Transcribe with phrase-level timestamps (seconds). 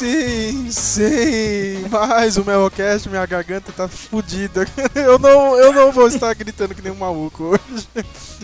[0.00, 1.88] sim, sim.
[1.90, 4.66] Mas o Melocast, minha garganta tá fodida.
[4.94, 7.88] Eu não, eu não vou estar gritando que nem um maluco hoje.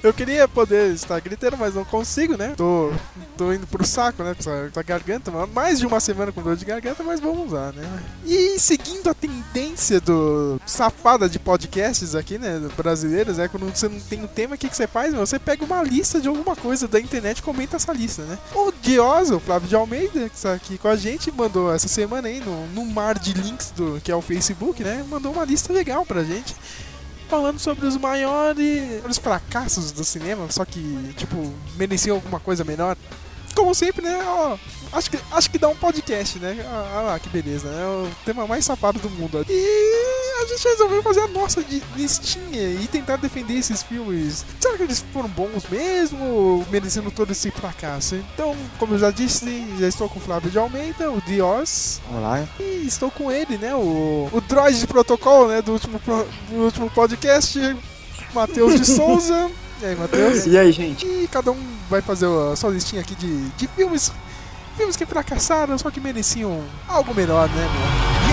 [0.03, 2.55] Eu queria poder estar gritando, mas não consigo, né?
[2.57, 2.93] Tô,
[3.37, 4.35] tô indo pro saco, né?
[4.73, 5.31] Com a garganta.
[5.53, 8.03] Mais de uma semana com dor de garganta, mas vamos lá, né?
[8.25, 12.61] E seguindo a tendência do safada de podcasts aqui, né?
[12.77, 15.15] Brasileiros, é quando você não tem um tema, o que, que você faz?
[15.15, 18.39] Você pega uma lista de alguma coisa da internet e comenta essa lista, né?
[18.55, 22.27] O Dioso, o Flávio de Almeida, que está aqui com a gente, mandou essa semana
[22.27, 25.05] aí no, no mar de links do que é o Facebook, né?
[25.09, 26.55] Mandou uma lista legal pra gente
[27.29, 32.97] falando sobre os maiores os fracassos do cinema, só que, tipo, mereciam alguma coisa menor.
[33.55, 34.21] Como sempre, né?
[34.27, 34.59] Ó,
[34.93, 36.57] acho, que, acho que dá um podcast, né?
[36.69, 37.83] Ah, ah, que beleza, né?
[37.83, 39.45] É o tema mais safado do mundo.
[39.49, 41.65] E a gente resolveu fazer a nossa
[41.97, 44.45] listinha e tentar defender esses filmes.
[44.61, 48.15] Será que eles foram bons mesmo merecendo todo esse fracasso?
[48.35, 52.01] Então, como eu já disse, já estou com o Flávio de Almeida, o Dios.
[52.13, 52.45] Olá.
[52.61, 53.75] E estou com ele, né?
[53.75, 55.63] O, o droid de protocolo, né?
[55.63, 57.59] Do último, pro- do último podcast,
[58.35, 59.51] Matheus de Souza.
[59.83, 60.47] E aí, Matheus?
[60.47, 61.07] E aí, gente?
[61.07, 64.11] E cada um vai fazer a sua listinha aqui de, de filmes.
[64.77, 68.26] Filmes que fracassaram, só que mereciam algo melhor, né, meu?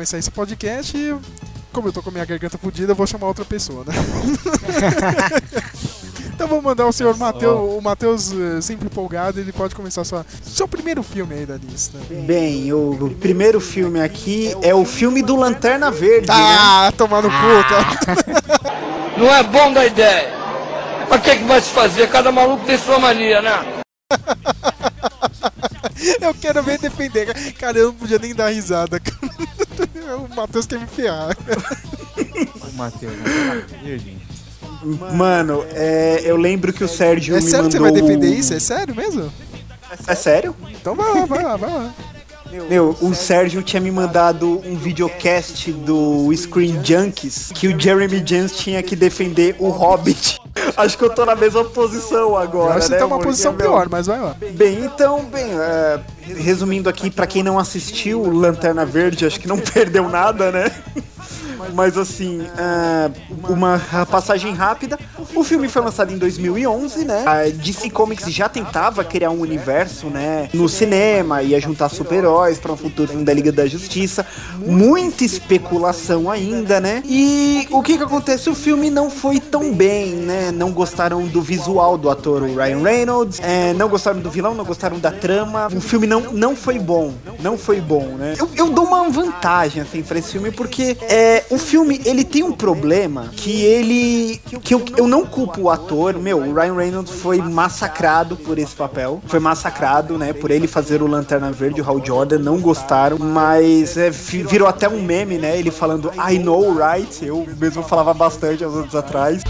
[0.00, 0.96] Começar esse podcast,
[1.74, 3.92] como eu tô com a minha garganta fodida, eu vou chamar outra pessoa, né?
[6.34, 10.24] então vou mandar o senhor Matheus, o Matheus eh, sempre empolgado, ele pode começar sua,
[10.42, 11.98] seu primeiro filme aí da lista.
[12.24, 16.34] Bem, o primeiro filme aqui é o filme do Lanterna Verde, né?
[16.34, 18.40] Ah, tomar no cu, cara.
[19.20, 20.32] Não é bom da ideia.
[21.10, 22.08] Mas o que, que vai se fazer?
[22.08, 23.82] Cada maluco tem sua mania, né?
[26.20, 27.52] Eu quero ver defender.
[27.54, 28.98] Cara, eu não podia nem dar risada.
[28.98, 29.49] cara.
[30.30, 31.36] O Matheus quer me enfiar.
[32.40, 34.16] O Matheus, Lanterna Verde.
[35.14, 37.94] Mano, é, eu lembro que o Sérgio É me sério que mandou...
[37.94, 38.54] você vai defender isso?
[38.54, 39.30] É sério mesmo?
[40.06, 40.54] É sério?
[40.70, 41.94] Então vai lá, vai lá, vai lá.
[42.68, 48.52] Meu, o Sérgio tinha me mandado um videocast do Screen Junkies que o Jeremy Jans
[48.56, 50.39] tinha que defender o Hobbit.
[50.76, 52.96] Acho que eu tô na mesma posição Eu agora, acho que né?
[52.96, 54.34] você tá uma porque, posição meu, pior, mas vai lá.
[54.52, 56.00] Bem, então, bem, é,
[56.36, 60.70] resumindo aqui, pra quem não assistiu Lanterna Verde, acho que não perdeu nada, né?
[61.74, 63.10] Mas assim, é,
[63.48, 63.80] uma
[64.10, 64.98] passagem rápida.
[65.40, 67.24] O filme foi lançado em 2011, né?
[67.26, 70.50] A DC Comics já tentava criar um universo, né?
[70.52, 74.26] No cinema, ia juntar super-heróis para um futuro filme da Liga da Justiça.
[74.58, 77.02] Muita especulação ainda, né?
[77.06, 78.50] E o que que acontece?
[78.50, 80.50] O filme não foi tão bem, né?
[80.52, 84.98] Não gostaram do visual do ator Ryan Reynolds, é, não gostaram do vilão, não gostaram
[84.98, 85.68] da trama.
[85.74, 88.34] O filme não, não foi bom, não foi bom, né?
[88.38, 92.42] Eu, eu dou uma vantagem, assim, pra esse filme, porque é, o filme, ele tem
[92.42, 94.38] um problema que ele...
[94.62, 98.74] que eu, eu não culpo o ator, meu, o Ryan Reynolds foi massacrado por esse
[98.74, 103.18] papel, foi massacrado, né, por ele fazer o Lanterna Verde, o Hal Jordan, não gostaram,
[103.18, 107.24] mas é, virou até um meme, né, ele falando I know, right?
[107.24, 109.42] Eu mesmo falava bastante há uns anos atrás.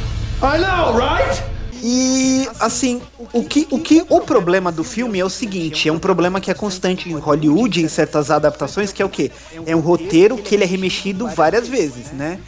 [0.42, 1.42] I know, right?
[1.82, 3.00] E assim,
[3.32, 6.50] o que, o que o problema do filme é o seguinte, é um problema que
[6.50, 9.30] é constante em Hollywood em certas adaptações, que é o quê?
[9.64, 12.38] É um roteiro que ele é remexido várias vezes, né?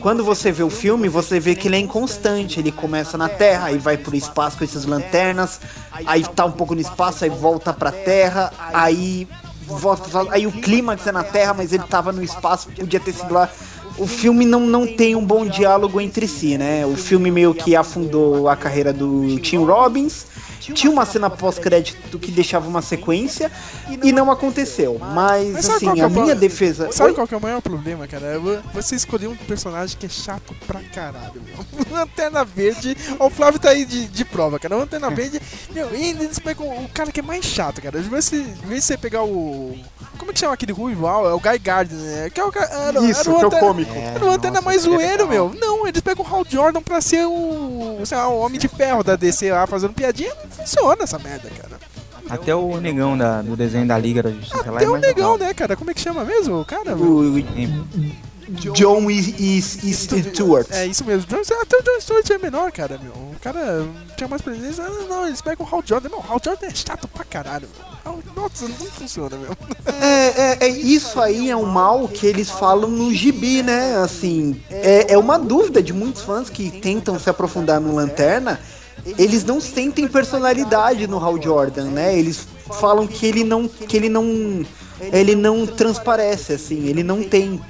[0.00, 2.60] Quando você vê o filme, você vê que ele é inconstante.
[2.60, 5.60] Ele começa na Terra, aí vai pro espaço com essas lanternas,
[6.06, 9.28] aí tá um pouco no espaço, aí volta pra Terra, aí
[9.66, 13.32] volta, aí o clímax é na Terra, mas ele tava no espaço, podia ter sido
[13.32, 13.48] lá
[13.98, 16.84] o filme não, não tem um bom diálogo entre si, né?
[16.86, 20.26] O filme meio que afundou a carreira do Tim Robbins
[20.60, 23.50] Tinha uma cena pós-crédito que deixava uma sequência
[24.02, 24.96] e não aconteceu.
[25.12, 26.90] Mas, Mas assim, é a o minha defesa.
[26.92, 27.14] Sabe Oi?
[27.16, 28.38] qual que é o maior problema, cara?
[28.38, 31.56] Vo- Você escolher um personagem que é chato pra caralho, meu.
[31.90, 32.96] Lanterna Verde.
[33.18, 34.76] Ó, o Flávio tá aí de, de prova, cara.
[34.76, 35.40] Lanterna Verde.
[35.74, 37.98] Meu, e eles pegam o cara que é mais chato, cara.
[37.98, 39.76] Em vez de, você pegar o.
[40.16, 41.08] Como é que chama aquele ruivo?
[41.08, 42.30] Ah, é o Guy Gardner, né?
[42.30, 44.08] Que é o, ca- era, Isso, era que é o Lanterna- cômico.
[44.16, 45.52] Era o Lanterna nossa, mais seria zoeiro, meu.
[45.58, 48.00] Não, eles pegam o Hal Jordan pra ser o.
[48.04, 50.32] Sei lá, o Homem de Ferro da DC lá fazendo piadinha.
[50.42, 51.80] Não funciona essa merda, cara.
[52.30, 55.02] Até o negão da- do desenho da Liga da Justiça lá é Até o mais
[55.02, 55.48] negão, legal.
[55.48, 55.76] né, cara?
[55.76, 56.60] Como é que chama mesmo?
[56.60, 56.96] O cara?
[56.96, 57.32] O?
[58.48, 59.06] John
[59.62, 60.66] Stewart.
[60.70, 61.26] É isso mesmo.
[61.26, 63.12] John- até o John Stewart é menor, cara, meu.
[63.12, 63.86] O cara
[64.16, 64.82] tinha mais presença.
[64.88, 66.08] Não, não, eles pegam o Hal Jordan.
[66.10, 67.68] Não, o Hal Jordan é chato pra caralho.
[67.78, 67.91] meu.
[68.34, 69.56] Nossa, não funciona, meu.
[70.00, 73.96] É, é, é isso aí é um mal que eles falam no gibi, né?
[73.96, 78.60] Assim, é, é uma dúvida de muitos fãs que tentam se aprofundar no Lanterna.
[79.18, 82.16] Eles não sentem personalidade no Hal Jordan, né?
[82.16, 82.46] Eles
[82.78, 84.64] falam que ele não, que ele não,
[85.12, 86.86] ele não transparece, assim.
[86.86, 87.60] Ele não tem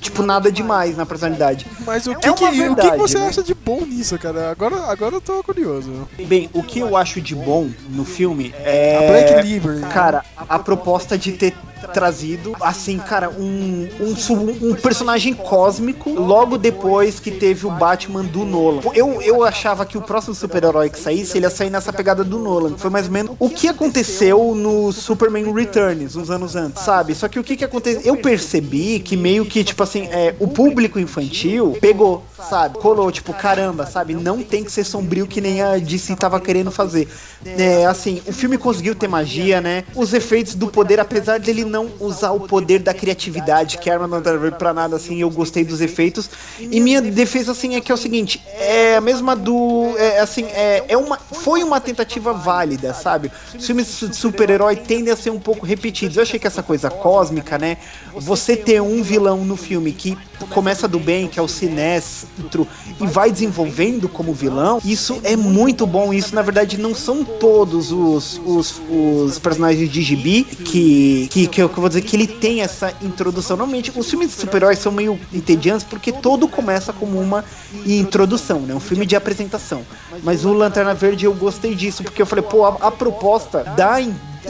[0.00, 1.66] tipo nada demais na personalidade.
[1.80, 3.28] Mas o que, É que, uma o que verdade, você né?
[3.28, 4.50] acha de bom nisso, cara?
[4.50, 6.08] Agora, agora eu tô curioso.
[6.26, 9.80] Bem, o que eu acho de bom no filme A é Black Liver.
[9.88, 11.54] Cara, a proposta de ter
[11.88, 18.44] trazido, assim, cara, um, um, um personagem cósmico logo depois que teve o Batman do
[18.44, 18.82] Nolan.
[18.94, 22.38] Eu, eu achava que o próximo super-herói que saísse, ele ia sair nessa pegada do
[22.38, 22.76] Nolan.
[22.76, 27.14] Foi mais ou menos o que aconteceu no Superman Returns, uns anos antes, sabe?
[27.14, 28.02] Só que o que que aconteceu?
[28.04, 32.78] Eu percebi que meio que, tipo assim, é, o público infantil pegou, sabe?
[32.78, 34.14] Colou, tipo, caramba, sabe?
[34.14, 37.08] Não tem que ser sombrio que nem a DC tava querendo fazer.
[37.44, 39.84] É, assim, o filme conseguiu ter magia, né?
[39.94, 44.06] Os efeitos do poder, apesar dele não usar o poder da criatividade, que a arma
[44.06, 46.28] não serve pra nada, assim, eu gostei dos efeitos.
[46.58, 50.44] E minha defesa, assim, é que é o seguinte, é a mesma do, é, assim,
[50.46, 53.30] é, é uma, foi uma tentativa válida, sabe?
[53.56, 56.16] Os filmes de super-herói tendem a ser um pouco repetidos.
[56.16, 57.76] Eu achei que essa coisa cósmica, né?
[58.14, 62.66] Você ter um vilão no filme que começa do bem, que é o Sinestro,
[63.00, 66.12] e vai desenvolvendo como vilão, isso é muito bom.
[66.12, 71.62] Isso, na verdade, não são todos os, os, os personagens de gibi que, que, que
[71.62, 73.56] eu vou dizer que ele tem essa introdução.
[73.56, 77.44] Normalmente, os filmes de super-heróis são meio entediantes porque todo começa como uma
[77.86, 78.74] introdução, né?
[78.74, 79.82] Um filme de apresentação.
[80.22, 84.00] Mas o Lanterna Verde eu gostei disso, porque eu falei, pô, a, a proposta da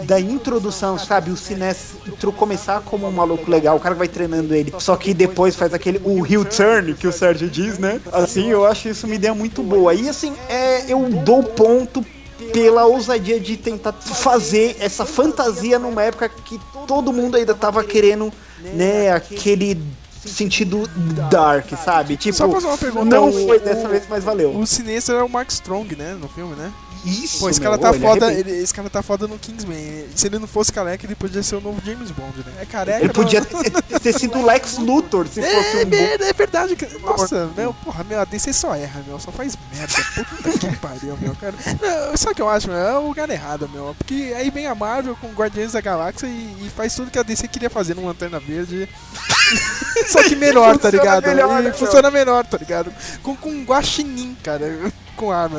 [0.04, 1.30] da introdução, sabe?
[1.30, 5.56] O Sinestro começar como um maluco legal, o cara vai treinando ele, só que depois
[5.56, 8.00] faz aquele o heel turn que o Sérgio diz, né?
[8.12, 9.94] Assim, eu acho isso uma ideia muito boa.
[9.94, 12.04] E assim, é, eu dou ponto
[12.52, 18.32] pela ousadia de tentar fazer essa fantasia numa época que todo mundo ainda tava querendo,
[18.74, 19.80] né, aquele
[20.24, 20.88] sentido
[21.30, 22.16] dark, sabe?
[22.16, 24.56] Tipo, Só fazer uma pergunta, não foi dessa vez, mas valeu.
[24.56, 26.16] O Sinestro é o Mark Strong, né?
[26.20, 26.72] No filme, né?
[27.04, 28.32] Isso, Pô, esse meu, cara tá ele foda.
[28.32, 30.06] Ele, esse cara tá foda no Kingsman.
[30.14, 32.52] Se ele não fosse careca, ele podia ser o novo James Bond, né?
[32.60, 33.00] É careca.
[33.04, 35.96] Ele podia não- ter, ter sido o Lex Luthor se fosse É, um bom.
[35.96, 36.76] é, é verdade.
[36.76, 36.92] cara.
[37.00, 39.18] Nossa, meu, porra, meu, a DC só erra, meu.
[39.18, 39.94] Só faz merda.
[40.42, 41.54] Puta que pariu, meu, cara.
[41.80, 42.76] Não, sabe o que eu acho, meu?
[42.78, 43.94] É o lugar errado, meu.
[43.96, 47.22] Porque aí vem a Marvel com Guardiões da Galáxia e, e faz tudo que a
[47.22, 48.88] DC queria fazer numa Lanterna Verde.
[50.06, 51.26] só que menor, tá Funciona ligado?
[51.26, 51.74] melhor, e né, meu?
[51.74, 52.92] funciona menor, tá ligado?
[53.22, 54.66] Com, com um guaxinim, cara.
[55.20, 55.58] Com arma.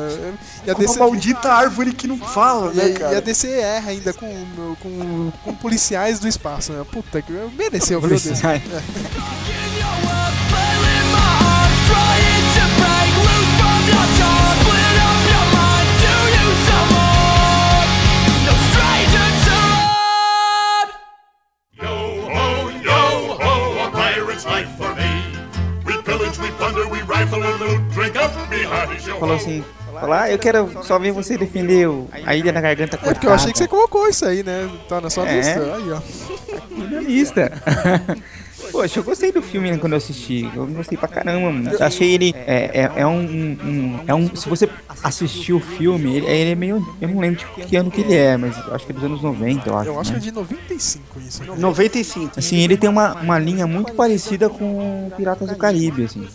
[0.66, 0.98] E a Com uma DC...
[0.98, 3.20] maldita árvore que não fala, né, a- e a cara?
[3.20, 4.26] DC erra ainda com,
[4.80, 6.84] com, com policiais do espaço, né?
[6.90, 8.30] Puta que mereceu, viu, DC?
[8.30, 8.62] Policiais.
[14.18, 14.81] Yo
[29.22, 29.64] Falou assim,
[30.00, 33.14] falar, ah, eu quero só ver você defender o- a ilha da garganta É cortada.
[33.14, 34.68] porque eu achei que você colocou isso aí, né?
[34.88, 35.36] Tá na sua É.
[35.36, 35.60] lista.
[35.76, 36.00] Aí, ó.
[36.76, 37.52] Jornalista.
[38.72, 40.50] Poxa, eu gostei do filme né, quando eu assisti.
[40.56, 41.70] Eu gostei pra caramba, mano.
[41.70, 42.32] Eu achei ele.
[42.34, 44.34] É, é, é um, um- É um.
[44.34, 44.68] Se você
[45.04, 46.76] assistir o filme, ele, ele é meio.
[47.00, 49.04] Eu não lembro de que ano que ele é, mas eu acho que é dos
[49.04, 49.88] anos 90, eu acho.
[49.90, 50.22] Eu acho que né?
[50.22, 51.42] é de 95 isso.
[51.44, 51.54] né?
[51.58, 52.38] 95.
[52.38, 56.26] Assim, ele tem uma, uma linha muito parecida com Piratas do Caribe, assim.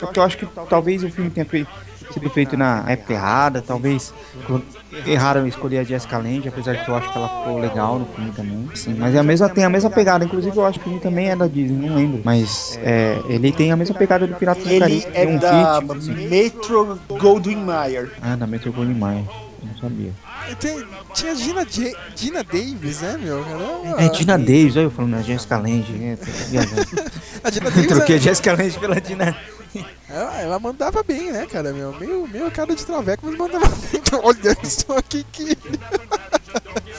[0.00, 1.68] Só que eu acho que talvez o filme tenha feito,
[2.12, 4.12] sido feito na época errada, talvez
[5.06, 7.98] erraram em escolher a Jessica Lange, apesar de que eu acho que ela ficou legal
[7.98, 8.68] no filme também.
[8.74, 11.00] Sim, mas é a mesma, tem a mesma pegada, inclusive eu acho que o filme
[11.00, 12.20] também é da Disney, não lembro.
[12.24, 15.06] Mas é, ele tem a mesma pegada do Piratas do Ele Caribe.
[15.14, 16.14] é um da ritmo, assim.
[16.28, 18.10] Metro Goldwyn Mayer.
[18.22, 19.24] Ah, da Metro Goldwyn Mayer.
[19.62, 20.12] Eu não sabia.
[20.60, 20.84] Tem,
[21.14, 23.42] tinha Gina, J- Gina Davis, né, meu?
[23.42, 24.02] Caramba.
[24.02, 25.94] É, Dina Davis, olha eu falando, a Jessica Lange.
[26.04, 26.18] É.
[27.42, 29.34] A Gina Davis, Troquei a Jessica Lange pela Dina.
[30.08, 31.92] Ela, ela mandava bem, né, cara, meu?
[31.94, 35.56] Meio, meio cara de traveco, mas mandava bem Olha só que que.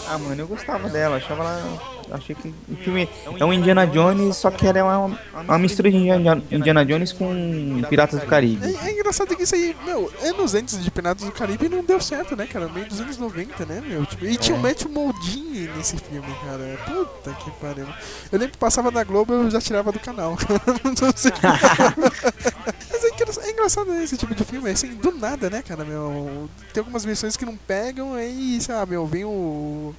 [0.08, 1.95] Ah, mano, eu gostava dela, achava ela.
[2.12, 3.10] Achei que o filme
[3.40, 7.82] é um Indiana Jones, só que ela é uma, uma mistura de Indiana, Jones com
[7.90, 8.66] Piratas do Caribe.
[8.66, 12.00] É, é engraçado que isso aí, meu, anos antes de Piratas do Caribe não deu
[12.00, 12.68] certo, né, cara?
[12.68, 14.06] Meio dos anos 90, né, meu?
[14.06, 16.80] Tipo, e tinha o Matthew Moldini nesse filme, cara.
[16.86, 17.88] Puta que pariu.
[18.32, 20.38] Eu lembro que passava na Globo eu já tirava do canal.
[20.84, 21.32] Não sei.
[22.92, 26.50] Mas é é engraçado esse tipo de filme, assim, do nada, né, cara, meu?
[26.74, 29.94] Tem algumas versões que não pegam, aí, sei lá, meu, vem o.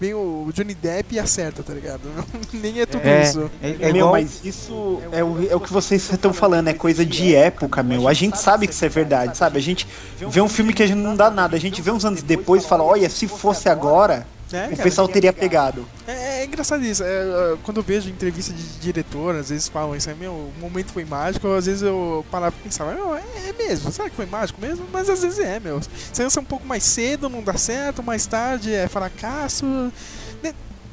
[0.00, 2.00] Vem o Johnny Depp e acerta, tá ligado?
[2.52, 3.50] Nem é tudo É, isso.
[3.62, 4.12] é, é meu, igual.
[4.12, 8.06] mas isso é o, é o que vocês estão falando, é coisa de época, meu.
[8.08, 9.58] A gente sabe que isso é verdade, sabe?
[9.58, 9.86] A gente
[10.18, 12.64] vê um filme que a gente não dá nada, a gente vê uns anos depois
[12.64, 14.82] e fala, olha, se fosse agora, É, o cara.
[14.82, 15.84] pessoal teria pegado.
[16.06, 17.02] É, é engraçado isso.
[17.02, 20.52] É, é, quando eu vejo entrevista de diretor, às vezes falam isso aí, meu, o
[20.60, 24.14] momento foi mágico, às vezes eu parava e pensava, meu, é, é mesmo, será que
[24.14, 24.84] foi mágico mesmo?
[24.92, 25.80] Mas às vezes é, meu.
[26.12, 29.90] Você lança um pouco mais cedo, não dá certo, mais tarde é fracasso.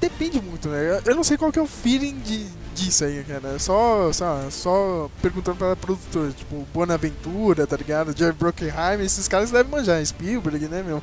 [0.02, 1.00] De- depende muito, né?
[1.06, 3.58] Eu- não sei qual que é o feeling de, disso aí, cara.
[3.60, 8.18] Só, só, só perguntando pra produtora, tipo, Bonaventura, tá ligado?
[8.18, 11.02] Jerry Bruckheimer, esses caras devem manjar, Spielberg, né, meu?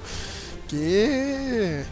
[0.67, 1.85] Que.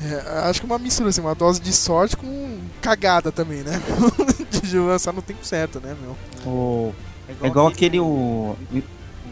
[0.00, 3.80] É, acho que é uma mistura, assim, uma dose de sorte com cagada também, né?
[4.62, 6.16] de lançar no tempo certo, né, meu?
[6.50, 6.94] O,
[7.42, 8.56] é igual aquele o,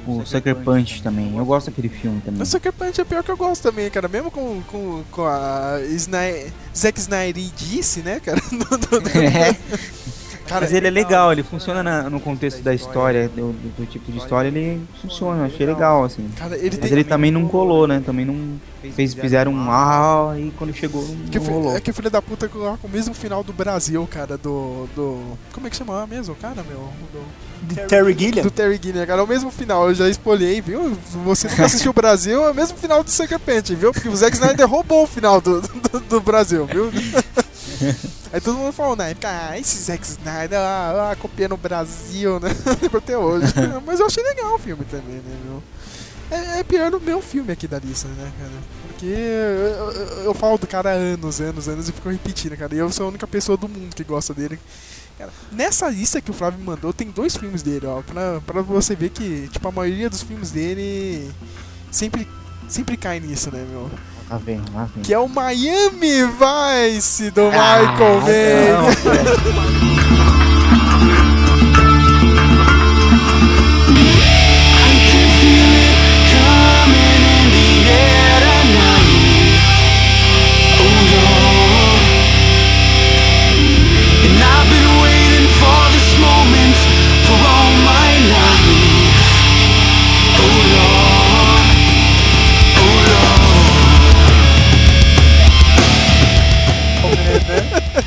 [0.06, 1.36] o Sucker Punch também.
[1.36, 2.38] Eu gosto daquele filme também.
[2.38, 4.08] Mas Sucker Punch é pior que eu gosto também, cara.
[4.08, 8.40] Mesmo com, com, com a Sny Zack Snyder disse, né, cara?
[9.16, 9.56] É,
[10.46, 13.86] cara, mas ele é legal, ele funciona na- no contexto da história, do, do- do
[13.86, 16.28] tipo de história, ele funciona, eu achei legal, assim.
[16.36, 18.02] cara, ele Mas ele também não colou, né?
[18.04, 18.58] Também não
[18.94, 21.76] fez, fizeram um ah e quando chegou não, Que rolou.
[21.76, 24.88] é que o filho da puta coloca o mesmo final do Brasil, cara, do.
[24.94, 26.88] do como é que chama mesmo, o cara, meu?
[27.12, 28.42] Do, De Terry Gilliam?
[28.44, 29.20] do Terry Gilliam, cara.
[29.20, 30.96] É o mesmo final, eu já espolhei, viu?
[31.24, 33.92] Você nunca assistiu o Brasil, é o mesmo final do Sucker Punch, viu?
[33.92, 36.90] Porque o Zack Snyder roubou o final do, do, do Brasil, viu?
[38.36, 42.38] Aí todo mundo falou na época, ah, esse Zack Snyder, ah, ah, copiando o Brasil,
[42.38, 42.50] né?
[42.82, 43.50] Lembro até hoje.
[43.86, 45.62] Mas eu achei legal o filme também, né, meu?
[46.30, 48.50] É, é pior no meu filme aqui da lista, né, cara?
[48.88, 52.74] Porque eu, eu- eu falo do cara há anos, anos, anos e fico repetindo, cara.
[52.74, 54.58] E eu sou a única pessoa do mundo que gosta dele.
[55.16, 58.02] Cara, nessa lista que o Flávio me mandou, tem dois filmes dele, ó.
[58.02, 61.30] Pra, pra você ver que, tipo, a maioria dos filmes dele
[61.90, 62.28] sempre,
[62.68, 63.90] sempre cai nisso, né, meu?
[64.28, 65.04] Lá vem, lá vem.
[65.04, 68.96] Que é o Miami Vice do Ah, Michael Mann.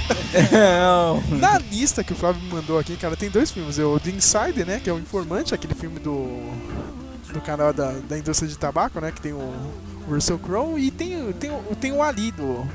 [1.40, 3.80] Na lista que o Flávio me mandou aqui, cara, tem dois filmes.
[3.80, 4.80] É O The Insider, né?
[4.84, 6.28] Que é o Informante, aquele filme do.
[7.34, 9.12] Do canal da, da indústria de tabaco, né?
[9.12, 9.54] Que tem o,
[10.10, 10.80] Russell Crowe.
[10.80, 12.68] E tem, tem, tem o Ali do,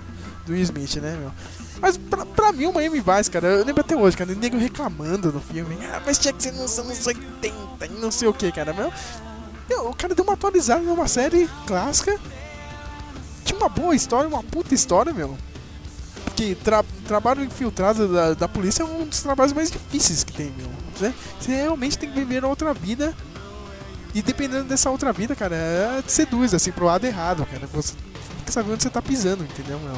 [0.46, 1.32] do Will Smith, né, meu?
[1.80, 4.56] Mas pra, pra mim o Miami Vice, cara, eu lembro até hoje, cara, o nego
[4.56, 5.76] reclamando no filme.
[5.92, 8.72] Ah, mas tinha que ser nos anos 80 e não sei o que, cara.
[8.72, 8.92] Meu,
[9.68, 12.18] meu, o cara deu uma atualizada numa série clássica.
[13.44, 15.36] Tinha uma boa história, uma puta história, meu.
[16.24, 20.52] Porque tra trabalho infiltrado da, da polícia é um dos trabalhos mais difíceis que tem,
[20.56, 20.68] meu.
[21.00, 21.14] Né?
[21.38, 23.14] Você realmente tem que viver outra vida.
[24.14, 27.66] E dependendo dessa outra vida, cara, é, te seduz, assim, pro lado errado, cara.
[27.72, 27.94] Você
[28.38, 29.94] fica sabendo onde você tá pisando, entendeu, meu?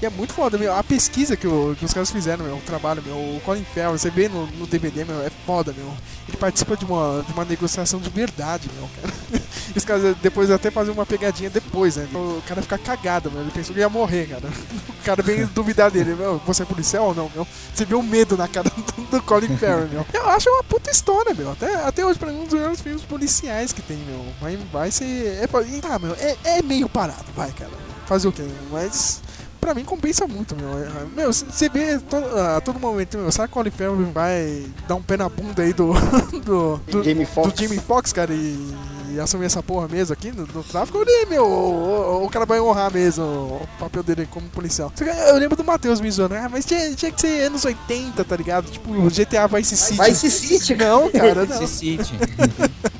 [0.00, 0.72] E é muito foda, meu.
[0.74, 3.98] A pesquisa que, o- que os caras fizeram, meu, o trabalho, meu, o Colin Farrell,
[3.98, 5.92] você vê no, no DVD, meu, é foda, meu.
[6.28, 8.88] Ele participa de uma, de uma negociação de verdade, meu,
[9.74, 12.06] os caras depois até fazem uma pegadinha depois, né?
[12.14, 13.40] O cara fica cagado, meu.
[13.40, 14.48] Ele pensou que ia morrer, cara.
[14.98, 17.46] O cara vem duvidar dele, meu, você é policial ou não, meu?
[17.74, 20.04] Você vê o medo na cara do, do Colin Farrell, meu.
[20.12, 21.50] Eu acho uma puta história, meu.
[21.52, 24.22] Até, até hoje, pra mim, um dos melhores filmes policiais que tem, meu.
[24.38, 25.38] Vai, vai ser.
[25.42, 25.46] É,
[25.80, 27.70] tá, meu, é, é meio parado, vai, cara.
[28.06, 28.46] Fazer o quê?
[28.70, 29.22] Mas.
[29.60, 30.68] Pra mim compensa muito, meu.
[31.16, 32.16] Meu, você vê to-
[32.56, 35.62] a todo momento, meu, será que o Colin Farrell vai dar um pé na bunda
[35.62, 35.92] aí do.
[36.44, 37.52] do, do, Jamie Foxx.
[37.52, 38.74] do Jamie Foxx, cara, e,
[39.10, 40.98] e assumir essa porra mesmo aqui no, no tráfico?
[40.98, 44.92] Ou, meu, o, o- o cara vai honrar mesmo o papel dele como policial.
[45.28, 48.36] Eu lembro do Matheus me zoando, ah, mas tinha, tinha que ser anos 80, tá
[48.36, 48.70] ligado?
[48.70, 50.00] Tipo, GTA Vice City.
[50.02, 51.66] Vice City, Não, cara, não.
[51.66, 52.14] City.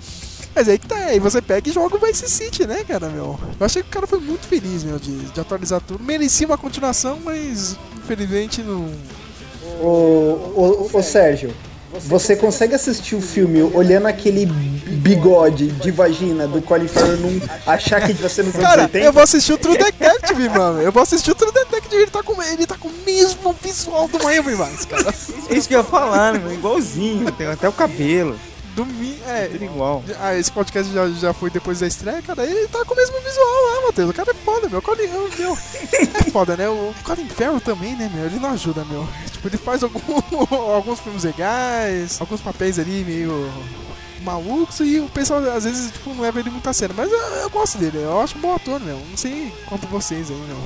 [0.58, 3.38] Mas aí que tá, aí você pega e joga o Vice City, né, cara, meu?
[3.60, 6.02] Eu achei que o cara foi muito feliz, meu, de, de atualizar tudo.
[6.02, 8.90] Merecia uma continuação, mas infelizmente não.
[9.80, 9.86] Ô,
[10.56, 11.54] ô, ô, Sérgio,
[12.06, 18.00] você consegue assistir o filme olhando aquele bigode de vagina do Colin Farrell não achar
[18.04, 18.98] que nos anos Cara, 80?
[18.98, 20.82] eu vou assistir o True Detective, mano.
[20.82, 22.02] Eu vou assistir o True Detective.
[22.02, 25.14] Ele tá com, ele tá com o mesmo visual do Miami Vice, cara.
[25.48, 26.52] É isso que eu ia falar, meu?
[26.52, 28.36] Igualzinho, tem até o cabelo.
[28.78, 29.18] Do mi...
[29.26, 30.04] É, Tudo igual.
[30.20, 32.44] Ah, esse podcast já, já foi depois da estreia, cara.
[32.47, 34.11] Ele tá com o mesmo visual lá, Matheus.
[34.11, 34.78] O cara é foda, meu.
[34.78, 35.52] O Colin, meu, meu,
[36.14, 36.68] é foda, né?
[36.68, 38.26] O Colin Farrell também, né, meu?
[38.26, 39.04] Ele não ajuda, meu.
[39.32, 40.00] Tipo, ele faz algum,
[40.73, 43.50] alguns filmes legais, alguns papéis ali meio
[44.23, 46.94] malucos e o pessoal às vezes tipo, não leva ele muito a sério.
[46.97, 49.00] Mas eu, eu gosto dele, eu acho um bom ator, meu.
[49.11, 50.56] Não sei quanto vocês aí, meu.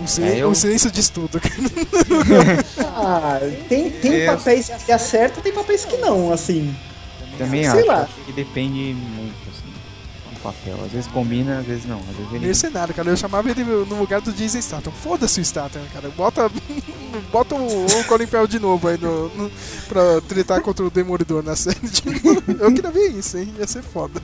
[0.00, 1.40] O, sil- É, eu- o silêncio diz tudo.
[2.80, 3.38] Ah,
[3.68, 4.26] tem, tem É.
[4.26, 6.74] papéis que acertam, tem papéis que não, assim.
[7.38, 8.08] Também Sei acho lá.
[8.26, 10.76] que depende muito, assim, do papel.
[10.84, 11.98] Às vezes combina, às vezes não.
[11.98, 12.46] Às vezes ele...
[12.46, 13.10] Mercenário, cara.
[13.10, 14.92] Eu chamava ele no lugar do Jason Statham.
[14.92, 16.08] Foda-se o Statham, cara.
[16.10, 16.50] Bota,
[17.32, 19.50] bota o, o Colin Farrell de novo aí no, no,
[19.88, 21.78] pra tretar contra o Demolidor na série.
[21.80, 22.42] de novo.
[22.60, 23.52] Eu queria ver isso, hein?
[23.58, 24.20] Ia ser foda.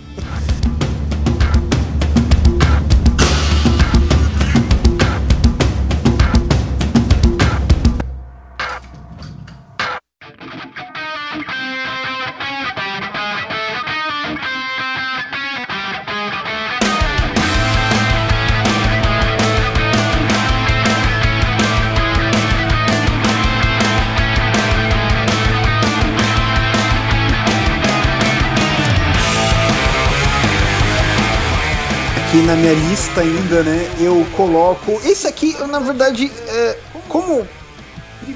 [32.43, 35.01] Na minha lista ainda, né, eu coloco.
[35.05, 36.77] Esse aqui, eu, na verdade, é,
[37.09, 37.47] como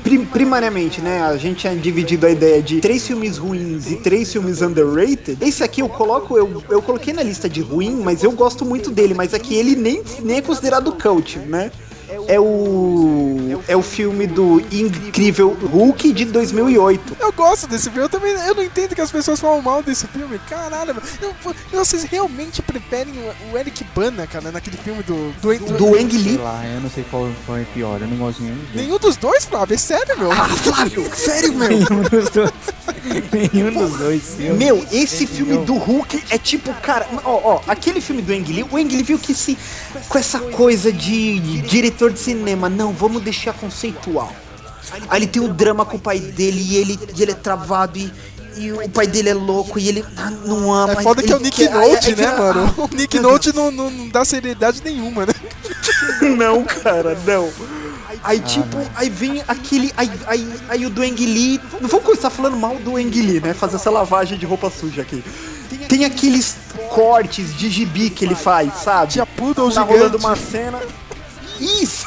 [0.02, 4.32] prim- primariamente, né, a gente tinha dividido a ideia de três filmes ruins e três
[4.32, 5.36] filmes underrated.
[5.40, 8.90] Esse aqui eu coloco, eu, eu coloquei na lista de ruim, mas eu gosto muito
[8.90, 11.70] dele, mas aqui ele nem, nem é considerado cult, né?
[12.28, 17.16] É o é o filme do incrível Hulk de 2008.
[17.18, 18.00] Eu gosto desse filme.
[18.04, 20.38] Eu também eu não entendo que as pessoas falam mal desse filme.
[20.48, 20.94] Caralho.
[21.20, 21.34] Eu-
[21.72, 23.12] vocês realmente preferem
[23.52, 25.32] o, Eric Bana, cara, naquele filme do.
[25.40, 26.36] Do, do- Do Ang Sei Lee.
[26.38, 28.00] lá, eu não sei qual, qual é pior.
[28.00, 28.86] Eu não gosto de nenhum dos dois.
[28.86, 29.74] Nenhum dos dois, Flávio?
[29.74, 30.32] É sério, meu?
[30.32, 31.68] Ah, Flávio, sério, meu?
[31.68, 32.52] Nenhum dos dois.
[33.32, 34.58] Nenhum dos dois filmes.
[34.58, 38.62] Meu, esse filme do Hulk é tipo, cara, ó, ó, aquele filme do Ang Lee,
[38.70, 39.56] o Ang Lee viu que se
[40.08, 44.32] com essa coisa de, de diretor de cinema, não, vamos deixar conceitual.
[45.08, 47.98] Aí ele tem o drama com o pai dele e ele, e ele é travado
[47.98, 48.12] e,
[48.56, 50.92] e o pai dele é louco e ele ah, não ama.
[50.92, 52.74] É foda que é o Nick quer- Note, aí né, vira- mano?
[52.78, 55.32] ah, O Nick Note não, não, não dá seriedade nenhuma, né?
[56.38, 57.50] Não, cara, não.
[58.24, 59.92] Aí, tipo, aí vem aquele.
[59.98, 61.60] Aí, aí, aí o do Lee.
[61.78, 63.52] Não vamos começar falando mal do Ang Lee, né?
[63.52, 65.22] Fazer essa lavagem de roupa suja aqui.
[65.90, 66.56] Tem aqueles
[66.88, 69.12] cortes de gibi que ele faz, sabe?
[69.12, 69.92] Tia Poodle tá gigante.
[69.92, 70.80] rolando uma cena.
[71.60, 72.06] Isso!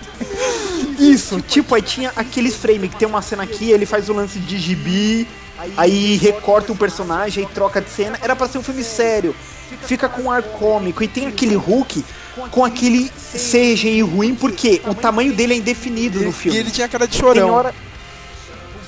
[0.98, 4.38] Isso, tipo, aí tinha aqueles frame que tem uma cena aqui, ele faz o lance
[4.38, 5.28] de gibi,
[5.76, 8.18] aí recorta o personagem, aí troca de cena.
[8.22, 9.36] Era pra ser um filme sério.
[9.82, 11.02] Fica com um ar cômico.
[11.02, 12.04] E tem aquele Hulk
[12.50, 16.58] com aquele CGI ruim, porque o tamanho dele é indefinido no E filme.
[16.58, 17.50] ele tinha cara de chorão.
[17.50, 17.74] hora.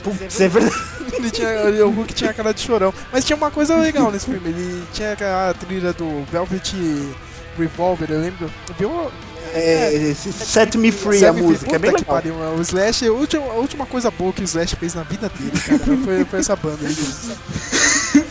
[0.02, 0.76] Putz, é verdade.
[1.18, 1.48] Ele tinha,
[1.84, 2.94] o Hulk tinha cara de chorão.
[3.12, 4.48] Mas tinha uma coisa legal nesse filme.
[4.50, 5.16] Ele tinha
[5.50, 6.74] a trilha do Velvet
[7.58, 8.48] Revolver, eu lembro.
[8.78, 9.10] Viu?
[9.52, 12.04] É, esse Set Me Free Set a Me música, é bem legal.
[12.04, 12.34] pariu.
[12.34, 15.50] O Slash, a última, a última coisa boa que o Slash fez na vida dele,
[15.58, 16.96] cara, foi, foi essa banda aí.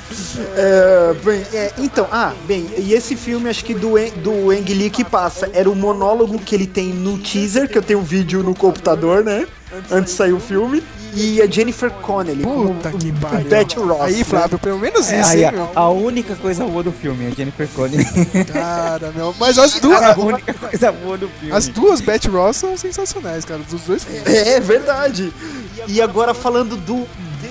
[0.56, 4.89] É, bem, é, então, ah, bem, e esse filme acho que do, do Ang Lee
[4.89, 8.43] que passa era o monólogo que ele tem no teaser, que eu tenho um vídeo
[8.43, 9.47] no computador, né?
[9.91, 10.82] Antes de sair o filme.
[11.13, 12.43] E a Jennifer Connelly.
[12.43, 13.50] Puta como que pariu.
[13.50, 14.02] Beth Ross.
[14.02, 14.23] Aí, né?
[14.23, 15.69] Flávio, pelo menos É, isso, aí, hein, a, meu?
[15.73, 18.06] a única coisa boa do filme é a Jennifer Connelly.
[18.54, 19.34] Cara, meu.
[19.39, 21.56] Mas as duas, a única coisa boa do filme.
[21.56, 24.28] as duas Beth Ross são sensacionais, cara, dos dois filmes.
[24.28, 25.34] É, verdade.
[25.88, 27.08] E agora falando do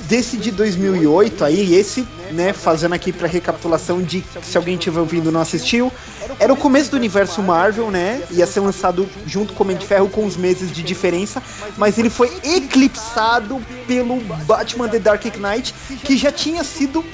[0.09, 5.31] desse de 2008 aí, esse, né, fazendo aqui pra recapitulação de se alguém estiver ouvindo
[5.31, 5.93] e não assistiu,
[6.39, 8.23] era o começo do universo Marvel, né?
[8.31, 11.43] Ia ser lançado junto com o Homem de Ferro com uns meses de diferença,
[11.77, 17.05] mas ele foi eclipsado pelo Batman The Dark Knight, que já tinha sido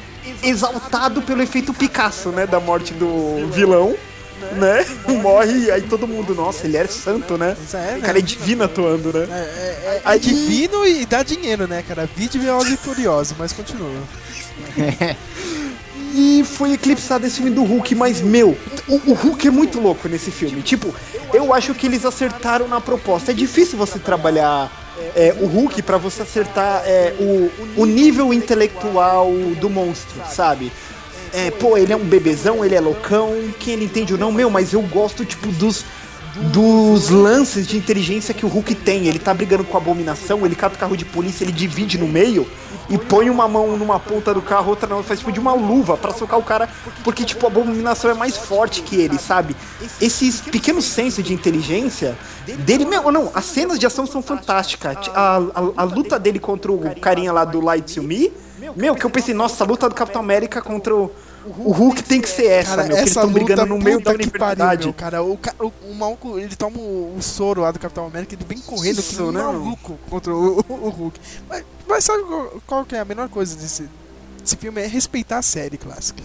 [0.43, 3.95] exaltado pelo efeito Picasso, né, da morte do vilão.
[4.57, 4.85] Né?
[5.23, 7.57] Morre, aí todo mundo, nossa, ele era santo, né?
[7.73, 8.01] É, O né?
[8.03, 9.29] cara é divino atuando, né?
[9.31, 12.09] É, é, é Aí- divino e dá dinheiro, né, cara?
[12.17, 13.89] Vide Velozes e Furiosos, mas continua.
[16.15, 20.09] E foi eclipsado esse filme do Hulk, mas, meu, o, o Hulk é muito louco
[20.09, 20.61] nesse filme.
[20.61, 20.95] Tipo,
[21.33, 23.31] eu acho que eles acertaram na proposta.
[23.31, 24.71] É difícil você trabalhar
[25.17, 30.71] é, o Hulk pra você acertar é, o, o nível intelectual do monstro, sabe?
[31.33, 34.51] É, pô, ele é um bebezão, ele é loucão, quem ele entende ou não, meu,
[34.51, 35.83] mas eu gosto, tipo, dos,
[36.37, 39.07] dos lances de inteligência que o Hulk tem.
[39.07, 42.09] Ele tá brigando com a abominação, ele cata o carro de polícia, ele divide no
[42.09, 42.47] meio
[42.89, 45.55] e põe uma mão numa ponta do carro, outra na outra, faz tipo de uma
[45.55, 46.69] luva pra socar o cara,
[47.05, 49.57] porque tipo a abominação é mais forte que ele, sabe?
[50.01, 52.17] Esses pequenos sensos de inteligência
[52.61, 54.97] dele, meu, não, as cenas de ação são fantásticas.
[55.15, 58.33] A, a, a luta dele contra o carinha lá do Light to Me,
[58.77, 61.11] meu, que eu pensei, nossa, a luta do Capitão América contra o
[61.45, 63.79] o Hulk tem que ser essa, Cara, meu, que eles essa estão luta brigando no
[63.79, 64.93] meio da puta que pariu, universidade.
[64.95, 65.23] cara.
[65.23, 68.59] O, o, o maluco, ele toma o, o soro lá do Capitão América, ele vem
[68.59, 71.21] correndo que Isso, um né, maluco contra o, o- o Hulk.
[71.49, 73.89] Mas, mas sabe qual, qual que é a melhor coisa desse,
[74.43, 74.81] desse filme?
[74.81, 76.23] É respeitar a série clássica.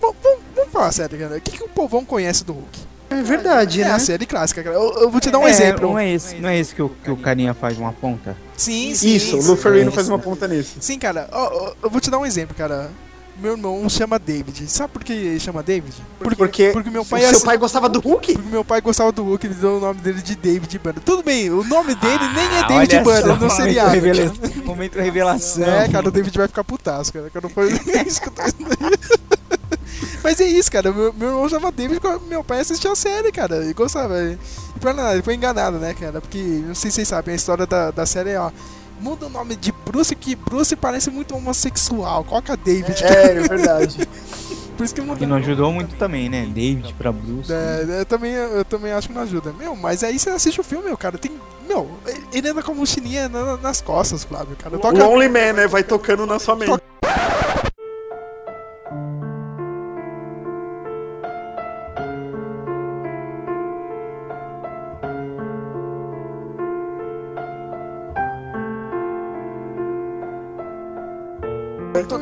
[0.00, 1.36] Vamos, vamos, vamos falar sério, cara.
[1.36, 2.80] O que, que o povão conhece do Hulk?
[3.10, 3.90] É verdade, É né?
[3.92, 4.74] a série clássica, cara.
[4.74, 5.88] Eu, eu vou te dar um É, exemplo.
[5.88, 8.36] Não é esse, não é esse que, o, que o carinha faz uma ponta?
[8.56, 9.14] Sim, sim.
[9.14, 9.48] Isso, o sim.
[9.48, 10.76] Lu Ferrino é faz uma ponta nisso.
[10.80, 11.28] Sim, cara.
[11.30, 12.90] Ó, eu vou te dar um exemplo, cara.
[13.36, 14.70] Meu irmão chama David.
[14.70, 15.94] Sabe por que ele chama David?
[16.18, 18.32] Porque, porque meu o pai seu pai gostava do Hulk?
[18.34, 21.00] Porque meu pai gostava do Hulk, ele deu o nome dele de David Banner.
[21.02, 23.90] Tudo bem, o nome dele nem é Ah, David Banner momento seriado.
[23.90, 24.32] revela-.
[24.64, 25.64] Momento revelação.
[25.64, 27.28] É, cara, o David vai ficar putaço, cara.
[27.28, 27.72] Que eu não foi
[28.06, 28.98] escutar isso daí.
[30.22, 30.92] Mas é isso, cara.
[30.92, 33.64] Meu, meu irmão chama David quando meu pai assistia a série, cara.
[33.64, 34.14] E gostava.
[34.22, 34.38] E
[34.80, 36.20] pra nada, ele foi enganado, né, cara?
[36.20, 38.50] Porque, não sei se vocês sabem, a história da, da série é, ó.
[39.00, 42.24] Muda o nome de Bruce, que Bruce parece muito homossexual.
[42.24, 43.04] Coloca David.
[43.04, 44.08] É, é verdade.
[44.76, 46.46] Por isso que não Que não ajudou muito também, né?
[46.46, 47.52] David pra Bruce.
[47.52, 49.52] É, eu, também, eu também acho que não ajuda.
[49.52, 51.16] Meu, mas aí você assiste o filme, meu, cara.
[51.16, 51.30] Tem.
[51.68, 51.88] Meu,
[52.32, 54.76] ele anda com a mochilinha na- nas costas, Flávio, cara.
[54.78, 54.98] Toca.
[55.04, 55.66] Lonely Man, né?
[55.68, 56.72] Vai tocando na sua mente.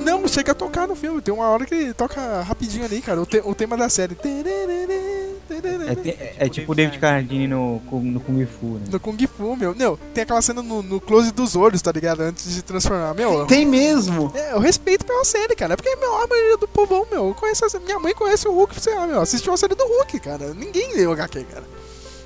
[0.04, 1.20] Não, chega a tocar no filme.
[1.22, 3.20] Tem uma hora que toca rapidinho ali, cara.
[3.20, 4.16] O, te- o tema da série.
[5.88, 8.82] É, te- é tipo o David Carradine no, no Kung Fu, né?
[8.90, 9.74] No Kung Fu, meu.
[9.74, 12.20] Meu, tem aquela cena no, no close dos olhos, tá ligado?
[12.20, 13.14] Antes de transformar.
[13.14, 14.32] Meu, Tem mesmo.
[14.34, 15.76] É, eu respeito pela série, cara.
[15.76, 17.80] Porque, meu, a maioria do povão, meu, conhece a...
[17.80, 20.54] Minha mãe conhece o Hulk, sei lá, meu, assistiu a série do Hulk, cara.
[20.54, 21.64] Ninguém leu HQ, cara.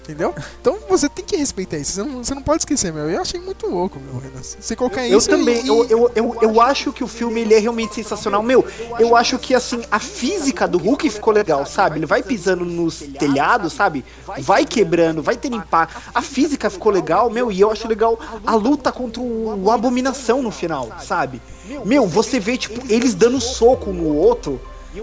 [0.06, 0.32] Entendeu?
[0.60, 1.90] Então você tem que respeitar isso.
[1.94, 3.10] Você não, você não pode esquecer, meu.
[3.10, 4.40] Eu achei muito louco, meu, Renan.
[4.40, 5.28] Você colocar Eu isso.
[5.28, 8.40] também, e- eu, eu, eu, eu acho que o filme ele é realmente sensacional.
[8.40, 8.64] Meu,
[9.00, 11.98] eu acho que assim, a física do Hulk ficou legal, sabe?
[11.98, 14.04] Ele vai pisando nos telhados, sabe?
[14.38, 16.00] Vai quebrando, vai ter impacto.
[16.14, 18.16] A física ficou legal, meu, e eu acho legal
[18.46, 21.42] a luta contra o, o Abominação no final, sabe?
[21.84, 24.60] Meu, você vê, tipo, eles dando soco um no outro.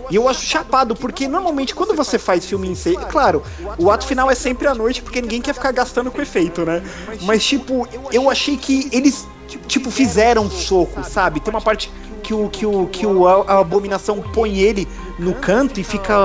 [0.09, 3.43] E eu acho chapado, porque normalmente quando você faz filme em série, claro,
[3.77, 6.81] o ato final é sempre à noite, porque ninguém quer ficar gastando com efeito, né?
[7.21, 9.27] Mas, tipo, eu achei que eles,
[9.67, 11.39] tipo, fizeram soco, sabe?
[11.39, 14.87] Tem uma parte que o, que o, que o, a, a abominação põe ele
[15.19, 16.15] no canto e fica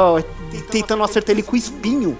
[0.70, 2.16] tentando acertar ele com o espinho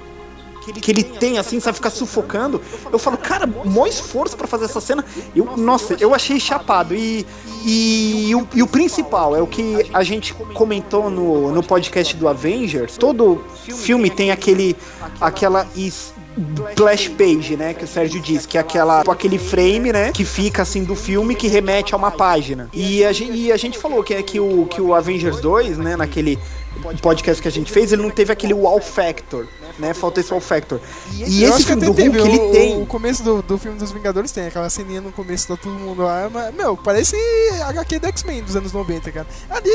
[0.73, 2.61] que ele tem, assim, sabe, ficar sufocando.
[2.93, 5.05] Eu falo, cara, maior esforço pra fazer essa cena.
[5.35, 6.95] Eu, nossa, eu achei chapado.
[6.95, 7.27] E,
[7.65, 12.29] e, o, e o principal é o que a gente comentou no, no podcast do
[12.29, 12.97] Avengers.
[12.97, 14.77] Todo filme tem aquele,
[15.21, 16.13] aquela is-
[16.71, 20.63] splash page, né, que o Sérgio diz, que é aquela, aquele frame, né, que fica
[20.63, 22.69] assim do filme que remete a uma página.
[22.73, 25.79] E a gente, e a gente falou que é que o, que o Avengers 2,
[25.79, 26.39] né, naquele
[26.99, 29.47] podcast que a gente fez, ele não teve aquele wow factor,
[29.79, 29.95] né?
[29.95, 30.81] Faltou esse wow factor.
[31.13, 32.83] E esse filme do Hulk, ele o, tem.
[32.83, 36.29] O começo do, do filme dos Vingadores tem aquela ceninha no começo, todo mundo lá.
[36.33, 37.17] Mas, meu, parece
[37.63, 39.27] HQ do X-Men dos anos 90, cara.
[39.51, 39.71] Ali,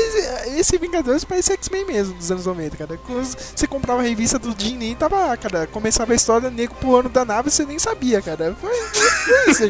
[0.58, 2.98] esse, Vingadores parece X-Men mesmo dos anos 90, cara.
[3.06, 5.66] Quando você comprava a revista do Jim Lee, tava lá, cara.
[5.66, 8.56] Começava a história, nego pulando da nave, você nem sabia, cara.
[8.60, 9.64] Foi, foi isso.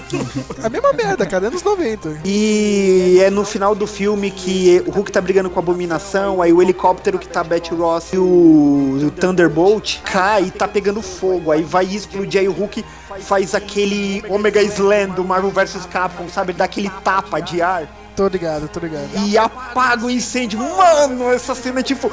[0.63, 2.21] A mesma merda, cara, anos 90.
[2.25, 6.53] E é no final do filme que o Hulk tá brigando com a abominação, aí
[6.53, 11.51] o helicóptero que tá Betty Ross e o, o Thunderbolt cai e tá pegando fogo,
[11.51, 12.85] aí vai explodir, aí o Hulk
[13.21, 16.53] faz aquele Omega Slam do Marvel vs Capcom, sabe?
[16.53, 19.09] Dá aquele tapa de ar Tô ligado, tô ligado.
[19.27, 20.59] e apaga o incêndio.
[20.59, 22.11] Mano, essa cena é tipo.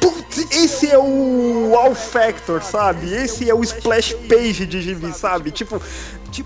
[0.00, 3.12] Putz, esse é o Wow Factor, sabe?
[3.12, 5.50] Esse é o splash page de gibi, sabe?
[5.50, 5.80] Tipo,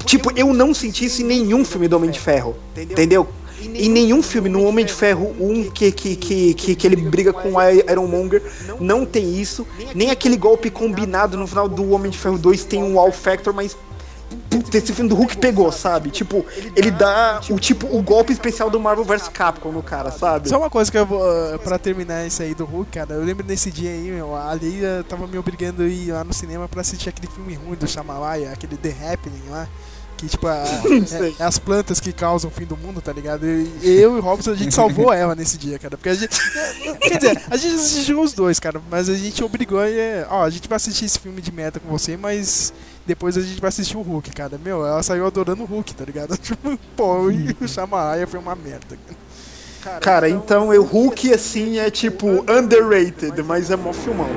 [0.04, 3.28] tipo, eu não senti isso em nenhum filme do Homem de Ferro, entendeu?
[3.62, 7.32] Em nenhum filme, no Homem de Ferro 1 que, que, que, que, que ele briga
[7.32, 8.42] com o Ironmonger,
[8.80, 9.66] não tem isso.
[9.94, 13.52] Nem aquele golpe combinado no final do Homem de Ferro 2 tem um Wow Factor,
[13.54, 13.76] mas
[14.48, 16.10] Puta, esse filme do Hulk pegou, sabe?
[16.10, 16.44] Tipo,
[16.76, 20.48] ele dá o tipo o golpe especial do Marvel vs Capcom no cara, sabe?
[20.48, 21.20] Só uma coisa que eu vou.
[21.20, 24.52] uh, Pra terminar isso aí do Hulk, cara, eu lembro nesse dia aí, meu, a
[24.52, 27.86] Leia tava me obrigando a ir lá no cinema pra assistir aquele filme ruim do
[27.86, 29.68] Shyamalan, aquele The Happening lá.
[30.22, 30.62] Que, tipo, a-
[31.38, 33.44] é, é as plantas que causam o fim do mundo, tá ligado?
[33.44, 35.96] E eu e o Robson, a gente salvou ela nesse dia, cara.
[35.96, 36.38] Porque a gente.
[37.00, 38.80] Quer dizer, a gente assistiu os dois, cara.
[38.88, 39.90] Mas a gente obrigou a.
[39.90, 42.72] é, Ó, a gente vai assistir esse filme de meta com você, mas.
[43.04, 44.56] Depois a gente vai assistir o Hulk, cara.
[44.64, 46.36] Meu, ela saiu adorando o Hulk, tá ligado?
[46.38, 48.96] Tipo, pô, e o Shamaya foi uma merda.
[49.82, 49.98] cara.
[50.00, 54.28] Cara, então eu Hulk assim é tipo underrated, mas é mó filmão.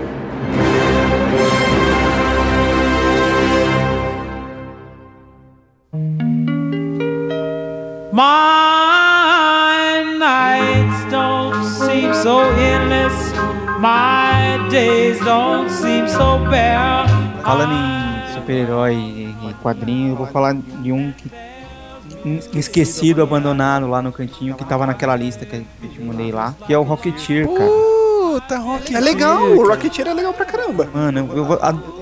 [8.11, 13.33] My nights don't seem so endless.
[13.79, 17.09] My days don't seem so bare.
[17.43, 24.11] Falando em super-herói e quadrinho, eu vou falar de um que esquecido, abandonado lá no
[24.11, 27.69] cantinho, que tava naquela lista que eu te mandei lá, que é o Rocketeer, cara.
[27.69, 30.89] Puta, Rock É legal, o Rocketeer é legal pra caramba.
[30.93, 31.47] Mano, eu,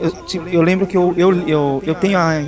[0.01, 2.41] eu, tipo, eu lembro que eu, eu, eu, eu tenho a,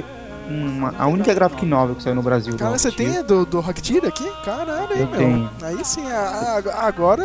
[0.50, 2.54] uma- a única graphic novel que saiu no Brasil.
[2.54, 4.30] do Cara, você tem do, do Rocketeer aqui?
[4.44, 5.18] Caralho, hein, Eu meu.
[5.18, 5.50] tenho.
[5.62, 7.24] Aí sim, a- a- agora.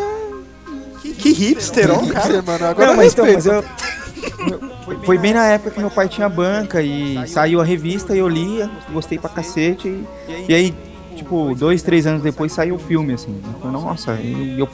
[1.00, 2.42] Que, que hipster, ó, cara.
[2.42, 3.64] mano, agora Não, mas, então, respeito.
[3.64, 7.64] mas eu, foi, foi bem na época que meu pai tinha banca e saiu a
[7.64, 9.88] revista e eu lia, gostei pra cacete.
[9.88, 10.06] E,
[10.48, 10.74] e aí,
[11.16, 13.40] tipo, dois, três anos depois saiu o filme, assim.
[13.62, 14.68] Falei, nossa, e, eu-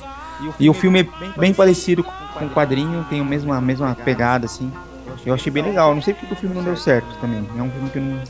[0.59, 2.03] e o filme é bem parecido
[2.37, 4.71] com o quadrinho, tem a mesma, a mesma pegada, assim.
[5.27, 5.95] Eu achei bem legal.
[5.95, 7.47] Não sei porque o filme não deu certo também.
[7.59, 8.21] É um filme que não.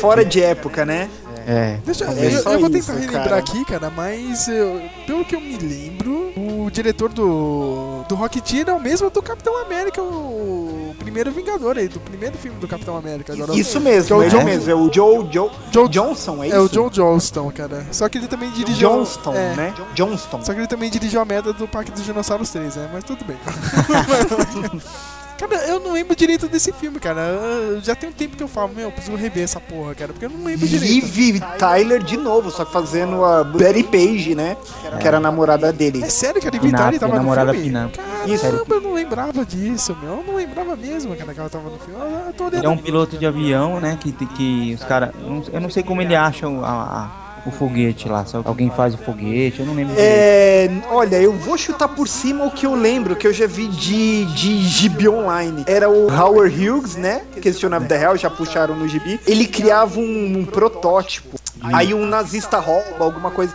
[0.00, 1.08] Fora de época, né?
[1.44, 1.78] É.
[1.84, 3.36] Deixa, É eu, só eu vou isso, tentar relembrar cara.
[3.38, 8.72] aqui, cara, mas eu- pelo que eu me lembro, o diretor do, do Rocketeer é
[8.72, 13.32] o mesmo do Capitão América, o primeiro Vingador aí, do primeiro filme do Capitão América.
[13.32, 14.70] Agora, Isso que é mesmo, o John- mesmo.
[14.70, 16.56] É o Joe, Joe, Joe- Johnson, é isso?
[16.56, 17.84] É o John Johnston, cara.
[17.90, 18.88] Só que ele também dirigiu.
[18.88, 19.74] Johnston, é, né?
[19.96, 20.42] Johnston.
[20.44, 22.88] Só que ele também dirigiu a merda do Parque dos Dinossauros 3, né?
[22.92, 23.36] Mas tudo bem.
[25.48, 27.20] cara, eu não lembro direito desse filme, cara.
[27.20, 30.12] Eu- Já tem um tempo que eu falo, meu, eu preciso rever essa porra, cara,
[30.12, 31.06] porque eu não lembro direito.
[31.14, 34.56] Liv Tyler de novo, só que fazendo a Betty Page, né?
[35.00, 36.02] Que era a namorada dele.
[36.04, 37.66] É sério que a Liv Pinap, Tyler tava no namorada filme?
[37.68, 37.94] Pinap.
[38.26, 38.42] Isso.
[38.44, 40.18] Caramba, eu não lembrava disso, meu.
[40.18, 42.00] Eu não lembrava mesmo, cara, que ela tava no filme.
[42.00, 43.98] Eu, eu tô olhando Ele é um piloto de avião, né?
[44.00, 45.10] Que, que os caras.
[45.52, 48.24] Eu não sei como ele acha a- a- o foguete lá.
[48.24, 49.94] Se alguém faz o foguete, eu não lembro.
[49.94, 50.10] direito.
[50.10, 53.68] É, olha, eu vou chutar por cima o que eu lembro, que eu já vi
[53.68, 55.64] de, de gibi online.
[55.66, 57.22] Era o Howard Hughes, né?
[57.40, 59.20] Que esse na vida real, já puxaram no gibi.
[59.26, 61.36] Ele criava um, um protótipo.
[61.62, 63.52] Aí um nazista rouba, alguma coisa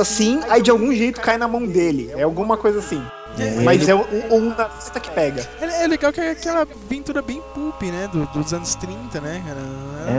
[0.00, 2.10] assim, aí de algum jeito cai na mão dele.
[2.16, 3.00] É alguma coisa assim.
[3.64, 5.46] Mas é o, o, o nazista que pega.
[5.60, 8.08] É, é legal que é aquela aventura bem pulp, né?
[8.10, 9.60] do- dos anos 30, né, cara?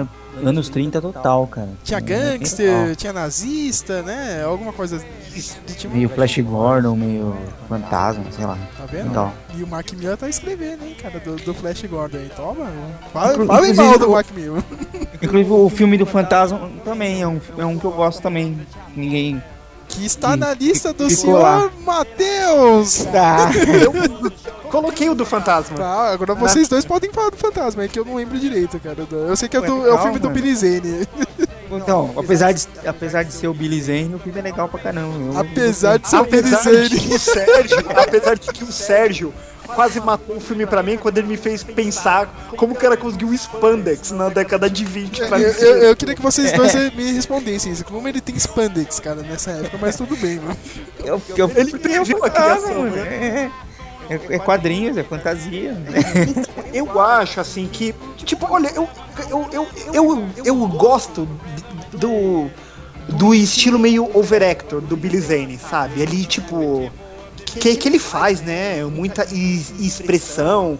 [0.01, 0.05] É,
[0.43, 1.69] anos 30 total, cara.
[1.83, 4.43] Tinha gangster, tinha nazista, né?
[4.43, 4.99] Alguma coisa
[5.33, 5.95] de tipo.
[5.95, 7.35] Meio Flash Gordon, meio
[7.67, 8.57] fantasma, sei lá.
[8.77, 9.09] Tá vendo?
[9.09, 9.33] Então.
[9.55, 12.31] E o Mark Miller tá escrevendo, hein, cara, do, do Flash Gordon aí.
[12.35, 12.71] Toma,
[13.11, 14.63] fala, fala mal do Mark Miller.
[15.21, 18.59] Inclusive o filme do Fantasma também é um, é um que eu gosto também.
[18.95, 19.41] Ninguém.
[19.97, 21.71] Que está na lista do senhor.
[21.83, 23.05] Matheus.
[23.11, 23.49] Tá.
[23.83, 24.31] Eu
[24.69, 25.75] coloquei o do fantasma.
[25.75, 29.07] Tá, agora vocês dois podem falar do fantasma, é que eu não lembro direito, cara.
[29.09, 30.29] Eu sei que é, do, é o filme do.
[30.29, 31.07] Billy Zane.
[31.71, 35.33] Então, apesar de, apesar de ser o Billy Zane, o filme é legal pra caramba.
[35.33, 36.99] Eu- Apesar de ser o Billy Apesar de Zane.
[36.99, 39.33] que o Sérgio, apesar de que o Sérgio
[39.67, 42.27] quase matou o filme pra mim quando ele me fez pensar
[42.57, 45.59] como o cara conseguiu spandex na década de 20 pra Eu, mim.
[45.59, 47.85] eu- eu queria que vocês dois me respondessem isso.
[47.85, 50.57] Como ele tem spandex, cara, nessa época, mas tudo bem, mano.
[51.03, 52.95] Eu, eu, Ele previu a criação, mano.
[52.97, 53.49] É,
[54.09, 55.75] é, é quadrinhos, é fantasia.
[56.73, 58.87] Eu acho assim que, tipo, olha, eu
[59.29, 61.27] eu, eu, eu, eu gosto
[61.93, 62.49] do
[63.09, 66.01] do estilo meio overactor do Billy Zane, sabe?
[66.01, 66.91] Ele tipo
[67.59, 68.83] que que ele faz, né?
[68.85, 70.77] Muita is- expressão.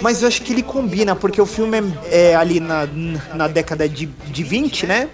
[0.00, 1.78] Mas eu acho que ele combina, porque o filme
[2.10, 2.88] é, é ali na,
[3.34, 5.08] na década de, de 20, né?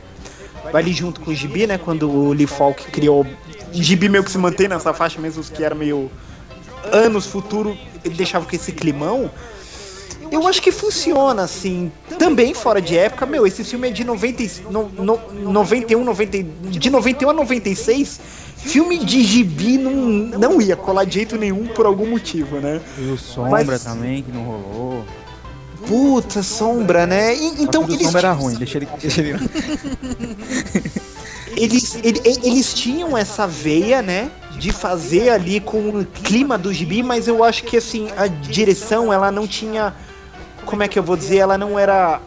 [0.73, 1.79] Vai ali junto com o Gibi, né?
[1.79, 3.27] Quando o Lee Falk criou.
[3.73, 6.11] Gibi meio que se mantém nessa faixa, mesmo os que era meio
[6.93, 9.31] anos futuro, ele deixava com esse climão.
[10.31, 11.91] Eu acho que funciona, assim.
[12.19, 15.21] Também fora de época, meu, esse filme é de 90, e- no, no,
[15.53, 18.21] 91, 90, de 91 a 96.
[18.67, 19.93] Filme de gibi não,
[20.39, 22.81] não ia colar de jeito nenhum por algum motivo, né?
[22.99, 25.05] E o Sombra Mas- também, que não rolou.
[25.87, 27.35] Puta, sombra, né?
[27.37, 28.89] E- Então, então o eles, Sombra era ruim, deixa ele.
[29.01, 29.39] Deixa ele...
[31.57, 34.31] eles, ele- eles tinham essa veia, né?
[34.59, 39.13] De fazer ali com o clima do gibi, mas eu acho que assim, a direção
[39.13, 39.95] ela não tinha.
[40.65, 41.39] Como é que eu vou dizer?
[41.39, 42.21] Ela não era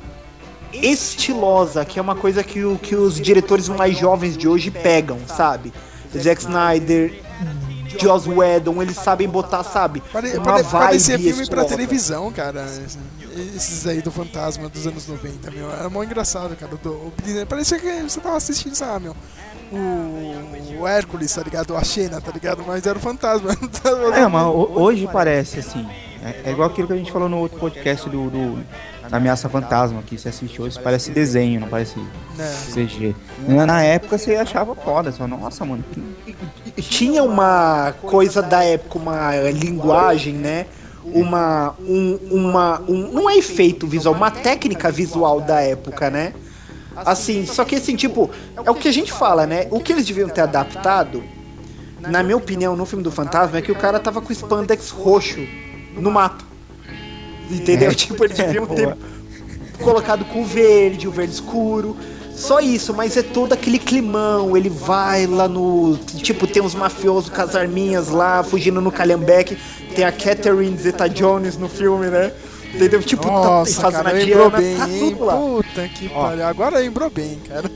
[0.71, 5.17] estilosa, que é uma coisa que, o, que os diretores mais jovens de hoje pegam,
[5.27, 5.73] sabe?
[6.17, 7.13] Zack Snyder
[7.99, 10.01] Joss Whedon, eles sabem botar, sabe?
[10.13, 12.65] Pare, uma pare, parecia filme pra televisão, cara.
[13.55, 15.71] Esses aí do Fantasma dos anos 90, meu.
[15.71, 16.75] Era mó engraçado, cara.
[16.81, 17.13] Do, o-
[17.47, 19.15] parecia que você tava assistindo, sabe, meu?
[19.71, 21.75] O, o Hércules, tá ligado?
[21.75, 22.63] A Xena, tá ligado?
[22.65, 23.49] Mas era o Fantasma.
[24.15, 25.87] É, mas ho- hoje parece assim.
[26.23, 28.63] É, é igual aquilo que a gente falou no outro podcast do, do
[29.11, 31.95] Ameaça Fantasma, que você assiste hoje, parece desenho, não parece.
[32.73, 33.15] CG.
[33.47, 35.83] Na, época você achava foda, você falava, nossa, mano,
[36.75, 40.67] que tinha uma coisa da época, uma linguagem, né?
[41.03, 46.33] Uma, um, uma, um, não é efeito visual, uma técnica visual da época, né?
[46.95, 48.29] Assim, só que assim, tipo,
[48.63, 49.67] é o que a gente fala, né?
[49.71, 51.23] O que eles deviam ter adaptado,
[51.99, 55.39] na minha opinião, no filme do Fantasma, é que o cara tava com spandex roxo
[55.95, 56.48] no mato.
[57.49, 57.91] Entendeu?
[57.91, 57.93] É.
[57.93, 58.97] Tipo, eles deviam ter Boa.
[59.81, 61.95] colocado com o verde, o verde escuro.
[62.33, 64.55] Só isso, mas é todo aquele climão.
[64.55, 65.97] Ele vai lá no.
[65.97, 69.57] Tipo, tem uns mafiosos com as arminhas lá, fugindo no Calhambeque.
[69.93, 72.31] Tem a Catherine Zeta Jones no filme, né?
[72.73, 73.01] Entendeu?
[73.01, 74.99] Tipo, Nossa, tá fazendo cara, a lembrou Diana, bem, tá hein?
[74.99, 75.35] tudo lá.
[75.35, 76.45] Puta que pariu.
[76.45, 77.69] Agora lembrou bem, cara.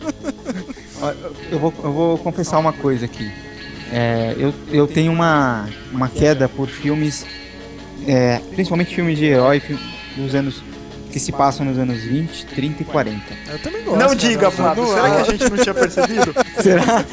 [1.52, 3.30] Eu vou, eu vou confessar uma coisa aqui.
[3.92, 7.26] É, eu, eu tenho uma, uma queda por filmes,
[8.08, 9.62] é, principalmente filmes de herói
[10.16, 10.64] dos anos
[11.12, 13.22] que se passam nos anos 20, 30 e 40.
[13.52, 14.00] Eu também gosto.
[14.00, 14.16] Não cara.
[14.16, 14.88] diga, Flávio.
[14.88, 16.36] Será que a gente não tinha percebido?
[16.62, 17.06] Será?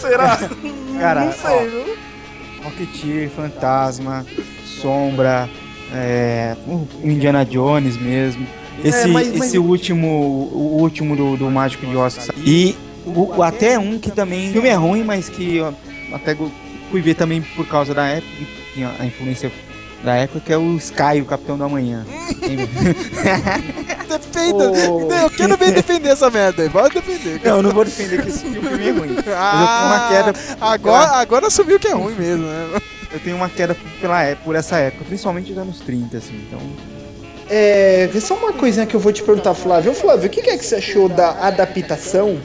[0.00, 0.50] Será?
[0.98, 1.96] Cara, não sei, viu?
[2.64, 4.26] Rocketeer, Fantasma,
[4.82, 5.48] Sombra,
[5.94, 6.56] é,
[7.04, 8.46] Indiana Jones mesmo.
[8.84, 10.08] Esse, mas- mas- esse último,
[10.52, 12.14] o último do, do Mágico de Oz.
[12.14, 12.42] saiu.
[12.44, 15.74] E o, até um que também, o filme é ruim, mas que eu
[16.12, 16.36] até
[16.90, 18.32] fui ver também por causa da época,
[18.98, 19.50] a influência
[20.04, 22.04] da época, que é o Sky, o Capitão da Manhã.
[24.08, 24.70] Defenda.
[24.70, 25.08] Ô.
[25.12, 26.68] Eu quero ver defender essa merda aí.
[26.70, 27.38] Pode defender.
[27.38, 27.50] cara.
[27.50, 28.58] Não, eu não vou defender que esse filme
[28.88, 29.14] é ruim.
[29.14, 30.34] Mas eu uma Ah, queda.
[30.60, 32.80] agora, agora assumiu que é ruim mesmo, né?
[33.12, 36.40] Eu tenho uma queda pela, é- por essa época, principalmente dos anos 30, assim.
[36.46, 36.60] Então,
[37.48, 39.90] É, só uma coisinha que eu vou te perguntar, Flávio.
[39.92, 42.38] Ô, Flávio, o que que é que você achou da adaptação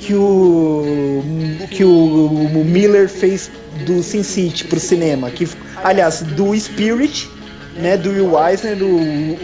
[0.00, 1.22] que o
[1.70, 1.88] que o,
[2.26, 3.50] o Miller fez
[3.84, 5.30] do Sin City pro cinema?
[5.30, 5.48] Que,
[5.84, 7.28] aliás, do Spirit,
[7.76, 8.94] né, do Will Eisner, o,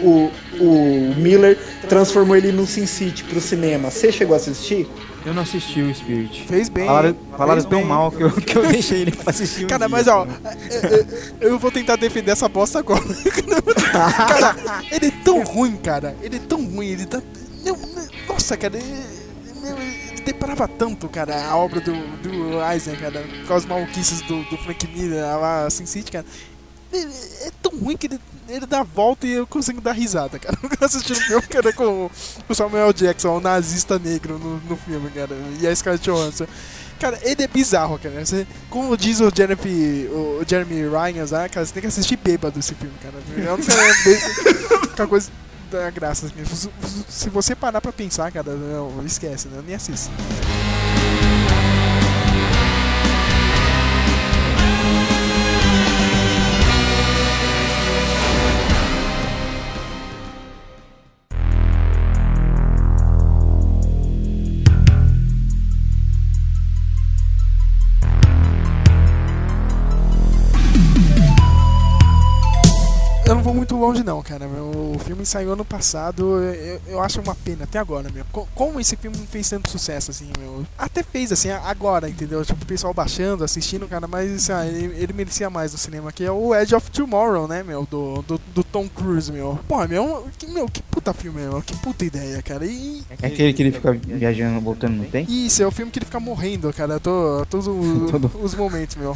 [0.05, 3.89] o, o Miller transformou ele no Sin City pro cinema.
[3.89, 4.87] Você chegou a assistir?
[5.27, 6.45] eu não assisti o Spirit.
[6.47, 6.85] Fez bem.
[6.85, 7.87] Falaram, falaram Fez tão bem.
[7.87, 10.25] mal que eu, que eu deixei ele pra assistir um Cara, dia, mas ó,
[11.41, 13.03] eu, eu vou tentar defender essa bosta agora.
[13.91, 14.55] cara,
[14.89, 16.15] ele é tão ruim, cara.
[16.21, 17.21] Ele é tão ruim, ele tá.
[18.29, 19.16] nossa, cara, ele, meu,
[20.37, 24.57] ele deparava tanto, cara, a obra do, do Eisner, cara, com as maluquices do, do
[24.57, 26.25] Frank Miller lá, Sin City, cara.
[26.93, 30.39] Ele é tão ruim que ele, ele dá a volta e eu consigo dar risada,
[30.39, 30.57] cara.
[30.79, 32.09] Eu assistindo o filme, cara, com
[32.47, 36.47] o Samuel Jackson, o nazista negro no, no filme, cara, e a Scarlett Johansson.
[36.97, 38.25] Cara, ele é bizarro, cara.
[38.25, 42.73] Você, como diz o Jeremy, o Jeremy Ryan, cara, você tem que assistir bêbado esse
[42.73, 43.15] filme, cara.
[43.37, 45.29] É uma coisa
[45.69, 46.27] da graça.
[46.29, 46.69] Se-
[47.07, 49.61] Se você parar pra pensar, cara, não, esquece, né?
[49.65, 50.11] Nem assista.
[73.77, 74.45] Longe não, cara.
[74.47, 78.25] O filme saiu ano passado, eu, eu acho uma pena, até agora, meu.
[78.31, 80.65] Co- Como esse filme não fez tanto sucesso, assim, meu.
[80.77, 82.43] Até fez, assim, agora, entendeu?
[82.45, 86.23] Tipo, o pessoal baixando, assistindo, cara, mas assim, ele, ele merecia mais no cinema, que
[86.23, 87.85] é o Edge of Tomorrow, né, meu?
[87.89, 89.59] Do, do, do Tom Cruise, meu.
[89.67, 91.61] Porra, meu, que, meu, que puta filme, meu.
[91.61, 92.65] Que puta ideia, cara.
[92.65, 95.31] E, É aquele que ele fica viajando, voltando no tempo?
[95.31, 98.95] isso, é o filme que ele fica morrendo, cara, to, todos o- Todo- os momentos,
[98.95, 99.15] meu.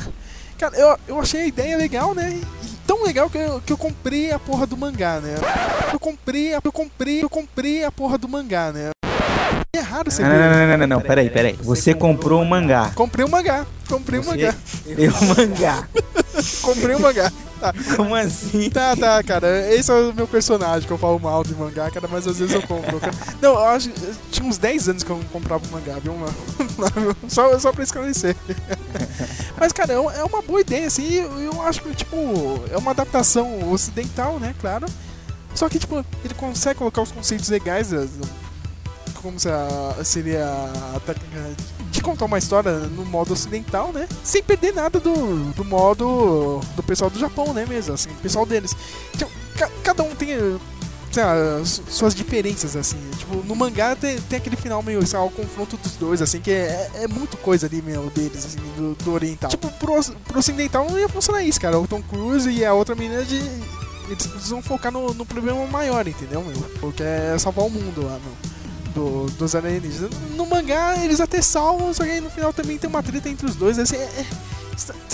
[0.62, 2.40] Cara, eu, eu achei a ideia legal, né?
[2.40, 5.34] E tão legal que eu, que eu comprei a porra do mangá, né?
[5.92, 8.92] Eu comprei, eu comprei, eu comprei a porra do mangá, né?
[9.74, 11.54] É raro você Não, não, não, não, não, não, peraí, peraí.
[11.62, 12.92] Você comprou um mangá.
[12.94, 14.56] Comprei o mangá, comprei Você mangá,
[15.22, 15.88] um mangá.
[16.62, 17.32] comprei o mangá.
[17.62, 18.70] Tá, Como assim?
[18.70, 19.74] tá, tá, cara.
[19.74, 22.54] Esse é o meu personagem que eu falo mal de mangá, cara, mas às vezes
[22.54, 23.00] eu compro.
[23.00, 23.14] Cara.
[23.42, 23.90] Não, eu acho.
[24.30, 26.16] Tinha uns 10 anos que eu não comprava um mangá, viu?
[27.30, 28.36] Só, só pra esclarecer.
[29.58, 31.14] Mas, cara, é uma- é uma boa ideia, assim.
[31.14, 32.18] Eu, eu acho que, tipo,
[32.72, 34.86] é uma adaptação ocidental, né, claro.
[35.56, 38.08] Só que, tipo, ele consegue colocar os conceitos legais, eh,
[39.22, 40.46] como a- seria
[40.96, 41.52] a técnica
[41.92, 44.08] de contar uma história no modo ocidental, né?
[44.24, 48.76] Sem perder nada do, do modo do pessoal do Japão, né, mesmo, assim, pessoal deles.
[49.14, 50.30] Então, ca- cada um tem
[51.12, 52.96] sei lá, su- suas diferenças, assim.
[53.18, 56.40] Tipo, no mangá tem, tem aquele final meio, sei lá, o confronto dos dois, assim,
[56.40, 59.50] que é, é muito coisa ali, meu, deles, assim, do, do oriental.
[59.50, 59.94] Tipo, pro,
[60.26, 61.78] pro ocidental não ia funcionar isso, cara.
[61.78, 63.36] O Tom Cruise e a outra menina de.
[64.10, 66.58] Eles precisam focar no, no problema maior, entendeu, meu?
[66.80, 68.52] Porque é salvar o mundo lá, meu.
[68.94, 70.12] Do, dos alienígenas.
[70.36, 73.46] No mangá eles até salvam, só que aí no final também tem uma treta entre
[73.46, 73.80] os dois.
[73.80, 74.26] Assim, é, é,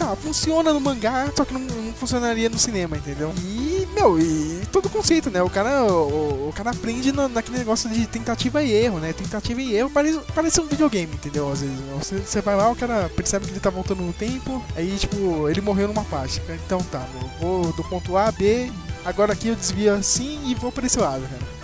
[0.03, 3.34] lá, funciona no mangá, só que não, não funcionaria no cinema, entendeu?
[3.43, 5.41] E, meu, e todo conceito, né?
[5.41, 9.11] O cara, o, o cara aprende na- naquele negócio de tentativa e erro, né?
[9.13, 11.51] Tentativa e erro parece, parece um videogame, entendeu?
[11.51, 11.97] Às vezes, meu.
[11.97, 15.49] você, você vai lá, o cara percebe que ele tá voltando no tempo, aí, tipo,
[15.49, 16.41] ele morreu numa parte.
[16.65, 18.71] Então tá, meu, vou do ponto A, B,
[19.03, 21.57] agora aqui eu desvio assim e vou pra esse lado, cara.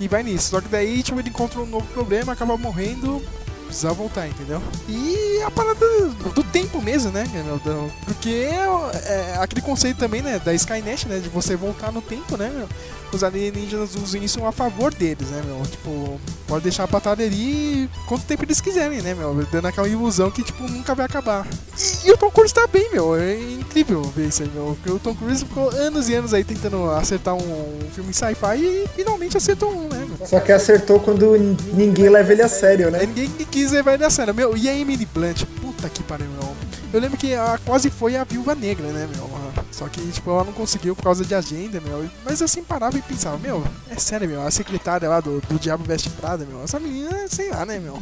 [0.00, 0.50] E vai nisso.
[0.50, 3.22] Só que daí, tipo, ele encontra um novo problema, acaba morrendo,
[3.66, 4.62] precisa voltar, entendeu?
[4.88, 5.80] E a parada
[6.10, 7.24] do, do tempo mesmo, né?
[8.04, 10.38] Porque é, é aquele conceito também, né?
[10.38, 11.18] Da Skynet, né?
[11.18, 12.50] De você voltar no tempo, né?
[12.50, 12.68] meu?
[13.14, 15.62] Os alienígenas usam isso a favor deles, né, meu?
[15.66, 19.32] Tipo, pode deixar a batalha ali quanto tempo eles quiserem, né, meu?
[19.52, 21.46] Dando aquela ilusão que, tipo, nunca vai acabar.
[22.04, 23.14] E, e o Tom Cruise tá bem, meu.
[23.14, 24.76] É incrível ver isso aí, meu.
[24.76, 28.88] Porque o Tom Cruise ficou anos e anos aí tentando acertar um filme sci-fi e
[28.96, 30.26] finalmente acertou um, né, meu?
[30.26, 31.36] Só que acertou quando
[31.72, 33.06] ninguém leva ele a sério, né?
[33.06, 34.34] ninguém quis levar ele a sério.
[34.34, 35.44] Meu, e a Emily Blunt?
[35.60, 36.73] Puta que pariu, meu.
[36.94, 39.28] Eu lembro que ela quase foi a viúva negra, né, meu?
[39.72, 42.08] Só que, tipo, ela não conseguiu por causa de agenda, meu.
[42.24, 44.40] Mas eu sempre parava e pensava, meu, é sério, meu.
[44.46, 46.62] A secretária lá do, do Diabo Veste Prada, meu.
[46.62, 48.00] Essa menina, sei lá, né, meu.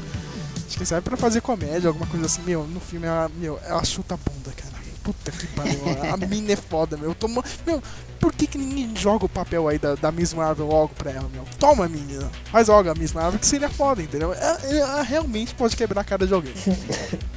[0.67, 2.65] Acho que serve pra fazer comédia, alguma coisa assim, meu.
[2.65, 4.73] No filme, ela, meu, ela chuta a bunda, cara.
[5.03, 5.81] Puta que pariu.
[6.13, 7.15] A mina é foda, meu.
[7.15, 7.83] Toma, meu,
[8.23, 11.29] por que, que ninguém joga o papel aí da, da Miss Marvel logo pra ela,
[11.35, 11.45] meu?
[11.59, 12.31] Toma, menina.
[12.53, 14.33] Faz logo a Miss Marvel que seria foda, entendeu?
[14.33, 16.55] Ela, ela realmente pode quebrar a cara de alguém.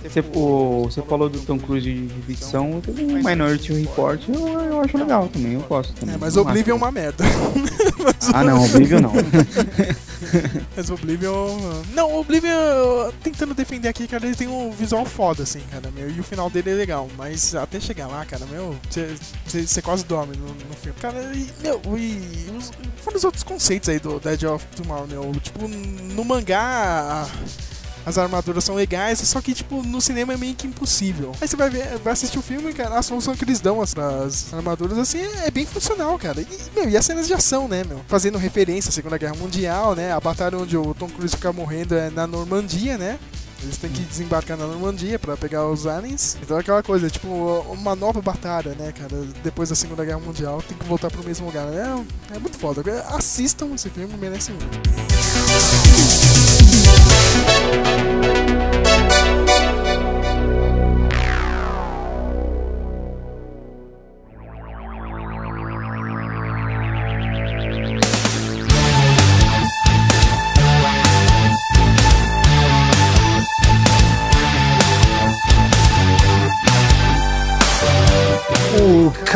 [0.06, 4.82] Você, o- você falou do Tom Cruise de de ficção, um Minority Report, eu, eu
[4.82, 6.14] acho legal também, eu gosto também.
[6.14, 7.24] É, mas Oblivion é uma merda.
[8.34, 9.12] Ah não, Oblivion não.
[10.78, 11.58] Mas Oblivion.
[11.94, 16.10] Não, Oblivion, tentando defender aqui, cara, ele tem um visual foda, assim, cara, meu.
[16.10, 17.08] E o final dele é legal.
[17.18, 18.76] Mas até chegar lá, cara, meu,
[19.46, 21.00] você quase dorme no, no filme.
[21.00, 22.50] Cara, e, meu, e.
[22.58, 22.72] Os,
[23.14, 25.32] os outros conceitos aí do Dead of Tomorrow, meu.
[25.40, 27.28] Tipo, no mangá.
[28.06, 31.32] As armaduras são legais, só que, tipo, no cinema é meio que impossível.
[31.42, 34.54] Aí você vai ver, vai assistir o filme, cara, a solução que eles dão às
[34.54, 36.40] armaduras, assim, é, é bem funcional, cara.
[36.40, 38.00] E, meu, e as cenas de ação, né, meu?
[38.08, 40.14] Fazendo referência à Segunda Guerra Mundial, né?
[40.14, 43.18] A batalha onde o Tom Cruise fica morrendo é na Normandia, né?
[43.66, 46.38] Eles têm que desembarcar na Normandia pra pegar os aliens.
[46.42, 47.28] Então é aquela coisa, tipo,
[47.72, 49.26] uma nova batalha, né, cara?
[49.44, 51.66] Depois da Segunda Guerra Mundial, tem que voltar pro mesmo lugar.
[51.74, 52.84] É, é muito foda.
[53.10, 54.66] Assistam esse filme, merece muito.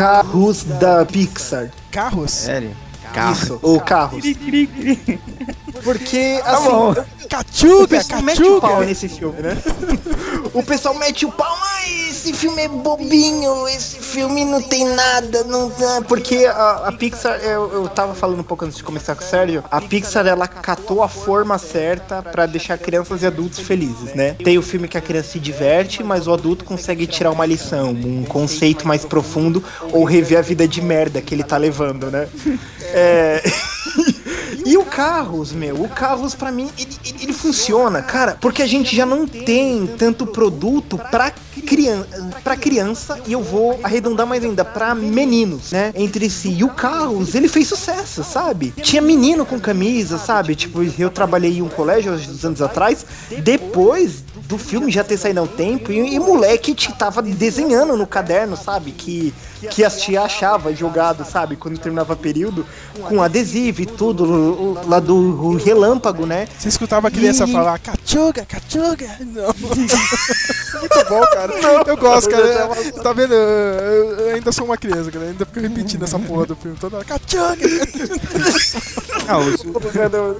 [0.00, 1.70] Carros da Pixar.
[1.90, 2.30] Carros?
[2.30, 2.74] Sério?
[3.32, 4.24] Isso, o Carros.
[5.82, 9.56] Porque, Tá assim, o Cachuga, pessoal mete o pau nesse filme, né?
[10.52, 15.44] o pessoal mete o pau, ai, esse filme é bobinho, esse filme não tem nada,
[15.44, 16.02] não dá.
[16.06, 19.26] Porque a, a Pixar, eu, eu tava falando um pouco antes de começar com o
[19.26, 24.34] Sérgio, a Pixar ela catou a forma certa pra deixar crianças e adultos felizes, né?
[24.44, 27.90] Tem o filme que a criança se diverte, mas o adulto consegue tirar uma lição,
[27.90, 32.28] um conceito mais profundo ou rever a vida de merda que ele tá levando, né?
[33.00, 33.42] É.
[34.64, 38.94] E o Carros, meu, o Carros pra mim, ele, ele, funciona, cara, porque a gente
[38.94, 41.32] já não tem tanto produto pra,
[41.66, 42.04] crian
[42.44, 46.50] pra criança, e eu vou arredondar mais ainda, pra meninos, né, entre si.
[46.50, 48.72] E o Carros, ele fez sucesso, sabe?
[48.82, 50.54] Tinha menino com camisa, sabe?
[50.54, 53.04] Tipo, eu trabalhei em um colégio uns anos atrás,
[53.42, 57.96] depois do filme já ter saído há um tempo, e, e moleque te tava desenhando
[57.96, 58.90] no caderno, sabe?
[58.90, 59.32] Que,
[59.70, 61.54] que as tia achava jogado, sabe?
[61.56, 62.66] Quando terminava período,
[63.08, 66.48] com adesivo e tudo, o- o- lá do relâmpago, né?
[66.58, 69.06] Você escutava a criança E- falar cachuga, cachuga?
[69.20, 69.54] Não.
[70.80, 71.52] Muito bom, cara.
[71.86, 72.68] eu gosto, cara.
[73.02, 73.32] Tá vendo?
[73.34, 75.26] Eu, eu ainda sou uma criança, cara.
[75.26, 77.04] Eu ainda fico repetindo essa porra do filme toda hora.
[77.04, 77.56] Cachuga!
[79.28, 79.38] Ah,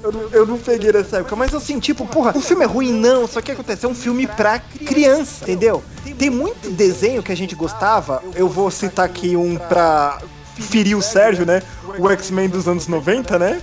[0.02, 2.92] Eu, não- eu não peguei nessa época, mas assim, tipo, porra, o filme é ruim,
[2.92, 5.82] não, só que acontece, é um filme pra criança, entendeu?
[6.18, 10.18] Tem muito desenho que a gente gostava, eu vou citar aqui um pra
[10.58, 11.62] ferir o Sérgio, né?
[11.98, 13.60] O X-Men dos anos 90, né?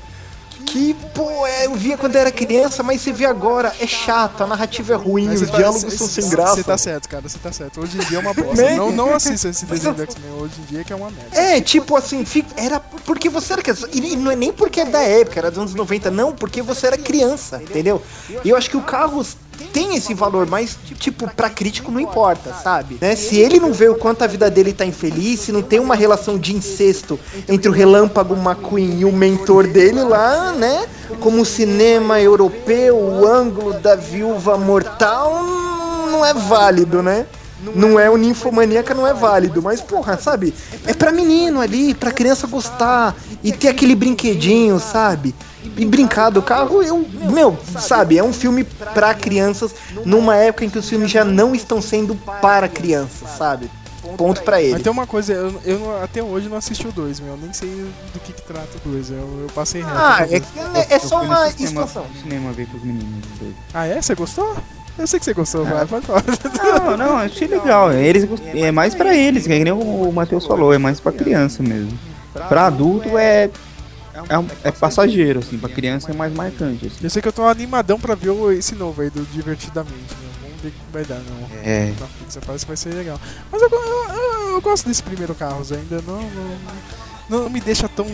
[0.65, 4.47] Que, pô, é eu via quando era criança, mas você vê agora, é chato, a
[4.47, 6.55] narrativa é ruim, os tá- diálogos cê- são sem graça.
[6.55, 7.79] Você tá certo, cara, você tá certo.
[7.79, 8.53] Hoje em dia é uma bosta.
[8.61, 8.75] Né?
[8.75, 11.37] não, não assista esse desenho do X-Men hoje em dia que é uma merda.
[11.39, 12.25] É, tipo assim,
[12.57, 13.87] era porque você era criança.
[13.93, 16.87] E não é nem porque é da época, era dos anos 90, não, porque você
[16.87, 18.01] era criança, entendeu?
[18.43, 22.53] E eu acho que o Carros tem esse valor, mas, tipo, pra crítico não importa,
[22.53, 22.97] sabe?
[23.01, 23.15] Né?
[23.15, 25.95] Se ele não vê o quanto a vida dele tá infeliz, se não tem uma
[25.95, 30.87] relação de incesto entre o Relâmpago McQueen e o mentor dele lá, né?
[31.19, 35.43] Como o cinema europeu, o ângulo da viúva mortal,
[36.11, 37.25] não é válido, né?
[37.75, 40.53] Não é o ninfomaníaca, não é válido, mas porra, sabe?
[40.85, 45.33] É pra menino ali, pra criança gostar e ter aquele brinquedinho, sabe?
[45.75, 48.17] E brincar do carro, eu, meu, sabe?
[48.17, 48.63] É um filme
[48.93, 49.73] pra crianças
[50.05, 53.69] numa época em que os filmes já não estão sendo para crianças, sabe?
[54.15, 54.79] Ponto pra Mas ele.
[54.83, 57.31] tem uma coisa, eu, eu até hoje não assisti o 2, meu.
[57.33, 57.67] Eu nem sei
[58.13, 59.11] do que, que trata o 2.
[59.11, 59.93] Eu, eu passei reto.
[59.95, 60.43] Ah, é, dois.
[60.45, 60.59] que-
[60.93, 62.05] é Eu só uma expansão.
[62.23, 63.25] cinema ver com os meninos.
[63.39, 63.53] dois.
[63.73, 64.01] Ah, é?
[64.01, 64.55] Você gostou?
[64.97, 66.23] Eu sei que você gostou, vai, pode falar.
[66.87, 67.91] Não, não, achei legal.
[67.91, 71.61] Eles, gost- é mais pra eles, que nem o Matheus falou, é mais pra criança
[71.61, 71.91] mesmo.
[72.47, 73.49] Pra adulto é,
[74.29, 76.87] é, um- é passageiro, assim, pra criança é mais marcante.
[76.87, 76.95] Assim.
[77.03, 80.29] Eu sei que eu tô animadão pra ver esse novo aí do Divertidamente, meu.
[80.41, 81.49] Vamos ver o que vai dar, não.
[81.63, 81.93] É.
[81.99, 83.19] Na Pixar parece que vai ser legal.
[83.51, 86.57] Mas eu, eu, eu- eu gosto desse primeiro Carros ainda, não, não,
[87.43, 88.05] não me deixa tão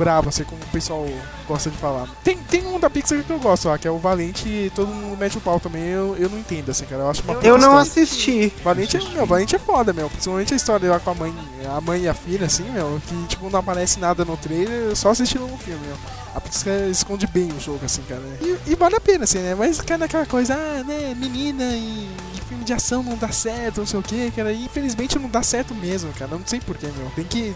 [0.00, 1.06] bravo assim como o pessoal
[1.46, 2.08] gosta de falar.
[2.24, 4.88] Tem, tem um da Pixar que eu gosto lá, que é o Valente e todo
[4.88, 7.02] mundo mete o pau também, eu, eu não entendo assim, cara.
[7.02, 8.50] Eu acho uma Eu não assisti.
[8.64, 10.08] Valente é, meu, Valente é foda, meu.
[10.08, 11.34] Principalmente a história lá com a mãe,
[11.68, 15.10] a mãe e a filha, assim, meu, que tipo não aparece nada no trailer, só
[15.10, 15.96] assistindo no filme, meu.
[16.34, 18.22] A Pixar esconde bem o jogo, assim, cara.
[18.40, 19.54] E, e vale a pena, assim, né?
[19.54, 23.80] Mas cara, aquela coisa, ah, né, menina e, e filme de ação não dá certo,
[23.80, 24.50] não sei o que, cara.
[24.50, 26.30] E infelizmente não dá certo mesmo, cara.
[26.30, 27.10] Não sei porquê, meu.
[27.14, 27.54] Tem que.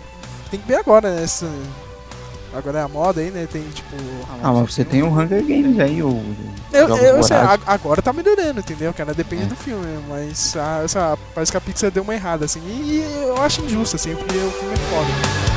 [0.51, 1.25] Tem que ver agora, né?
[1.25, 1.49] Essa,
[2.57, 3.47] agora é a moda aí, né?
[3.51, 3.97] Tem tipo.
[4.43, 6.23] Ah, mas você tem o Hunger Games aí, o.
[6.73, 7.37] Eu, eu sei,
[7.67, 9.15] agora tá melhorando, entendeu, cara?
[9.15, 9.47] Depende É.
[9.47, 12.61] do filme, mas a- essa, parece que a Pixar deu uma errada, assim.
[12.67, 15.54] E, e eu acho injusto, assim, porque o filme é foda.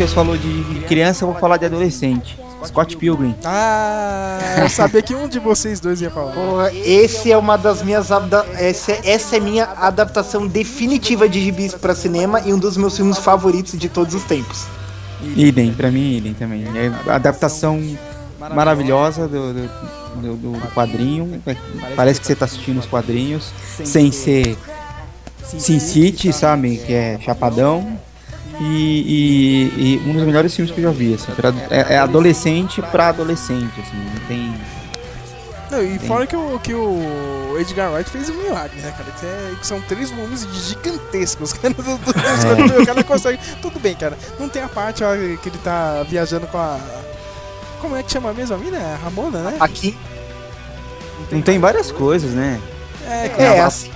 [0.00, 2.38] Matheus falou de criança, eu vou falar de adolescente.
[2.64, 3.34] Scott Pilgrim.
[3.44, 6.32] Ah, eu sabia que um de vocês dois ia falar.
[6.32, 8.08] Porra, esse é uma das minhas
[8.58, 13.18] essa, essa é minha adaptação definitiva de gibis pra cinema e um dos meus filmes
[13.18, 14.64] favoritos de todos os tempos.
[15.36, 16.64] Idem, pra mim, idem também.
[16.74, 17.78] É a adaptação
[18.38, 19.68] maravilhosa do, do,
[20.22, 21.42] do- do quadrinho.
[21.94, 23.52] Parece que você tá assistindo os quadrinhos,
[23.84, 24.56] sem ser
[25.44, 26.78] Sin City, sabe?
[26.78, 27.98] Que é Chapadão.
[28.60, 31.32] E, e- e um dos melhores filmes que eu já vi, assim.
[31.32, 33.96] pra- é, é adolescente pra adolescente, assim.
[33.96, 34.54] Não tem.
[35.70, 39.10] Não, e fora que o, que o Edgar Wright fez um milagre, né, cara?
[39.18, 41.72] Que, é- que são três volumes gigantescos, cara.
[41.72, 43.38] Do, do, quadrinhos, O cara consegue.
[43.62, 44.18] Tudo bem, cara.
[44.38, 46.78] Não tem a parte ó, que ele tá viajando com a.
[47.80, 48.76] Como é que chama mesmo a mina?
[48.76, 49.56] É a Ramona, né?
[49.58, 49.96] Aqui
[51.32, 52.60] Não tem várias coisas, né?
[53.10, 53.30] É.
[53.38, 53.90] É, assim,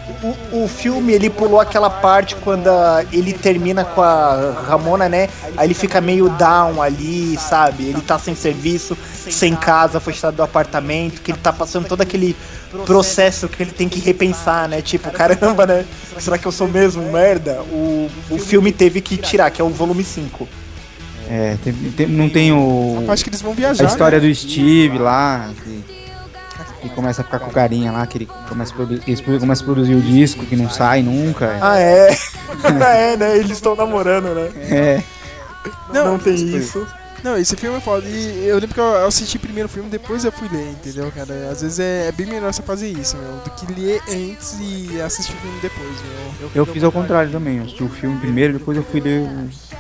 [0.52, 5.28] o, o filme ele pulou aquela parte quando ah, ele termina com a Ramona, né?
[5.56, 7.84] Aí ele fica meio down ali, sabe?
[7.84, 8.96] Ele tá sem serviço,
[9.30, 12.34] sem casa, foi tirado do apartamento, que ele tá passando todo aquele
[12.84, 14.82] processo que ele tem que repensar, né?
[14.82, 15.84] Tipo, caramba, né?
[16.18, 17.62] Será que eu sou mesmo merda?
[17.70, 20.48] O, o filme teve que tirar, que é o volume 5.
[21.28, 23.04] É, tem- tem- não tem o.
[23.08, 23.84] Acho que eles vão viajar.
[23.84, 24.28] A história né?
[24.28, 25.93] do Steve lá, que,
[26.88, 29.62] que começa a ficar com carinha lá, que ele começa a, produ- que eles começa
[29.62, 31.58] a produzir o disco, que não sai nunca.
[31.60, 32.10] Ah, é?
[33.12, 33.36] é, né?
[33.38, 34.50] Eles estão namorando, né?
[34.70, 35.02] É.
[35.92, 36.86] Não, Não tem isso.
[37.22, 38.06] Não, esse filme é foda.
[38.06, 41.48] E eu lembro que eu assisti primeiro o filme, depois eu fui ler, entendeu, cara?
[41.50, 45.00] Às vezes é, é bem melhor você fazer isso, meu, do que ler antes e
[45.00, 46.50] assistir o filme depois, meu.
[46.54, 49.70] Eu fiz ao contrário também, eu assisti o filme primeiro, depois eu fui ler os,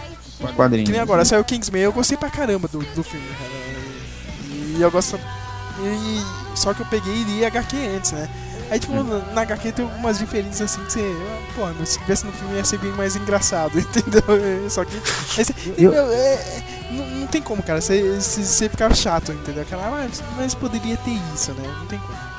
[0.42, 0.86] os quadrinhos.
[0.88, 4.78] Que nem agora, saiu Kingsman, eu gostei pra caramba do, do filme, cara.
[4.78, 5.20] E eu gosto.
[5.80, 6.22] E,
[6.54, 8.28] só que eu peguei e li HQ antes, né?
[8.70, 11.16] Aí, tipo, na, na HQ tem algumas diferenças assim que você.
[11.54, 14.22] Pô, meu, se tivesse no filme ia ser bem mais engraçado, entendeu?
[14.70, 14.96] Só que.
[14.96, 17.80] você- Eu- meu, é- é- não, não tem como, cara.
[17.80, 19.62] Você, você, você ficar chato, entendeu?
[19.62, 21.62] Aquela, ah, mas, mas poderia ter isso, né?
[21.78, 22.34] Não tem como.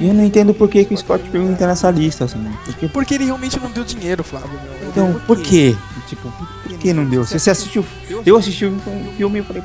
[0.00, 2.44] E eu não entendo por que, que o Scott Pilgrim tá nessa lista, assim.
[2.64, 4.50] Porque, Porque ele realmente não deu dinheiro, Flávio.
[4.50, 4.88] Meu.
[4.88, 5.76] então, por quê?
[6.08, 6.30] Tipo,
[6.64, 7.24] por que não deu?
[7.24, 7.84] Se você assistiu.
[8.24, 8.78] Eu assisti o
[9.16, 9.62] filme e falei,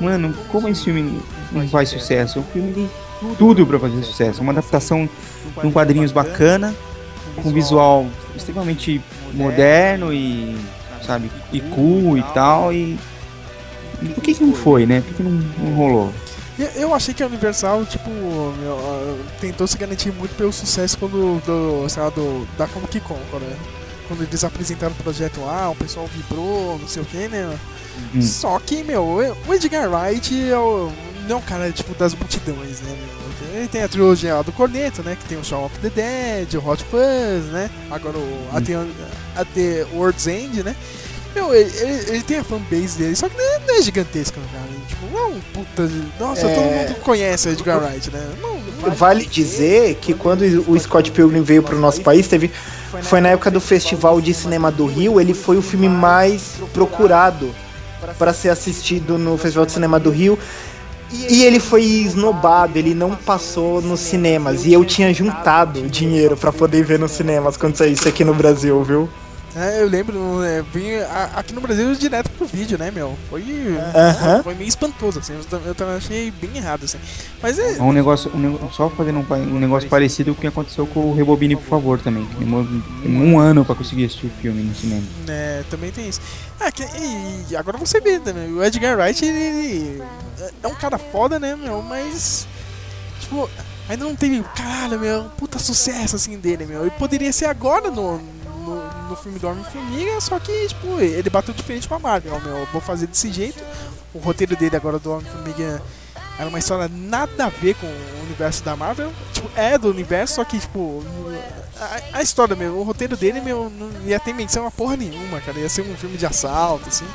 [0.00, 2.40] mano, como esse filme não faz sucesso?
[2.40, 2.90] O filme tem
[3.38, 4.40] tudo pra fazer sucesso.
[4.42, 5.08] Uma adaptação
[5.60, 6.74] de um quadrinhos bacana,
[7.42, 8.06] com visual
[8.36, 9.00] extremamente
[9.32, 10.56] moderno e,
[11.04, 12.72] sabe, e cool e tal.
[12.72, 12.98] E.
[14.02, 15.00] e por que, que não foi, né?
[15.00, 16.12] Por que não, não rolou?
[16.74, 21.88] Eu, achei que a Universal, tipo, ah, tentou se garantir muito pelo sucesso quando, do,
[21.88, 23.56] sei lá, do, da Comic Con, né?
[24.08, 27.56] Quando eles apresentaram o projeto lá, o pessoal vibrou, não sei o que, né?
[28.12, 28.20] Hum.
[28.20, 30.90] Só que, meu, o Edgar Wright é o,
[31.28, 33.58] não é o cara, tipo, das multidões, né, meu?
[33.60, 35.16] Ele tem a trilogia lá do Corneto, né?
[35.20, 37.70] Que tem o Shaun of the Dead, o Hot Fuzz, né?
[37.90, 38.74] Agora o a, The,
[39.36, 40.74] a The World's End, né?
[41.34, 44.40] Meu, ele, ele- ele tem a fanbase dele, só que não é, não é gigantesca,
[44.52, 44.64] cara.
[44.88, 45.86] Tipo, não é um puta.
[45.86, 46.54] de- Nossa, É.
[46.54, 48.28] todo mundo conhece o Edgar Wright, né?
[48.40, 52.50] Não, não Vale dizer que quando o Scott Pilgrim veio pro nosso país, teve
[53.02, 57.54] foi na época do Festival de Cinema do Rio, ele foi o filme mais procurado
[58.18, 60.38] para ser assistido no Festival de Cinema do Rio.
[61.10, 64.66] E ele foi esnobado, ele não passou nos cinemas.
[64.66, 68.34] E eu tinha juntado dinheiro para poder ver nos cinemas quando saiu isso aqui no
[68.34, 69.08] Brasil, viu?
[69.56, 73.16] É, eu lembro, é, vim a- aqui no Brasil direto pro vídeo, né, meu?
[73.30, 73.42] Foi,
[73.94, 74.42] Aham.
[74.42, 75.32] foi meio espantoso, assim.
[75.34, 76.98] Eu, tam- eu também achei bem errado, assim.
[77.42, 77.78] Mas é.
[77.78, 81.00] É um negócio, um só fazendo um, um negócio parecido com o que aconteceu com
[81.10, 82.26] o Rebobine, por favor, também.
[82.26, 82.66] que Demorou
[83.06, 85.02] um ano pra conseguir assistir o filme no cinema.
[85.26, 86.20] É, também tem isso.
[86.60, 86.86] Ah, que-
[87.50, 90.02] e agora você vê também, o Edgar Wright, ele, ele
[90.62, 91.80] é um cara foda, né, meu?
[91.82, 92.46] Mas,
[93.20, 93.48] tipo,
[93.88, 96.86] ainda não teve, caralho, meu, puta sucesso, assim, dele, meu.
[96.86, 98.20] E poderia ser agora no,
[99.08, 102.58] no, filme do Homem-Formiga, só que, tipo, ele bateu diferente com a Marvel, meu.
[102.58, 103.62] Eu vou fazer desse jeito.
[104.14, 105.82] O roteiro dele agora do Homem-Formiga
[106.38, 109.12] era uma história nada a ver com o universo da Marvel.
[109.32, 111.02] Tipo, é do universo, só que, tipo,
[111.76, 115.40] a, a história, meu, o roteiro dele, meu, não ia ter menção a porra nenhuma,
[115.40, 115.58] cara.
[115.58, 117.06] Ia ser um filme de assalto, assim.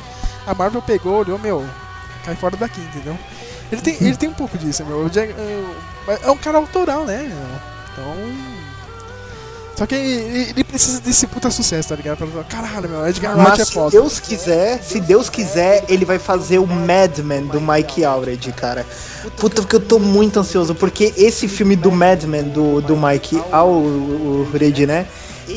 [0.46, 1.66] A Marvel pegou, olhou, meu,
[2.26, 3.18] cai fora daqui, entendeu?
[3.72, 5.08] Ele tem, ele tem um pouco disso, meu.
[5.08, 7.74] É, é um cara autoral, né, meu?
[7.94, 8.53] Então.
[9.76, 12.18] Só que ele, precisa desse puta sucesso, tá ligado?
[12.18, 13.92] Pra falar, Caralho, meu, Edgar Wright é se foda.
[13.92, 18.86] Deus quiser, se Deus quiser, ele vai fazer o Madman do Mike Allred, cara.
[19.38, 24.86] Puta, porque eu tô muito ansioso, porque esse filme do Madman do, do Mike Allred,
[24.86, 25.08] né?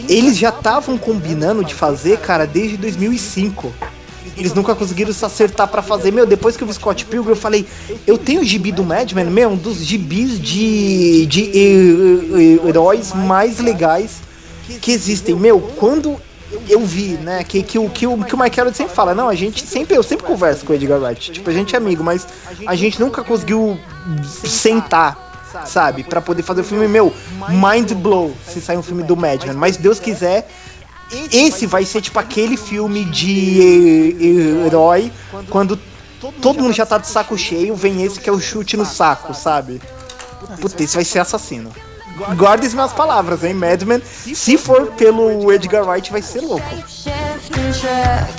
[0.09, 3.73] Eles já estavam combinando de fazer, cara, desde 2005.
[4.37, 6.11] Eles nunca conseguiram se acertar pra fazer.
[6.13, 7.67] Meu, depois que eu vi Scott Pilgrim, eu falei,
[8.07, 13.13] eu tenho o gibi do Madman, meu, um dos gibis de, de eh, eh, heróis
[13.13, 14.17] mais legais
[14.81, 15.35] que existem.
[15.35, 16.21] Meu, quando
[16.69, 19.29] eu vi, né, que, que, o, que, o, que o Mike Allred sempre fala, não,
[19.29, 22.05] a gente sempre, eu sempre converso com o Edgar Wright, tipo, a gente é amigo,
[22.05, 22.27] mas
[22.67, 23.79] a gente nunca conseguiu
[24.25, 27.13] sentar, sabe, pra poder fazer o filme, meu,
[27.49, 30.49] mind blow, se sair um filme do Madman, mas Deus quiser,
[31.33, 35.13] esse vai ser tipo aquele filme de eh, herói,
[35.49, 35.79] quando
[36.41, 39.33] todo mundo já tá de saco cheio, vem esse que é o chute no saco,
[39.35, 39.81] sabe?
[40.61, 41.71] Puta, esse vai ser assassino.
[42.37, 44.01] Guarde as minhas palavras, hein, Madman.
[44.05, 46.67] Se for pelo Edgar Wright, vai ser louco.
[46.89, 48.37] Shift and truck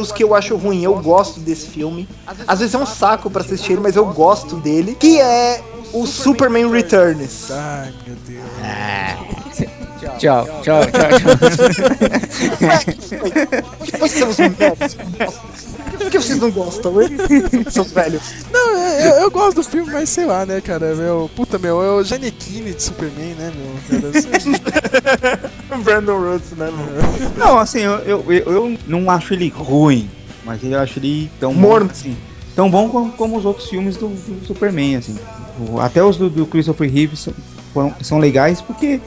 [0.00, 0.82] dos que eu acho ruim.
[0.82, 2.08] Eu gosto desse filme.
[2.46, 4.96] Às vezes é um saco pra assistir ele, mas eu gosto dele.
[4.98, 7.50] Que é o Superman Returns.
[7.50, 8.44] Ai, meu Deus.
[10.00, 11.20] Tchau, tchau, tchau, tchau.
[13.78, 15.02] Por que você usa um médico?
[15.98, 16.94] Por que você vocês não gostam?
[17.70, 18.22] Seus velhos.
[18.52, 20.94] Não, eu, eu gosto do filme, mas sei lá, né, cara?
[20.94, 24.00] Meu, puta, meu, é o Janequine de Superman, né, meu?
[24.00, 24.30] Cara, assim,
[25.84, 27.30] Brandon Rhodes, né, meu?
[27.36, 30.08] Não, assim, eu, eu, eu, não acho ele ruim,
[30.44, 31.86] mas eu acho ele tão Morno.
[31.86, 32.16] bom, assim,
[32.54, 35.16] tão bom como, como os outros filmes do, do Superman, assim.
[35.80, 37.34] Até os do, do Christopher Reeve são,
[38.00, 39.00] são legais porque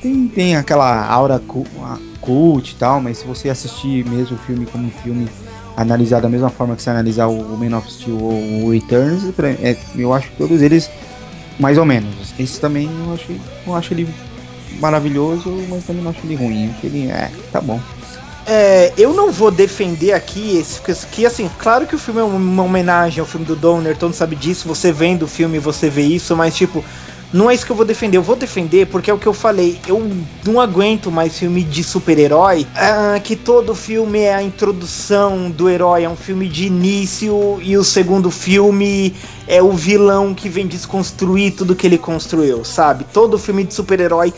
[0.00, 1.40] tem, tem aquela aura
[2.20, 5.28] cult e tal, mas se você assistir mesmo o filme como um filme
[5.76, 9.48] analisar da mesma forma que você analisar o, Man of Steel ou o Returns, pra-
[9.50, 10.90] é, eu acho que todos eles
[11.58, 12.34] mais ou menos.
[12.38, 13.32] Esse também eu acho,
[13.66, 14.08] eu acho ele
[14.80, 16.74] maravilhoso, mas também não acho ele ruim.
[16.82, 17.80] Ele, é, tá bom.
[18.44, 22.64] É, eu não vou defender aqui esse que assim, claro que o filme é uma
[22.64, 26.02] homenagem ao filme do Donner, todo mundo sabe disso, você vendo o filme você vê
[26.02, 26.84] isso, mas tipo,
[27.32, 28.18] não é isso que eu vou defender.
[28.18, 30.06] Eu vou defender porque é o que eu falei, eu
[30.44, 36.04] não aguento mais filme de super-herói, ah, que todo filme é a introdução do herói,
[36.04, 39.14] é um filme de início e o segundo filme
[39.46, 43.06] é o vilão que vem desconstruir tudo que ele construiu, sabe?
[43.12, 44.32] Todo filme de super-herói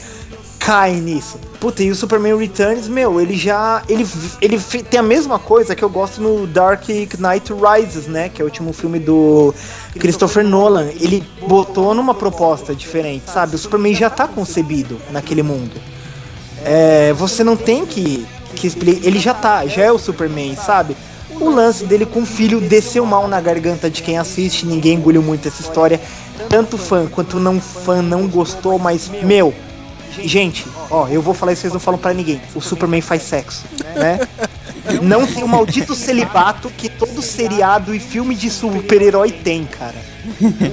[0.64, 1.38] cai nisso.
[1.60, 3.82] Puta, e o Superman Returns, meu, ele já.
[3.88, 4.06] Ele,
[4.40, 8.30] ele tem a mesma coisa que eu gosto no Dark Knight Rises, né?
[8.30, 9.54] Que é o último filme do
[9.98, 10.88] Christopher Nolan.
[10.98, 13.56] Ele botou numa proposta diferente, sabe?
[13.56, 15.72] O Superman já tá concebido naquele mundo.
[16.64, 19.06] É, você não tem que, que explicar.
[19.06, 20.96] Ele já tá, já é o Superman, sabe?
[21.40, 25.22] O lance dele com o filho desceu mal na garganta de quem assiste, ninguém engoliu
[25.22, 26.00] muito essa história.
[26.48, 29.52] Tanto fã quanto não fã não gostou, mas, meu,
[30.22, 32.40] Gente, ó, eu vou falar isso, vocês não falam pra ninguém.
[32.54, 33.64] O Superman faz sexo,
[33.96, 34.20] né?
[35.02, 39.94] Não tem o maldito celibato que todo seriado e filme de super-herói tem, cara.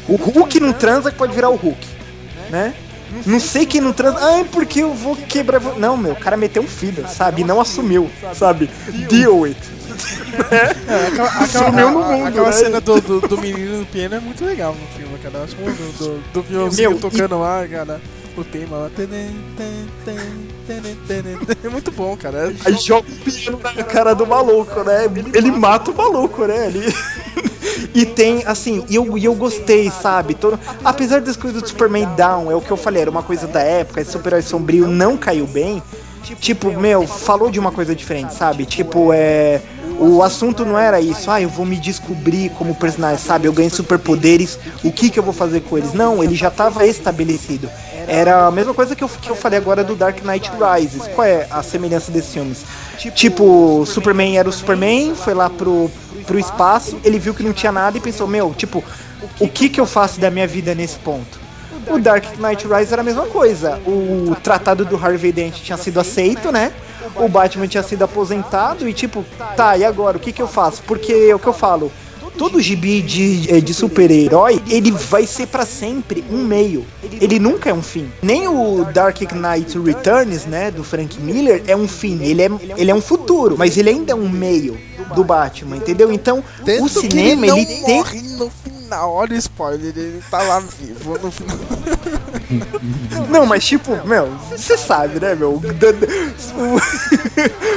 [0.07, 1.87] O Hulk não transa que pode virar o Hulk,
[2.49, 2.73] né?
[3.25, 4.17] Não sei quem não transa.
[4.21, 5.59] Ah, é porque eu vou quebrar.
[5.77, 7.41] Não, meu, o cara meteu um filho, sabe?
[7.41, 8.69] E não assumiu, sabe?
[9.09, 9.57] Deal it.
[10.49, 12.51] é, aquela, aquela, no a- mundo, aquela né?
[12.53, 15.39] cena do, do, do menino no piano é muito legal no filme, cara.
[15.39, 17.99] Eu acho que do, do, do violãozinho Meu, e- tocando lá, cara.
[18.38, 18.89] O tema lá.
[21.63, 22.53] É muito bom, cara.
[22.65, 25.05] Aí joga o piano na cara do maluco, né?
[25.34, 26.67] Ele mata o maluco, né?
[26.67, 26.82] Ele...
[27.93, 30.34] E tem, assim, e eu, e eu gostei, sabe?
[30.34, 30.59] Todo...
[30.84, 33.61] Apesar das coisas do Superman Down, é o que eu falei, era uma coisa da
[33.61, 35.84] época, esse super-herói sombrio não caiu bem.
[36.39, 38.65] Tipo, meu, falou de uma coisa diferente, sabe?
[38.65, 39.61] Tipo, é.
[39.99, 43.47] O assunto não era isso, ah, eu vou me descobrir como personagem, sabe?
[43.47, 45.93] Eu ganhei superpoderes, o que que eu vou fazer com eles?
[45.93, 47.69] Não, ele já estava estabelecido.
[48.07, 51.07] Era a mesma coisa que eu, que eu falei agora do Dark Knight Rises.
[51.15, 52.63] Qual é a semelhança desses filmes?
[53.15, 55.89] Tipo, Superman era o Superman, foi lá pro,
[56.25, 58.83] pro espaço, ele viu que não tinha nada e pensou, meu, tipo,
[59.39, 61.39] o que que eu faço da minha vida nesse ponto?
[61.87, 63.81] O Dark Knight Rises era a mesma coisa.
[63.87, 66.71] O tratado do Harvey Dent tinha sido aceito, né?
[67.15, 69.25] O Batman tinha sido aposentado e tipo,
[69.55, 70.17] tá, e agora?
[70.17, 70.83] O que que eu faço?
[70.83, 71.91] Porque é o que eu falo.
[72.41, 76.83] Todo gibi de, eh, de super-herói, ele vai ser pra sempre um meio.
[77.21, 78.09] Ele nunca é um fim.
[78.19, 82.19] Nem o Dark Knight Returns, né, do Frank Miller, é um fim.
[82.23, 84.75] Ele é, ele é um futuro, mas ele ainda é um meio
[85.13, 86.11] do Batman, entendeu?
[86.11, 88.03] Então, o Tanto cinema, ele, ele tem
[88.99, 91.57] Olha o spoiler, ele tá lá vivo no final.
[93.29, 95.53] Não, mas tipo, meu, você sabe, né, meu?
[95.53, 95.61] O,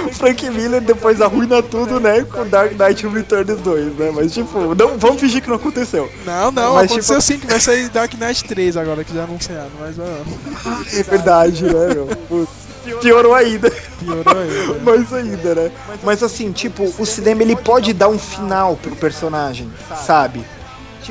[0.08, 4.10] o Frank Miller depois arruina tudo, né, com Dark Knight Returns 2, né?
[4.14, 6.10] Mas tipo, não, vamos fingir que não aconteceu.
[6.26, 9.24] Não, não, Mas, aconteceu tipo- sim que vai sair Dark Knight 3 agora, que já
[9.24, 12.06] anunciaram, mas ah, É verdade, né, meu?
[12.28, 12.64] Putz.
[13.00, 13.70] Piorou ainda.
[13.70, 14.80] piorou aí.
[14.84, 15.70] Mais ainda, né?
[16.02, 19.70] Mas assim, tipo, o cinema ele pode dar um final pro personagem,
[20.04, 20.44] sabe?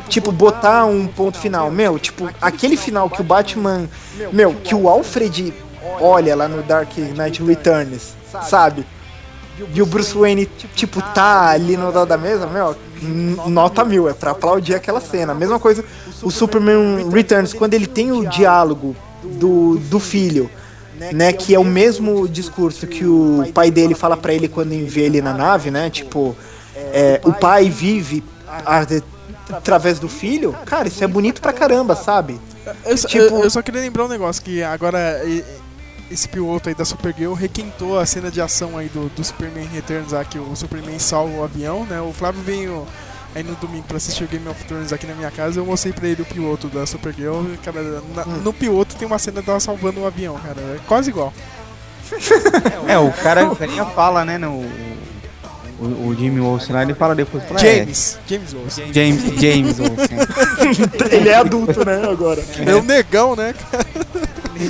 [0.01, 1.69] Tipo, botar um ponto final.
[1.71, 3.89] Meu, tipo, aquele final que o Batman.
[4.31, 5.53] Meu, que o Alfred
[5.99, 8.13] olha lá no Dark Knight Returns,
[8.47, 8.85] sabe?
[9.73, 12.75] E o Bruce Wayne, tipo, tá ali no lado da mesa, meu,
[13.47, 15.33] nota mil, é pra aplaudir aquela cena.
[15.35, 15.85] Mesma coisa,
[16.23, 20.49] o Superman Returns, quando ele tem o diálogo do, do filho,
[21.11, 25.05] né, que é o mesmo discurso que o pai dele fala pra ele quando envia
[25.05, 26.35] ele na nave, né, tipo,
[26.75, 28.85] é, o pai vive a-
[29.57, 32.39] através do filho, cara, isso é bonito pra caramba, sabe?
[32.85, 35.21] Eu, só- Tipo- eu- eu só queria lembrar um negócio, que agora
[36.11, 40.11] esse piloto aí da Supergirl requentou a cena de ação aí do, do Superman Returns,
[40.29, 41.99] que o Superman salva o avião, né?
[42.01, 42.85] O Flávio veio
[43.35, 45.91] aí no domingo pra assistir o Game of Thrones aqui na minha casa, eu mostrei
[45.91, 47.81] pra ele o piloto da Supergirl, cara,
[48.15, 48.41] na- Hum.
[48.43, 51.33] no piloto tem uma cena dela salvando um avião, cara, é quase igual.
[52.87, 54.63] É, o cara, o carinha fala, né, no...
[55.83, 57.43] O, o Jimmy Olsen lá, ele fala depois.
[57.43, 58.93] fala, é, James, James Olsen.
[58.93, 60.17] James, James Olsen.
[61.11, 62.43] Ele é adulto, né, agora.
[62.65, 63.53] É um negão, né?
[63.53, 63.85] cara?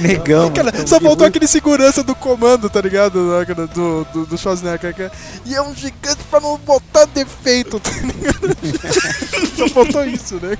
[0.01, 0.51] Negão.
[0.51, 0.87] Cara, mano.
[0.87, 3.19] só faltou aquele segurança do comando, tá ligado?
[3.37, 4.95] né, cara, Do, do, do Schwarzenegger.
[4.95, 5.11] cara.
[5.45, 9.55] E é um gigante pra não botar defeito, tá ligado?
[9.55, 10.57] só faltou isso, né?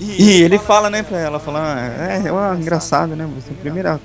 [0.00, 3.28] E ele fala, né, pra ela, fala, é, é uma engraçado, né?
[3.36, 4.00] Você, primeira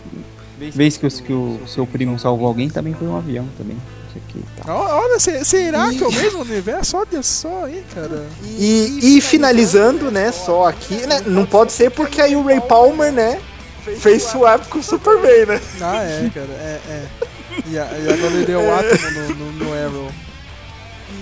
[0.59, 3.77] vez que o, que o seu primo salvou alguém também foi um avião também.
[4.17, 4.69] Aqui e.
[4.69, 6.97] Ó, Olha, se- será que é o mesmo universo?
[6.97, 8.25] Olha só aí, cara.
[8.43, 13.11] E, e finalizando, né, só aqui, né, não pode ser porque aí o Ray Palmer,
[13.11, 13.39] né,
[13.99, 15.61] fez swap com o Superman, né?
[15.81, 17.03] Ah, é, cara, é, é.
[17.67, 20.11] E, a- e agora ele é o átomo no, no, no Arrow.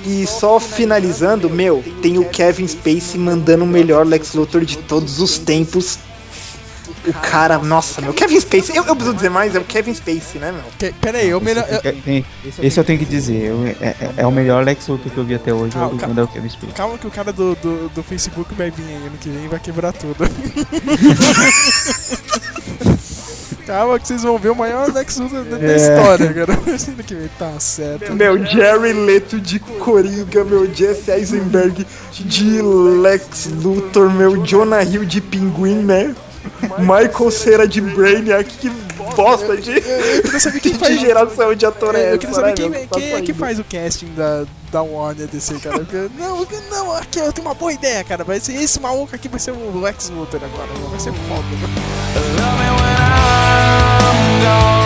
[0.05, 5.19] E só finalizando, meu, tem o Kevin Spacey mandando o melhor Lex Luthor de todos
[5.19, 5.97] os tempos.
[7.07, 10.39] O cara, nossa, meu, Kevin Spacey, eu, eu preciso dizer mais, é o Kevin Spacey,
[10.39, 10.63] né, meu?
[10.77, 11.65] Que, pera aí, eu melhor.
[11.69, 12.25] eu- tem-
[12.61, 15.23] Esse eu tenho que dizer, eu- é, é- é o melhor Lex Luthor que eu
[15.23, 16.73] vi até hoje, Ah, é o ca- é o Kevin Spacey.
[16.73, 19.47] Calma que o cara do, do, do Facebook vai vir aí ano que vem e
[19.47, 20.15] vai quebrar tudo.
[23.65, 25.75] Calma que vocês vão ver o maior Lex Luthor da, da É.
[25.75, 26.55] história, cara.
[27.05, 28.13] Que vem, tá certo.
[28.13, 35.19] Meu, Jerry Leto de Coringa, meu, Jesse Eisenberg de Lex Luthor, meu, Jonah Hill de
[35.19, 36.13] Pinguim, né?
[36.79, 38.69] Michael Cera de Brainiac, que
[39.15, 40.99] bosta de, Eu queria saber quem de faz.
[40.99, 42.71] geração de ator é Eu queria saber quem?
[42.71, 45.79] Tá quem é faz o casting da, da Warner DC, cara.
[45.79, 48.23] Porque, não, não, aqui eu tenho uma boa ideia, cara.
[48.23, 50.69] Vai ser esse maluco aqui vai ser o Lex Luthor agora.
[50.89, 51.41] Vai ser foda.
[51.41, 52.85] né?
[54.15, 54.84] Mas é que o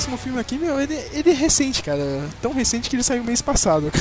[0.00, 2.26] próximo filme aqui, meu, ele, ele é recente, cara.
[2.40, 3.92] Tão recente que ele saiu mês passado.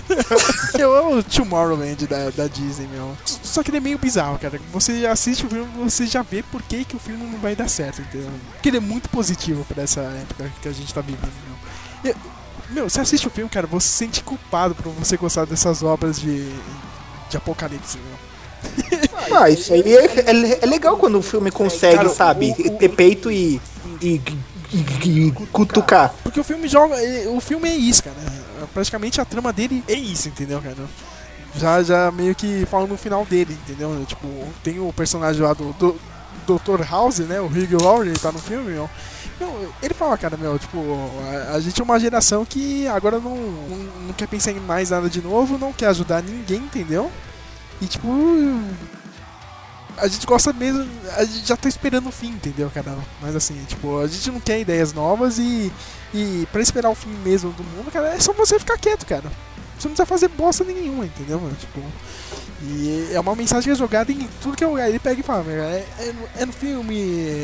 [0.78, 3.14] eu amo o Tomorrowland da, da Disney, meu.
[3.42, 4.58] Só que ele é meio bizarro, cara.
[4.72, 7.68] Você assiste o filme, você já vê por que, que o filme não vai dar
[7.68, 8.30] certo, entendeu?
[8.52, 11.32] Porque ele é muito positivo pra essa época que a gente tá vivendo,
[12.02, 12.12] meu.
[12.12, 12.16] E-
[12.70, 16.18] meu, você assiste o filme, cara, você se sente culpado por você gostar dessas obras
[16.18, 16.50] de,
[17.28, 19.06] de apocalipse, meu.
[19.38, 22.78] Ah, isso aí é, é- é legal quando o filme consegue, Cara, sabe, o- o-
[22.78, 23.60] ter peito e,
[24.00, 24.20] e,
[24.72, 26.14] e- cutucar.
[26.22, 26.96] Porque o filme joga.
[27.30, 28.16] O filme é isso, cara.
[28.72, 30.76] Praticamente a trama dele é isso, entendeu, cara?
[31.56, 34.04] Já, já meio que fala no final dele, entendeu?
[34.06, 34.28] Tipo,
[34.62, 35.96] tem o personagem lá do, do
[36.46, 36.82] Dr.
[36.88, 37.40] House, né?
[37.40, 38.72] O Hugh Laurie, tá no filme.
[39.38, 40.78] Meu, ele fala, cara, meu, tipo,
[41.50, 44.90] a, a gente é uma geração que agora não, não, não quer pensar em mais
[44.90, 47.10] nada de novo, não quer ajudar ninguém, entendeu?
[47.80, 48.08] E tipo.
[49.98, 50.86] A gente gosta mesmo.
[51.16, 52.96] A gente já tá esperando o fim, entendeu, cara?
[53.20, 55.72] Mas assim, tipo, a gente não quer ideias novas e.
[56.14, 59.24] E pra esperar o fim mesmo do mundo, cara, é só você ficar quieto, cara.
[59.78, 61.54] Você não precisa fazer bosta nenhuma, entendeu, mano?
[61.58, 61.80] Tipo.
[62.62, 64.88] E é uma mensagem jogada em tudo que é lugar.
[64.88, 66.96] Ele pega e fala, é, é, é no filme,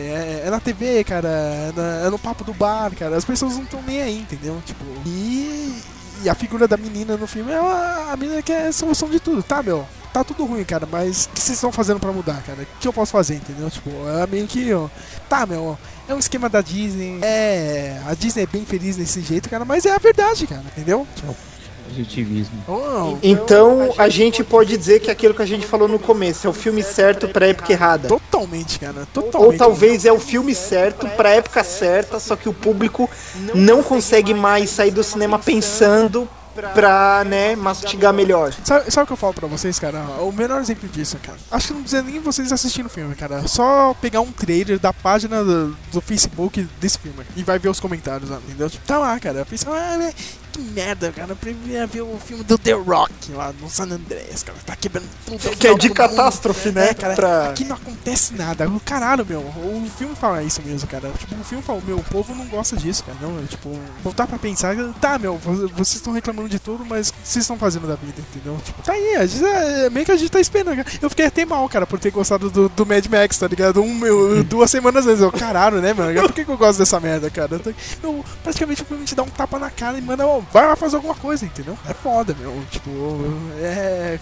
[0.07, 3.17] é, é na TV, cara, é, na- é no papo do bar, cara.
[3.17, 4.61] As pessoas não estão nem aí, entendeu?
[4.65, 5.83] Tipo, e,
[6.25, 9.11] e a figura da menina no filme é a, a menina que é a solução
[9.11, 9.87] de tudo, tá, meu?
[10.13, 12.63] Tá tudo ruim, cara, mas o que vocês estão fazendo pra mudar, cara?
[12.63, 13.71] O que eu posso fazer, entendeu?
[13.71, 13.91] Tipo,
[14.23, 14.89] é meio que, ó,
[15.29, 17.99] tá, meu, é um esquema da Disney, é.
[18.07, 21.07] A Disney é bem feliz desse jeito, cara, mas é a verdade, cara, entendeu?
[21.17, 21.35] Tipo,
[21.89, 22.63] Positivismo.
[22.69, 26.51] oh, Então a gente pode dizer que aquilo que a gente falou no começo é
[26.51, 28.09] o filme certo pra época errada.
[28.09, 29.53] totalmente, cara, totalmente.
[29.53, 33.09] Ou talvez é o filme certo pra época certa, só que o público
[33.55, 36.29] não consegue mais sair do cinema pensando
[36.75, 38.53] pra, né, mastigar melhor.
[38.65, 40.01] Sabe, sabe o que eu falo pra vocês, cara?
[40.21, 41.39] O melhor exemplo disso, cara.
[41.51, 43.47] Acho que não precisa nem vocês assistirem o filme, cara.
[43.47, 47.81] Só pegar um trailer da página do, do Facebook desse filme e vai ver os
[47.81, 48.69] comentários entendeu?
[48.69, 49.45] Tipo, tá lá, cara.
[49.45, 50.13] Pensa, ah, né,
[50.53, 51.33] que merda, cara.
[51.33, 54.59] Eu preferia ver o filme do The Rock lá no San Andreas, cara.
[54.65, 55.39] Tá quebrando tudo.
[55.57, 56.77] Que é de catástrofe, mundo.
[56.77, 56.91] né?
[56.91, 57.15] É, cara.
[57.15, 57.49] pra...
[57.49, 58.69] Aqui não acontece nada.
[58.69, 59.41] O Caralho, meu.
[59.41, 61.11] O filme fala isso mesmo, cara.
[61.19, 63.17] Tipo, o filme fala, meu, o povo não gosta disso, cara.
[63.21, 67.09] Não, é, tipo, voltar pra pensar, tá, meu, vo- vocês estão reclamando de tudo, mas
[67.09, 68.59] o que vocês estão fazendo da vida, entendeu?
[68.65, 70.89] Tipo, tá aí, a gente, é, meio que a gente tá esperando, cara.
[71.01, 73.81] Eu fiquei até mal, cara, por ter gostado do, do Mad Max, tá ligado?
[73.83, 75.21] Um, meu, duas semanas antes.
[75.23, 76.13] Eu, caralho, né, mano?
[76.23, 77.61] Por que, que eu gosto dessa merda, cara?
[78.03, 80.77] Meu, praticamente o filme te dá um tapa na cara e manda, ó, vai lá
[80.77, 81.77] fazer alguma coisa, entendeu?
[81.89, 82.63] É foda, meu.
[82.71, 82.91] Tipo,
[83.61, 84.19] é.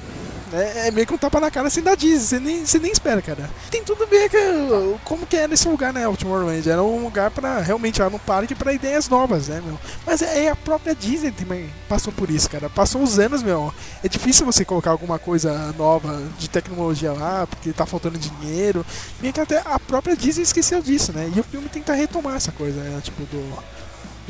[0.53, 2.91] É, é meio que um tapa na cara assim da Disney, você nem, você nem
[2.91, 3.49] espera, cara.
[3.71, 6.69] Tem tudo ver com como que era esse lugar, né, o Tomorrowland.
[6.69, 9.79] Era um lugar pra realmente lá no parque pra ideias novas, né, meu.
[10.05, 12.69] Mas é, é a própria Disney também passou por isso, cara.
[12.69, 13.73] Passou os anos, meu.
[14.03, 18.85] É difícil você colocar alguma coisa nova de tecnologia lá, porque tá faltando dinheiro.
[19.21, 21.31] Meio que até a própria Disney esqueceu disso, né?
[21.35, 23.01] E o filme tenta retomar essa coisa, né?
[23.03, 23.63] Tipo, do,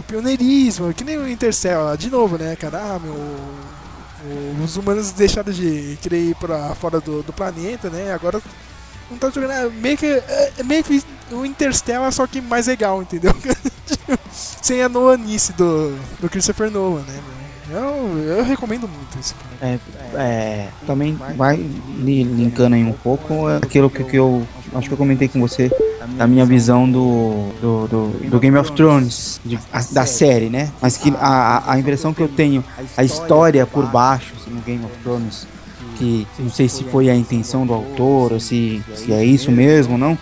[0.00, 2.78] do pioneirismo, que nem o Interstellar, de novo, né, cara?
[2.78, 3.14] Ah, meu.
[4.62, 8.12] Os humanos deixaram de querer ir pra fora do, do planeta, né?
[8.12, 8.40] Agora
[9.10, 9.52] não tá jogando.
[9.52, 13.34] é meio que, é é meio que o Interstellar, só que mais legal, entendeu?
[14.30, 17.20] Sem a noanice do, do Christopher Nolan, né?
[17.72, 19.56] Eu, eu recomendo muito esse filme.
[19.62, 19.78] É,
[20.20, 24.98] é, também vai li- linkando aí um pouco aquilo que, que eu acho que eu
[24.98, 25.70] comentei com você
[26.16, 30.70] da minha visão do, do, do, do Game of Thrones, de- a- da série, né?
[30.80, 32.64] Mas que a, a- impressão que eu tenho,
[32.96, 35.46] a história por baixo assim, no Game of Thrones,
[35.96, 39.98] que não sei se foi a intenção do autor ou se, se é isso mesmo
[39.98, 40.16] não,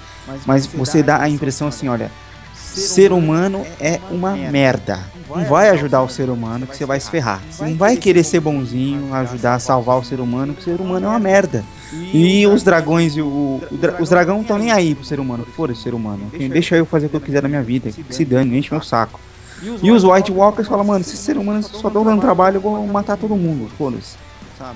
[0.47, 2.11] mas você dá a impressão assim, olha,
[2.55, 5.01] ser humano é uma merda.
[5.29, 7.41] Não vai ajudar o ser humano que você vai se ferrar.
[7.51, 10.81] Você não vai querer ser bonzinho, ajudar a salvar o ser humano, que o ser
[10.81, 11.65] humano é uma merda.
[12.13, 13.61] E os dragões e o.
[13.73, 15.47] dra- os dragões não estão nem aí pro ser humano.
[15.57, 16.31] Fora ser humano.
[16.49, 17.91] Deixa eu fazer o que eu quiser na minha vida.
[18.11, 19.19] Se dane, enche meu saco.
[19.83, 22.87] E os White Walkers falam, mano, esses seres humanos só estão dando trabalho, eu vou
[22.87, 23.69] matar todo mundo.
[23.77, 24.17] Foda-se.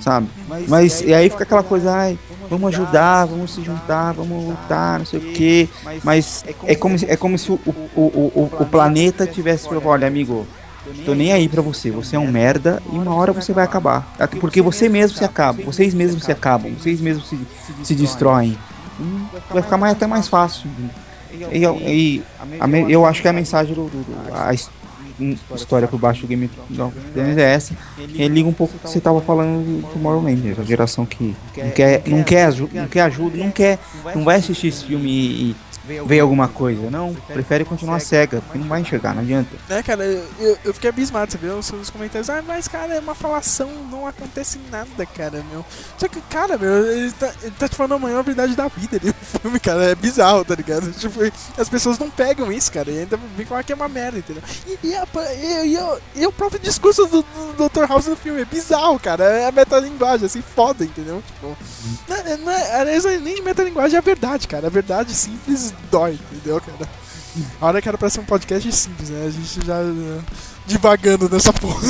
[0.01, 0.27] Sabe?
[0.67, 2.17] Mas e aí fica aquela coisa, ai,
[2.49, 5.69] vamos ajudar, vamos se juntar, vamos lutar, não sei o quê.
[6.03, 10.07] Mas é como se, é como se o, o, o, o, planeta tivesse falado, olha,
[10.07, 10.47] amigo,
[11.05, 14.13] tô nem aí pra você, você é um merda e uma hora você vai acabar.
[14.39, 17.37] Porque você mesmo se acaba, vocês mesmos se acabam, vocês mesmos se,
[17.83, 18.57] se destroem.
[19.49, 20.69] Vai ficar mais, até mais fácil.
[21.51, 22.23] E, eu- e
[22.59, 24.53] a me- eu acho que a mensagem do, do- do- a
[25.55, 27.37] história por baixo do Game of Thrones.
[27.37, 27.75] É essa.
[27.97, 31.71] Ele liga um pouco o que você tava falando do Tomorrowland, a geração que não
[31.71, 33.79] quer, não quer, não quer ajuda, não quer,
[34.15, 35.55] não vai assistir esse filme e
[35.85, 39.49] ver alguma coisa, não, prefere continuar cega, porque não vai enxergar, não adianta.
[39.69, 40.03] É, cara,
[40.39, 42.29] eu, eu fiquei abismado, você viu os comentários.
[42.29, 45.65] Ah, mas, cara, é uma falação, não acontece nada, cara, meu.
[45.97, 48.97] Só que, cara, meu, ele tá, ele tá te falando a maior verdade da vida
[48.97, 49.83] ali no filme, cara.
[49.83, 50.91] É bizarro, tá ligado?
[50.93, 51.19] Tipo,
[51.57, 54.43] as pessoas não pegam isso, cara, e ainda vem falar que é uma merda, entendeu?
[54.67, 57.23] E, e, a- e- e o- e o próprio discurso do,
[57.57, 57.85] do Dr.
[57.87, 59.23] House no filme é bizarro, cara.
[59.25, 61.21] É a metalinguagem, assim, foda, entendeu?
[61.27, 61.57] Tipo,
[62.07, 64.67] não, é- não é, é nem metalinguagem, é a verdade, cara.
[64.67, 66.89] A verdade simples dói, entendeu, cara?
[67.59, 69.25] A hora que era pra ser um podcast simples, né?
[69.25, 70.21] A gente já uh,
[70.67, 71.81] divagando nessa porra.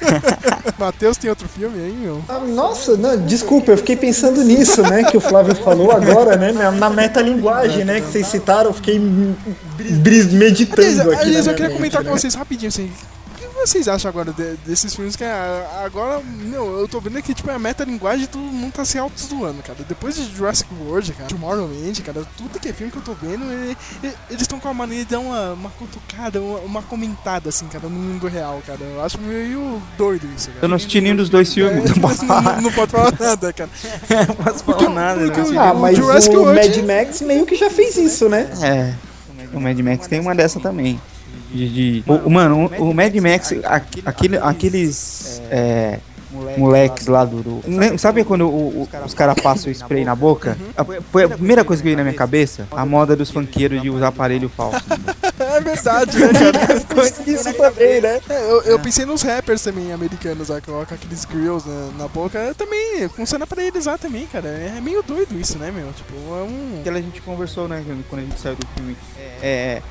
[0.78, 2.24] Matheus tem outro filme aí, meu?
[2.28, 5.04] Ah, Nossa, não, desculpa, eu fiquei pensando nisso, né?
[5.04, 6.52] Que o Flávio falou agora, né?
[6.52, 8.00] Na, na metalinguagem, né?
[8.00, 8.98] Que vocês citaram, eu fiquei
[10.32, 11.14] meditando Aliás, aqui.
[11.26, 12.10] aliás, eu queria mente, comentar né?
[12.10, 12.90] com vocês rapidinho, assim.
[13.60, 17.20] O que vocês acham agora de- desses filmes que ah, agora, meu, eu tô vendo
[17.22, 19.78] que tipo, a metalinguagem todo mundo tá se auto-zoando, cara.
[19.86, 23.44] Depois de Jurassic World, cara, Tomorrowland, cara, tudo que é filme que eu tô vendo,
[23.52, 27.50] ele- ele- eles estão com a mania de dar uma, uma cutucada, uma, uma comentada,
[27.50, 28.80] assim, cara, no mundo real, cara.
[28.80, 30.60] Eu acho meio doido isso, cara.
[30.64, 32.62] Eu não assisti nenhum dos dois filmes, não posso não, falar.
[32.62, 33.70] não pode falar nada, cara.
[34.26, 35.52] Não posso falar nada, porque não.
[35.52, 38.48] o- Ah, mas Jurassic o World- Mad Max meio que já fez isso, né?
[38.62, 38.94] É,
[39.52, 40.98] o Mad Max tem uma dessa também.
[41.50, 41.68] De,
[42.00, 45.98] de- o, o- mano, o, o Mad Max, aqu- aquele, aqueles é,
[46.56, 47.42] moleques lá do.
[47.42, 50.56] do- sabe quando o- os caras passam o spray na boca?
[50.76, 52.68] A, foi a primeira coisa que veio na minha cabeça?
[52.70, 54.80] A moda dos funkeiros de usar aparelho falso.
[55.40, 57.00] É verdade, né, cara?
[57.26, 58.20] Isso também, né?
[58.28, 62.08] É, eu, eu pensei nos rappers também americanos lá, que colocam aqueles grills na, na
[62.08, 62.54] boca.
[62.56, 64.48] Também funciona pra eles lá também, cara.
[64.48, 65.90] É meio doido isso, né, meu?
[65.94, 66.80] Tipo, é um.
[66.80, 68.94] Aquela a gente conversou, né, quando a gente saiu do filme.
[69.42, 69.82] É.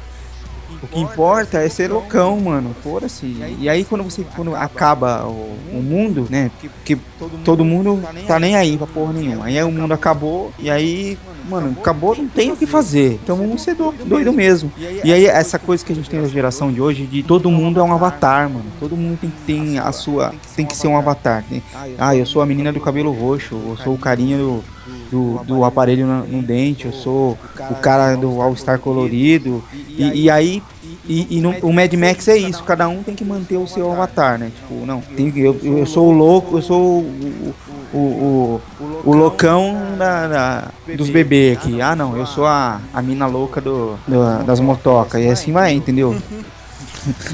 [0.81, 2.75] O que importa é ser loucão, mano.
[2.83, 3.25] Foda-se.
[3.59, 6.49] E aí quando você quando acaba o, o mundo, né?
[6.85, 6.97] Que
[7.43, 9.45] todo mundo tá nem aí pra porra nenhuma.
[9.45, 11.17] Aí o mundo acabou e aí,
[11.49, 13.19] mano, acabou, não tem o que fazer.
[13.23, 14.71] Então vamos ser do- doido mesmo.
[15.03, 17.79] E aí essa coisa que a gente tem na geração de hoje de todo mundo
[17.79, 18.65] é um avatar, mano.
[18.79, 19.29] Todo mundo tem
[19.73, 20.33] ter a sua.
[20.55, 21.43] Tem que ser um avatar.
[21.51, 21.61] né?
[21.97, 24.63] Ah, eu sou a menina do cabelo roxo, eu sou o carinha do,
[25.11, 27.37] do, do aparelho no, no dente, eu sou
[27.71, 29.63] o cara do All-Star colorido.
[29.73, 30.61] E, e aí,
[31.07, 33.91] e, e no- o Mad Max é isso, cada um tem que manter o seu
[33.91, 34.51] avatar, né?
[34.55, 37.53] Tipo, não, tem, eu, eu sou o louco, eu sou o,
[37.93, 38.61] o, o,
[39.05, 41.81] o loucão da, da- dos bebês aqui.
[41.81, 45.21] Ah, não, eu sou a, a mina louca do, do- das motocas.
[45.23, 46.15] E assim vai, entendeu?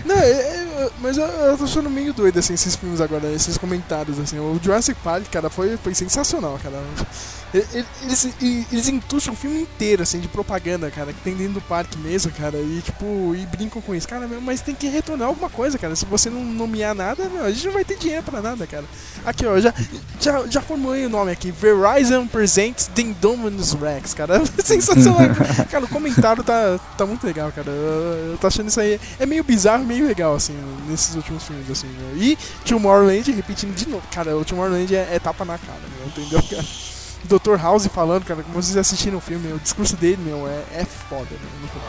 [0.06, 3.58] Não, é- é- mas eu, eu tô achando meio doido, assim, esses filmes agora, esses
[3.58, 4.38] comentários, assim.
[4.40, 6.80] O Jurassic Park, cara, foi, foi sensacional, cara.
[8.04, 8.28] Eles,
[8.72, 12.32] eles entucham o filme inteiro, assim, de propaganda, cara, que tem dentro do parque mesmo,
[12.32, 14.08] cara, e tipo, e brincam com isso.
[14.08, 15.96] Cara, mas tem que retornar alguma coisa, cara.
[15.96, 18.84] Se você não nomear nada, meu, a gente não vai ter dinheiro pra nada, cara.
[19.26, 19.74] Aqui, ó, já,
[20.20, 21.52] já, já formulei o nome aqui.
[21.52, 24.42] Verizon Presents The Indominus Rex, cara.
[24.64, 25.30] Sensacional.
[25.70, 27.70] cara, o comentário tá, tá muito legal, cara.
[27.70, 29.00] Eu, eu tô achando isso aí.
[29.20, 30.56] É meio bizarro, meio legal, assim,
[30.88, 32.22] nesses últimos filmes, assim, meu.
[32.22, 34.04] E Tomorrowland repetindo de novo.
[34.12, 36.95] Cara, o Tomorrowland é, é tapa na cara, meu, entendeu, cara?
[37.26, 37.58] Dr.
[37.62, 41.28] House falando, cara, como vocês assistiram o filme, o discurso dele, meu, é, é foda,
[41.32, 41.86] meu, no final.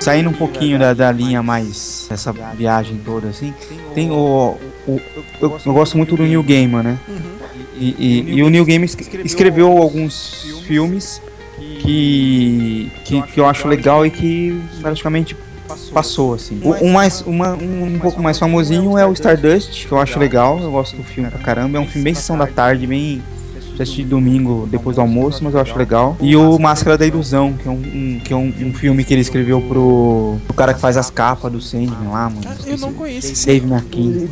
[0.00, 3.52] Saindo um pouquinho da, da linha mais essa viagem toda assim,
[3.94, 4.56] tem o,
[4.88, 5.00] o
[5.40, 6.98] eu, eu gosto muito do Neil Gaiman, né?
[7.76, 11.20] E, e- e o Neil Gaiman escre- escreveu alguns filmes
[11.80, 15.36] que, que que eu acho legal e que praticamente
[15.92, 16.60] passou assim.
[16.64, 20.18] O, um mais uma, um, um pouco mais famosinho é o Stardust, que eu acho
[20.18, 23.22] legal, eu gosto do filme pra caramba, é um filme bem sessão da tarde, bem
[23.76, 26.16] já assisti domingo depois do almoço, mas eu acho legal.
[26.20, 29.14] E o Máscara da Ilusão, que é um, um- que é um, um filme que
[29.14, 32.40] ele escreveu pro, pro cara que faz as capas do Sandman lá, mano.
[32.46, 34.28] Ah, eu não conheço esse Dave McKean.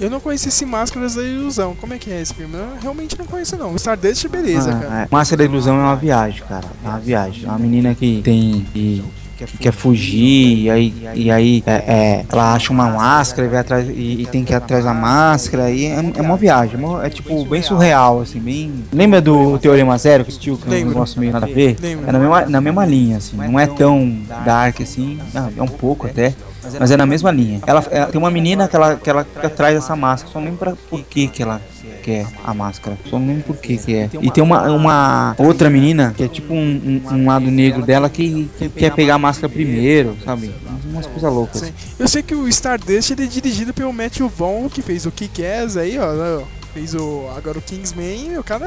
[0.00, 1.76] Eu não conheço esse Máscaras da Ilusão.
[1.80, 2.54] Como é que é esse filme?
[2.56, 3.76] Eu realmente não conheço, não.
[3.76, 4.88] Stardust, beleza, cara.
[4.90, 5.08] Ah, é.
[5.10, 6.66] Máscara da Ilusão é uma viagem, cara.
[6.84, 7.44] É uma viagem.
[7.44, 8.66] É uma menina que tem.
[8.72, 9.02] Que
[9.46, 13.88] quer fugir, e aí, e aí é, é, ela acha uma máscara e, vai atrás,
[13.88, 17.10] e, e tem que ir atrás da máscara, e é, é uma viagem, é, é,
[17.10, 18.84] tipo bem surreal, assim, bem.
[18.92, 21.76] Lembra do Teorema Zero que assistiu, que é um negócio meio nada a ver?
[21.82, 25.68] É na mesma, na mesma linha, assim, não é tão dark assim, não, é um
[25.68, 26.34] pouco até.
[26.78, 27.60] Mas é na mesma linha.
[27.66, 30.76] Ela, ela- tem uma menina que ela, que ela atrás dessa máscara, só não lembro
[30.88, 31.60] por que, que ela
[32.02, 32.96] quer a máscara.
[33.08, 34.10] Só não lembro por que que é.
[34.20, 38.08] E tem uma, uma outra menina que é tipo um, um, um lado negro dela
[38.08, 40.52] que, que quer pegar a máscara primeiro, sabe?
[40.90, 41.60] Umas coisas loucas.
[41.62, 41.72] Sim.
[41.98, 45.76] Eu sei que o Stardust ele é dirigido pelo Matthew Vaughn, que fez o Kick-Ass
[45.76, 46.12] aí, ó.
[46.12, 46.62] né, ó.
[46.74, 48.66] Fez o, agora o Kingsman, o cara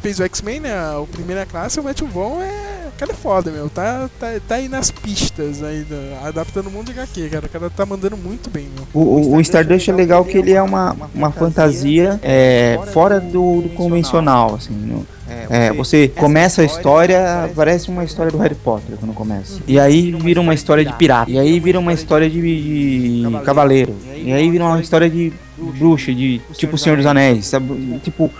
[0.00, 0.92] fez o X-Men, né?
[0.96, 2.83] O primeira classe, o Matthew Vaughn é.
[2.94, 3.68] O cara é foda, meu.
[3.68, 7.46] Tá, tá, tá aí nas pistas aí, da- adaptando o mundo de HQ, cara.
[7.46, 8.86] O cara tá mandando muito bem, meu.
[8.94, 13.62] O, o, o Stardust é legal que ele é uma, uma fantasia é, fora do,
[13.62, 14.72] do convencional, assim.
[14.74, 15.06] no-
[15.50, 19.58] é, você começa a história, parece uma história do Harry Potter quando começa.
[19.66, 21.30] E aí vira uma história de pirata.
[21.30, 23.94] E aí vira uma história de, de cavaleiro.
[24.16, 25.32] E aí vira uma história de
[25.78, 27.46] bruxa, de tipo Senhor dos Anéis.
[27.46, 27.98] Sabe?
[28.04, 28.30] Tipo,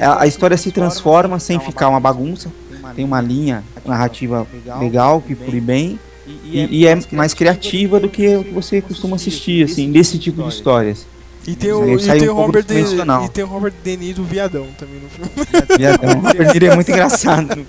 [0.00, 2.50] a, a história se transforma sem ficar uma bagunça.
[2.94, 4.46] Tem uma linha narrativa
[4.80, 5.98] legal que flui bem.
[6.26, 10.42] E, e é mais criativa do que o que você costuma assistir, assim, desse tipo
[10.42, 11.06] de histórias.
[11.46, 14.24] E tem o, e tem um Robert do De, e tem o Robert De Niro
[14.24, 15.30] viadão também no filme.
[15.76, 16.10] Viadão.
[16.12, 17.66] O Robert De Niro é muito engraçado.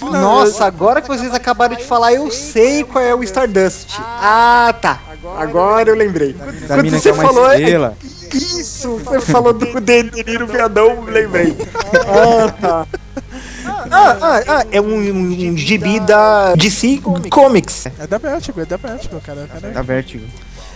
[0.00, 3.96] Nossa, agora que vocês acabaram de falar, eu sei qual é o Stardust.
[3.98, 5.00] Ah, tá.
[5.36, 6.34] Agora eu lembrei.
[6.34, 7.96] Da Quando você é uma falou, é- estrela.
[8.32, 11.52] isso, você falou do De Niro viadão, eu lembrei.
[12.06, 12.86] Ah, tá.
[13.90, 17.86] Ah, ah, ah, é um, um, um gibi da DC Comics.
[17.98, 19.46] É da Vertigo, é da Vertigo, cara.
[19.46, 19.72] cara.
[19.72, 20.26] Da Vertigo.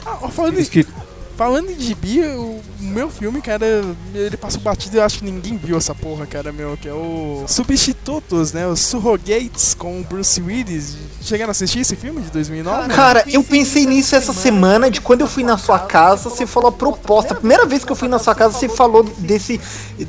[0.04, 0.92] Ah, falando, Escrito.
[1.38, 3.64] Falando em gibi, o meu filme, cara,
[4.12, 6.92] ele passa batido e eu acho que ninguém viu essa porra, cara, meu, que é
[6.92, 8.66] o Substitutos, né?
[8.66, 10.96] Os Surrogates com o Bruce Willis.
[11.22, 12.88] Chegaram a assistir esse filme de 2009?
[12.92, 16.70] Cara, eu pensei nisso essa semana, de quando eu fui na sua casa, você falou
[16.70, 17.34] a proposta.
[17.34, 19.60] A primeira vez que eu fui na sua casa, você falou desse.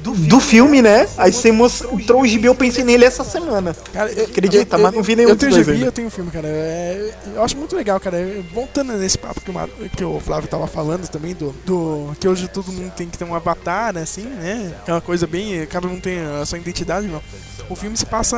[0.01, 1.07] do, filme, né?
[1.17, 3.75] Aí você mostrou o gibi, eu pensei nele essa semana.
[3.93, 5.85] Cara, eu, Acredita, eu- mas não vi nenhum Eu tenho gibi, ainda.
[5.85, 6.47] eu tenho filme, cara.
[6.47, 8.17] É, eu acho muito legal, cara.
[8.51, 12.47] Voltando nesse papo que o, que o Flávio tava falando também, do, do que hoje
[12.47, 14.73] todo mundo tem que ter um avatar, assim, né?
[14.81, 15.65] Aquela coisa bem.
[15.67, 17.21] Cada um tem a sua identidade, não.
[17.69, 18.37] O filme se passa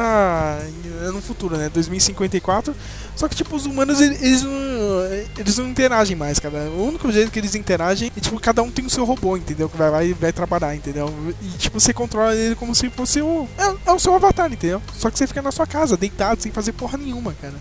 [0.67, 1.69] em- no futuro, né?
[1.69, 2.75] 2054.
[3.15, 4.51] Só que, tipo, os humanos, eles não,
[5.37, 6.57] eles não interagem mais, cara.
[6.71, 9.69] O único jeito que eles interagem é, tipo, cada um tem o seu robô, entendeu?
[9.69, 11.13] Que vai lá e vai trabalhar, entendeu?
[11.41, 13.47] E, tipo, você controla ele como se fosse o...
[13.57, 14.81] É, é o seu avatar, entendeu?
[14.97, 17.53] Só que você fica na sua casa, deitado, sem fazer porra nenhuma, cara.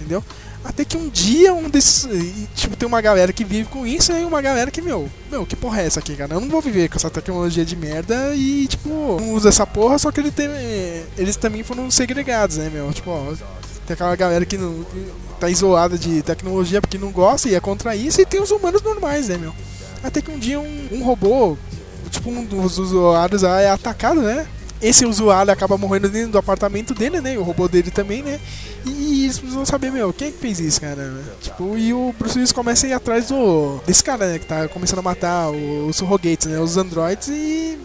[0.00, 0.24] Entendeu?
[0.64, 2.08] Até que um dia um desses.
[2.54, 5.56] Tipo, tem uma galera que vive com isso e uma galera que, meu, meu, que
[5.56, 6.34] porra é essa aqui, cara?
[6.34, 9.98] Eu não vou viver com essa tecnologia de merda e, tipo, não usa essa porra,
[9.98, 10.48] só que ele tem,
[11.18, 12.92] eles também foram segregados, né, meu?
[12.92, 13.34] Tipo, ó,
[13.86, 14.86] tem aquela galera que não
[15.40, 18.82] tá isolada de tecnologia porque não gosta e é contra isso, e tem os humanos
[18.82, 19.52] normais, né, meu?
[20.02, 21.56] Até que um dia um, um robô,
[22.10, 24.46] tipo, um dos usuários é atacado, né?
[24.82, 27.38] Esse usuário acaba morrendo dentro do apartamento dele, né?
[27.38, 28.40] O robô dele também, né?
[28.84, 31.22] E eles precisam saber, meu, quem é que fez isso, cara?
[31.40, 33.80] Tipo, e o Bruce Willis começa a ir atrás do.
[33.86, 34.38] desse cara, né?
[34.40, 36.58] Que tá começando a matar os surrogates, né?
[36.58, 37.78] Os androids e.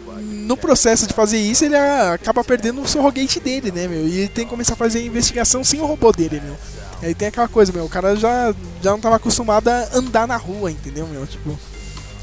[0.47, 4.07] No processo de fazer isso, ele acaba perdendo o surrogate dele, né, meu?
[4.07, 6.55] E ele tem que começar a fazer a investigação sem o robô dele, meu.
[7.03, 10.37] Aí tem aquela coisa, meu, o cara já, já não tava acostumado a andar na
[10.37, 11.27] rua, entendeu, meu?
[11.27, 11.59] Tipo.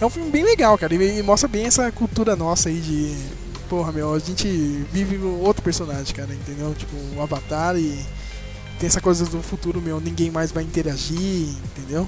[0.01, 0.93] É um filme bem legal, cara.
[0.93, 3.17] E mostra bem essa cultura nossa aí de.
[3.75, 4.47] Porra, meu, a gente
[4.93, 6.73] vive outro personagem, cara, entendeu?
[6.75, 7.99] Tipo, o Avatar e.
[8.79, 12.07] Tem essa coisa do futuro, meu, ninguém mais vai interagir, entendeu?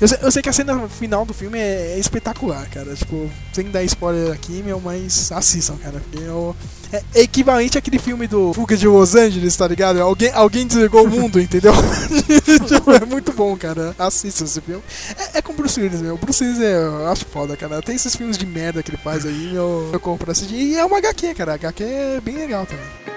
[0.00, 2.94] Eu sei, eu sei que a cena final do filme é, é espetacular, cara.
[2.94, 6.00] Tipo, sem dar spoiler aqui, meu, mas assistam, cara.
[6.00, 6.56] Porque eu-
[6.92, 10.00] é, equivalente àquele filme do Fuga de Los Angeles, tá ligado?
[10.00, 11.72] Alguém, alguém desligou o mundo, entendeu?
[12.68, 13.94] tipo, é muito bom, cara.
[13.98, 14.82] Assistam esse filme.
[15.16, 16.16] É, é com o Bruce Willis, meu.
[16.16, 17.80] Bruce Willis é, eu acho foda, cara.
[17.82, 20.54] Tem esses filmes de merda que ele faz aí, meu, eu compro pra assistir.
[20.54, 21.52] E é uma HQ, cara.
[21.52, 23.11] A HQ é bem legal também.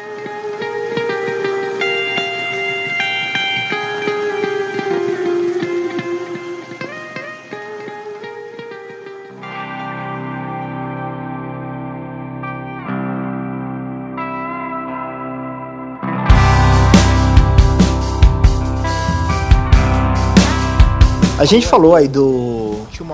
[21.45, 22.64] A gente falou aí do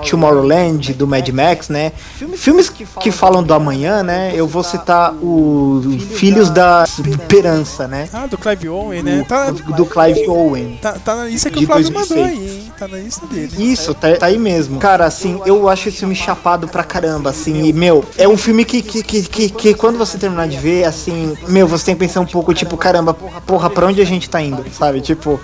[0.08, 1.92] Tomorrowland, do Mad Max, né?
[2.36, 4.32] Filmes que, que falam do amanhã, né?
[4.34, 5.80] Eu vou citar o
[6.14, 8.08] Filhos da Esperança, né?
[8.12, 9.24] Ah, do Clive Owen, né?
[9.28, 10.78] Tá, Do Clive Owen.
[10.80, 12.10] tá, tá na lista que o Flávio 2006.
[12.10, 12.72] mandou aí, hein?
[12.78, 13.72] Tá na lista dele.
[13.72, 14.78] Isso, tá, tá aí mesmo.
[14.78, 18.64] Cara, assim, eu acho esse filme chapado pra caramba, assim, e, meu, é um filme
[18.64, 22.00] que, que, que, que, que quando você terminar de ver, assim, meu, você tem que
[22.00, 23.14] pensar um pouco, tipo, caramba,
[23.46, 25.00] porra, pra onde a gente tá indo, sabe?
[25.00, 25.40] Tipo,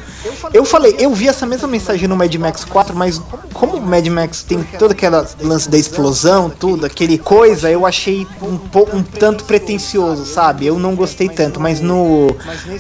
[0.53, 3.21] eu falei, eu vi essa mesma mensagem no Mad Max 4, mas
[3.53, 8.27] como o Mad Max tem toda aquela lance da explosão, tudo, aquele coisa, eu achei
[8.43, 10.67] um pouco um tanto pretencioso, sabe?
[10.67, 12.29] Eu não gostei tanto, mas no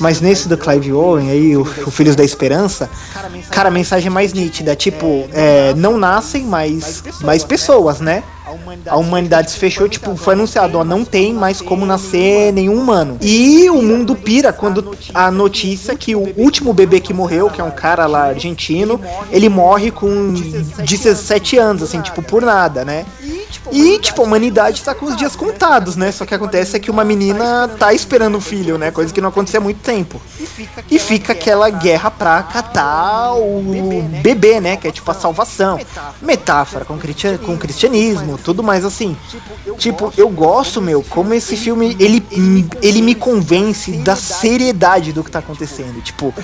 [0.00, 2.88] mas nesse do Clive Owen aí, o, o Filhos da Esperança,
[3.50, 8.22] cara, a mensagem é mais nítida, tipo, é, não nascem mais mais pessoas, né?
[8.90, 13.18] A humanidade se fechou, tipo, foi anunciado, ó, não tem mais como nascer nenhum humano.
[13.20, 17.64] E o mundo pira quando a notícia que o último bebê que morreu, que é
[17.64, 19.00] um cara lá argentino,
[19.30, 20.32] ele morre com
[20.78, 23.04] 17 anos, assim, tipo, por nada, né?
[23.72, 26.10] E, tipo, a humanidade tá com os dias contados, né?
[26.12, 28.90] Só que acontece é que uma menina tá esperando um filho, né?
[28.90, 30.20] Coisa que não acontecia há muito tempo.
[30.90, 33.62] E fica aquela guerra pra catar o
[34.22, 34.76] bebê, né?
[34.76, 35.78] Que é tipo a salvação.
[36.22, 39.16] Metáfora com, cristian- com cristianismo, tudo mais assim.
[39.78, 42.24] Tipo, eu gosto, meu, como esse filme, ele,
[42.82, 46.00] ele me convence da seriedade do que tá acontecendo.
[46.02, 46.34] Tipo,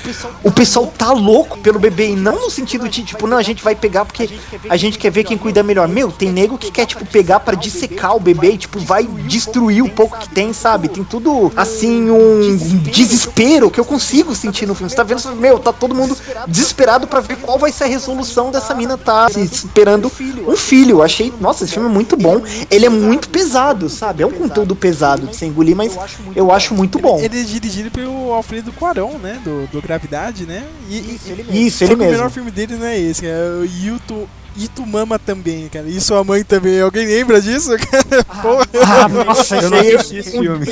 [0.43, 3.63] o pessoal tá louco pelo bebê, e não no sentido de, tipo, não, a gente
[3.63, 4.29] vai pegar porque
[4.69, 5.89] a gente quer ver quem cuida melhor.
[5.89, 9.83] Meu, tem nego que quer, tipo, pegar pra dissecar o bebê e, tipo, vai destruir
[9.83, 10.89] o pouco que tem, sabe?
[10.89, 12.57] Tem tudo, assim, um
[12.91, 14.91] desespero que eu consigo sentir no filme.
[14.91, 16.17] Você tá vendo, meu, tá todo mundo
[16.47, 20.07] desesperado pra ver qual vai ser a resolução dessa mina tá esperando
[20.47, 20.97] um filho.
[20.99, 22.43] Eu achei, nossa, esse filme é muito bom.
[22.71, 24.23] Ele é muito pesado, sabe?
[24.23, 25.97] É um conteúdo pesado de se engolir, mas
[26.35, 27.19] eu acho muito bom.
[27.19, 29.41] Ele é dirigido pelo Alfredo Cuarón, né?
[29.45, 30.65] Do, do Gravidade, né?
[30.89, 31.19] E,
[31.51, 32.31] e- Isso, só ele que O melhor mesmo.
[32.31, 34.29] filme dele não é esse, é o Yuto.
[34.57, 35.89] Itumama também, cara.
[35.89, 36.81] E sua mãe também.
[36.81, 38.25] Alguém lembra disso, cara?
[38.25, 38.67] Porra.
[38.85, 40.67] Ah, nossa, Eu não assisti esse filme.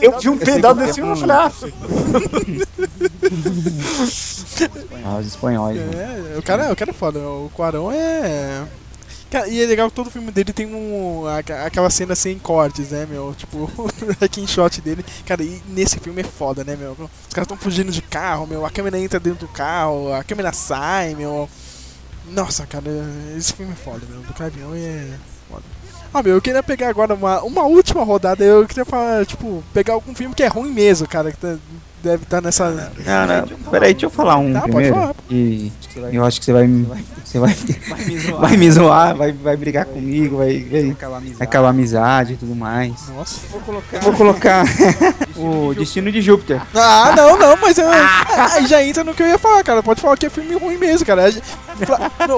[0.00, 1.52] Eu, eu vi um pedaço desse filme e falei, ah,
[5.04, 6.32] Ah, os espanhóis, né?
[6.34, 7.20] É, o cara, o cara é foda.
[7.20, 8.64] O Quarão é.
[9.30, 11.24] Cara, e é legal que todo filme dele tem um.
[11.64, 13.34] aquela cena sem cortes, né, meu?
[13.36, 13.90] Tipo, o
[14.20, 15.04] wrecking shot dele.
[15.26, 16.92] Cara, e nesse filme é foda, né, meu?
[16.92, 18.64] Os caras estão fugindo de carro, meu.
[18.64, 21.48] A câmera entra dentro do carro, a câmera sai, meu.
[22.32, 22.84] Nossa, cara,
[23.36, 24.20] esse filme é foda, meu.
[24.22, 25.08] Do Clavião é
[25.48, 25.62] foda.
[26.12, 28.42] Ah, meu, eu queria pegar agora uma, uma última rodada.
[28.44, 31.30] Eu queria falar, tipo, pegar algum filme que é ruim mesmo, cara.
[31.30, 31.58] Que tá-
[32.02, 32.70] deve estar nessa.
[33.04, 34.94] Não, não, peraí, deixa eu falar um Tá, pode primeiro.
[34.94, 35.14] falar.
[35.30, 35.72] E
[36.12, 36.86] eu acho que você vai me.
[37.24, 37.54] Você vai,
[38.40, 42.54] vai me zoar, vai, vai brigar comigo, vai, vai, vai acabar a amizade e tudo
[42.54, 42.92] mais.
[43.14, 43.40] Nossa.
[43.92, 44.64] Eu vou colocar
[45.36, 46.62] o Destino de Júpiter.
[46.74, 49.82] Ah, não, não, mas eu, aí já entra no que eu ia falar, cara.
[49.82, 51.30] Pode falar que é filme ruim mesmo, cara.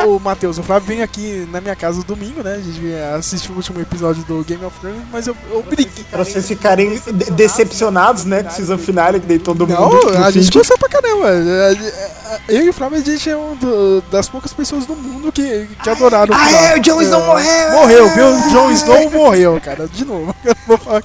[0.06, 2.54] Ô, Matheus, o Flávio veio aqui na minha casa domingo, né?
[2.54, 2.80] A gente
[3.18, 6.04] assistiu o último episódio do Game of Thrones, mas eu, eu briguei.
[6.10, 10.12] pra vocês ficarem de- decepcionados, né, com o season finale que deitou todo Não, mundo.
[10.12, 11.28] no a gente gostou pra caramba.
[11.30, 14.94] É, é, Eu e o Flávio, a gente é um do- das poucas pessoas do
[14.96, 17.72] mundo que, que adoraram o Ah, é, o Jon Snow É, morreu!
[17.72, 18.26] Morreu, viu?
[18.26, 19.86] O Jon Snow morreu, cara.
[19.88, 20.34] De novo.
[20.44, 21.02] Eu não vou falar.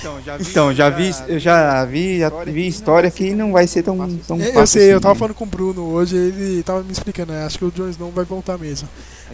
[0.00, 3.96] Então, já vi, eu já vi, já vi história que não vai ser tão,
[4.26, 5.18] tão É, Eu fácil sei, eu assim, tava né?
[5.18, 7.44] falando com o Bruno hoje, ele tava me explicando, né?
[7.44, 8.88] Acho que o Jon Snow vai voltar mesmo.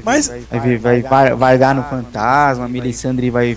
[0.05, 3.57] Mas, Vai, vai, vai vargar no fantasma, a Melisandre vai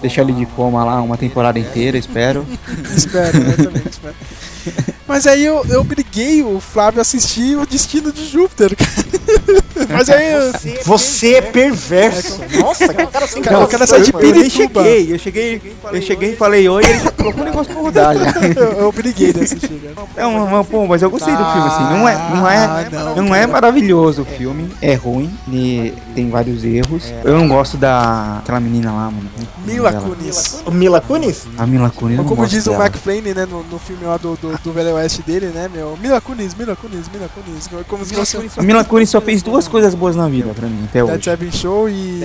[0.00, 2.46] deixar ele de coma lá uma temporada inteira, espero.
[2.96, 3.52] espero, né?
[3.56, 4.14] Também espero.
[5.08, 9.09] Mas aí eu, eu briguei o Flávio a assistir o Destino de Júpiter, cara.
[9.88, 10.52] Mas aí eu,
[10.84, 12.40] Você é perverso.
[12.60, 13.64] Nossa, que cara sem Cara, cara.
[13.64, 15.62] o cara sai de eu cheguei, eu cheguei,
[15.92, 18.32] eu cheguei e falei oi e ele já colocou o negócio pra rodar já.
[18.60, 20.08] eu, eu briguei de assistir, cara.
[20.16, 21.82] É uma, pô, mas eu gostei do filme, assim.
[21.84, 24.70] Não é, não Ah, é, não, não, é maravilhoso o filme.
[24.80, 27.12] É ruim, e tem vários erros.
[27.24, 29.30] Eu não gosto da aquela menina lá, mano.
[29.64, 30.02] Mila Dela.
[30.02, 30.62] Kunis.
[30.66, 31.46] O Mila Kunis?
[31.56, 32.18] A Mila Kunis.
[32.18, 32.86] Ou como diz o dela.
[32.86, 35.96] McFlane, né, no, no filme lá do, do, do Velho Oeste dele, né, meu?
[36.00, 37.68] Mila Kunis, Mila Kunis, Mila Kunis.
[37.86, 40.84] Como se fosse A Mila Kunis só fez duas coisas boas na vida pra mim,
[40.84, 41.24] até Dead hoje.
[41.24, 42.20] Seven Show e...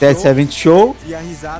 [0.00, 0.96] Dead Seventh Show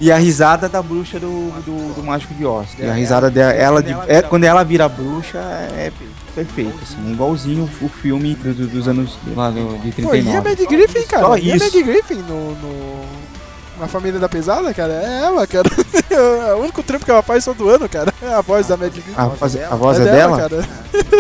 [0.01, 2.69] e a risada da bruxa do, do, do Mágico de Oz.
[2.79, 5.91] E a risada dela, ela de, é, quando ela vira bruxa, é
[6.35, 10.19] perfeito, assim, é igualzinho o filme do- do- dos anos lá do, de Pô, e
[10.21, 10.41] a 39.
[10.49, 11.23] Mad Griffin, cara?
[11.27, 11.65] Só e a isso.
[11.77, 13.24] Mad Griffin no, no...
[13.79, 15.69] Na família da pesada, cara, é ela, cara.
[16.57, 18.13] o único trampo que ela faz todo ano, cara.
[18.23, 18.93] É a voz da Mad.
[19.17, 20.37] A voz, a voz é, dela?
[20.39, 20.69] cara.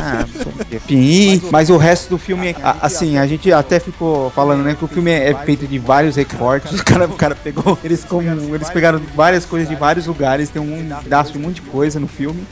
[0.00, 0.24] Ah,
[0.70, 4.76] enfim, e- mas o resto do filme, a- assim, a gente até ficou falando, né,
[4.78, 6.72] que o filme é feito de vários recortes.
[6.84, 10.60] O cara, o cara pegou, eles, como, eles pegaram várias coisas de vários lugares, tem
[10.62, 12.46] um pedaço de um monte de coisa no filme.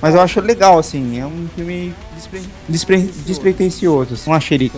[0.00, 4.14] Mas eu acho legal, assim, é um filme despre, despre, despretensioso.
[4.14, 4.30] assim.
[4.30, 4.72] Não achei ele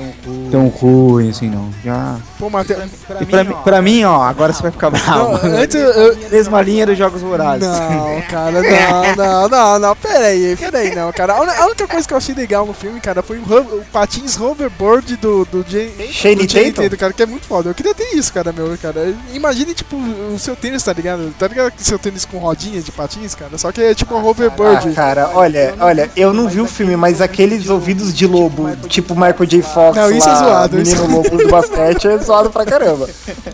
[0.51, 1.71] tão ruim, assim, não.
[1.85, 2.17] Já.
[2.39, 2.85] Pô, Matheus...
[3.21, 5.39] E pra, mim, pra mim, ó, agora você vai ficar bravo.
[5.47, 7.67] Não, antes eu- Mesma linha dos Jogos Vorazes.
[7.67, 11.35] Não, cara, não, não, não, não, pera aí, pera aí, não, cara.
[11.35, 14.39] A única coisa que eu achei legal no filme, cara, foi o, ho- o patins
[14.39, 16.97] hoverboard do, do, Jay, Shane do Tatum?
[16.97, 17.71] cara, que é muito foda.
[17.71, 19.15] Eu queria ter isso, cara, meu, cara.
[19.33, 21.33] Imagine, tipo, o seu tênis, tá ligado?
[21.39, 23.57] Tá ligado que seu tênis com rodinha de patins, cara?
[23.59, 24.21] Só que é tipo um
[24.63, 24.89] hoverboard.
[24.91, 29.15] Ah, cara, olha, olha, eu não vi o filme, mas aqueles ouvidos de lobo, tipo
[29.15, 29.63] Michael J.
[29.63, 33.09] Fox, Não, isso lá, é zoado, menino isso- lobo do basquete, é zoado pra caramba.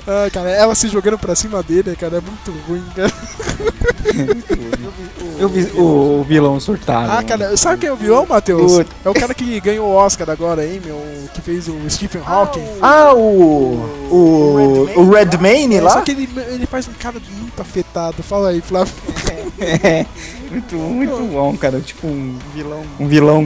[0.06, 3.12] Ah, cara, ela se jogando pra cima dele, cara, é muito ruim, cara.
[5.38, 7.10] Eu vi o, o vilão surtado.
[7.10, 8.78] Ah, cara, sabe quem é o vilão, Matheus?
[9.04, 11.00] É o cara que ganhou o Oscar agora aí, meu,
[11.34, 12.62] que fez o Stephen Hawking.
[12.80, 13.74] Ah, o.
[14.10, 14.88] O.
[14.96, 15.90] O Redmayne É, lá?
[15.90, 18.22] Só que ele, ele faz um cara muito afetado.
[18.22, 18.92] Fala aí, Flávio.
[19.58, 20.06] É,
[20.50, 21.80] muito, muito bom, cara.
[21.80, 22.84] Tipo um vilão.
[22.98, 23.40] Um vilão.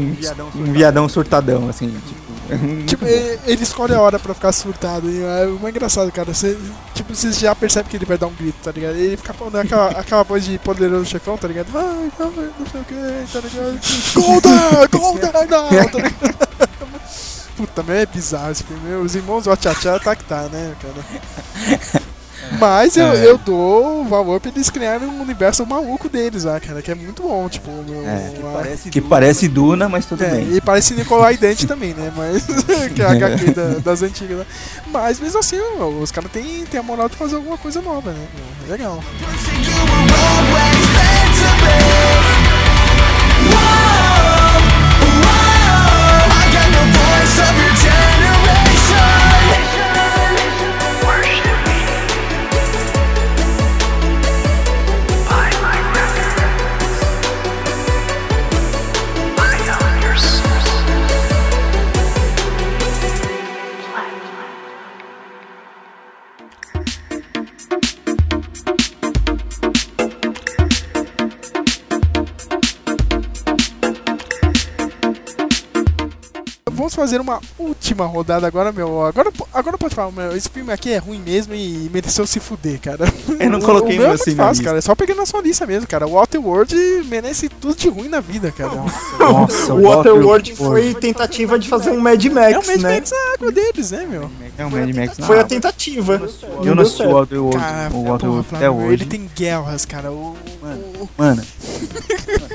[0.54, 1.88] Um viadão surtadão, assim.
[1.88, 2.28] Tipo.
[2.86, 5.10] Tipo, ele, ele escolhe a hora pra ficar surtado.
[5.10, 6.32] E é muito engraçado, cara.
[6.32, 6.56] Você,
[6.94, 8.96] tipo, você já percebe que ele vai dar um grito, tá ligado?
[8.96, 11.68] Ele fica falando aquela, aquela voz de poderoso chefão, tá ligado?
[11.74, 13.80] Ai, ai, não sei o que, tá ligado?
[14.14, 14.88] Golden!
[14.90, 15.32] Golden!
[15.32, 16.48] Não, tá ligado?
[17.56, 18.94] Puta, meu, é bizarro esse filme.
[19.04, 22.02] Os irmãos Wachachá tá que tá, né, cara?
[22.59, 23.26] Mas eu, É.
[23.26, 27.22] eu dou valor pra eles criarem um universo maluco deles lá, cara, que é muito
[27.22, 27.70] bom, tipo,
[28.05, 28.32] É,
[28.86, 30.56] a- que parece Duna, mas tudo é, bem.
[30.56, 32.12] e parece Nicolai Dente também, né?
[32.16, 32.44] Mas.
[32.94, 34.47] que é a HQ da- das antigas, né?
[34.90, 35.59] Mas mesmo assim,
[36.02, 38.26] os caras têm, têm a moral de fazer alguma coisa nova, né?
[38.66, 39.02] É legal.
[76.78, 79.05] Vamos fazer uma última rodada agora, meu.
[79.05, 80.34] Agora, agora pode falar, meu.
[80.36, 83.05] Esse filme aqui é ruim mesmo e mereceu se fuder, cara.
[83.38, 84.64] Eu não O- coloquei o meu é assim na fácil, lista.
[84.64, 84.78] cara.
[84.78, 86.06] É só pegar na sua lista mesmo, cara.
[86.06, 86.74] O Waterworld
[87.09, 88.70] merece tudo de ruim na vida, cara.
[89.18, 92.94] Nossa, O Waterworld foi tentativa de fazer um Mad Max, É o Mad né?
[92.94, 94.30] Max a água deles, né, meu?
[94.56, 95.16] É um Mad Max.
[95.26, 96.22] Foi a tentativa.
[96.64, 97.12] Eu Não assisti o.
[97.14, 97.56] Waterworld,
[97.92, 98.92] o Waterworld até hoje.
[98.92, 100.12] ele tem guerras, cara.
[100.12, 100.36] O,
[100.77, 101.43] o- Mano.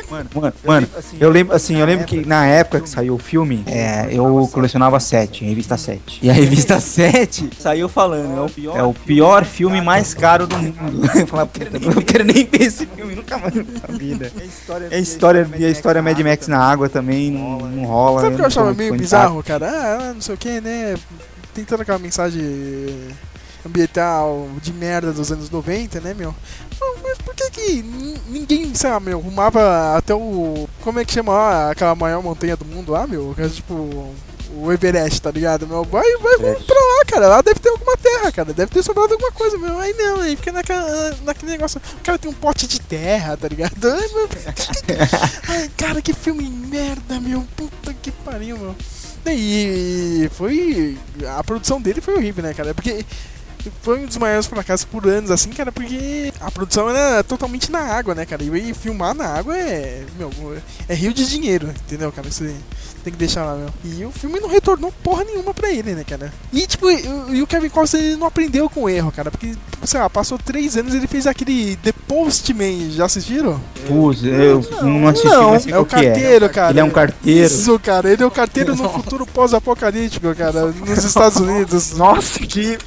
[0.09, 0.87] Mano, mano, mano,
[1.19, 4.99] eu lembro, assim, eu lembro que na época que saiu o filme, é, eu colecionava
[4.99, 6.19] 7, revista 7.
[6.21, 10.45] E a revista 7 saiu falando, é o, pior, é o pior filme mais caro
[10.45, 10.73] do mundo.
[11.17, 14.31] Eu falava, puta, eu não quero nem ver esse filme nunca mais na vida.
[14.91, 18.21] É história, e a história Mad Max na água também não, não rola.
[18.21, 19.67] Sabe o que eu achava meio bizarro, cara?
[19.69, 20.95] Ah, não sei o que, né?
[21.53, 22.41] Tem toda aquela mensagem
[23.65, 26.33] ambiental de merda dos anos 90, né, meu?
[27.03, 30.67] Mas por que que nin- ninguém, sei lá, meu, arrumava até o...
[30.81, 33.33] Como é que chama lá, aquela maior montanha do mundo lá, meu?
[33.35, 34.13] Que é tipo...
[34.55, 35.83] O Everest, tá ligado, meu?
[35.83, 37.27] Vai, vai, vamos pra lá, cara.
[37.27, 38.53] Lá deve ter alguma terra, cara.
[38.53, 39.79] Deve ter sobrado alguma coisa, meu.
[39.79, 41.81] Aí não, aí fica naquela, naquele negócio.
[41.99, 43.73] O cara tem um pote de terra, tá ligado?
[43.83, 44.29] Ai, meu,
[45.49, 47.43] Ai, cara, que filme merda, meu.
[47.57, 48.75] Puta que pariu, meu.
[49.25, 50.99] E foi.
[51.35, 52.75] A produção dele foi horrível, né, cara?
[52.75, 53.03] Porque
[53.81, 57.79] foi um dos maiores fracassos por anos, assim, cara, porque a produção era totalmente na
[57.79, 58.43] água, né, cara?
[58.43, 60.05] E filmar na água é.
[60.17, 60.31] Meu,
[60.87, 62.29] é rio de dinheiro, entendeu, cara?
[62.29, 62.55] Você
[63.03, 63.69] tem que deixar lá, meu.
[63.83, 66.31] E o filme não retornou porra nenhuma pra ele, né, cara?
[66.51, 69.53] E, tipo, e, o Kevin Costner ele não aprendeu com o erro, cara, porque,
[69.83, 73.59] sei lá, passou três anos e ele fez aquele The Postman, já assistiram?
[73.87, 76.71] Pus, eu não assisti, Não, mas sei é o que carteiro, cara.
[76.71, 77.45] Ele é um carteiro.
[77.45, 81.91] Isso, cara, ele é o carteiro no futuro pós-apocalíptico, cara, nos Estados Unidos.
[81.91, 82.77] Nossa, que,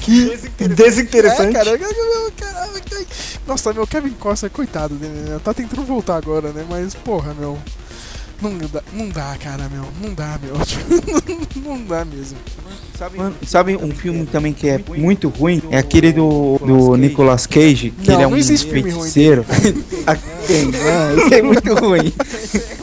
[0.00, 0.36] que
[0.68, 1.56] desinteressante.
[1.56, 3.06] É, cara, caramba, que-
[3.46, 5.40] Nossa, meu Kevin Costner, coitado dele, né?
[5.42, 6.64] Tá tentando voltar agora, né?
[6.68, 7.58] Mas, porra, meu.
[8.40, 9.84] Não dá, não dá, cara, meu.
[10.02, 10.54] Não dá, meu.
[11.64, 12.36] Não dá mesmo.
[13.16, 15.60] Mano, sabe um filme também que é muito ruim?
[15.70, 19.44] É aquele do, do Nicolas Cage, que Não, ele é não um ruim feiticeiro.
[20.48, 22.12] Ah, esse é muito ruim.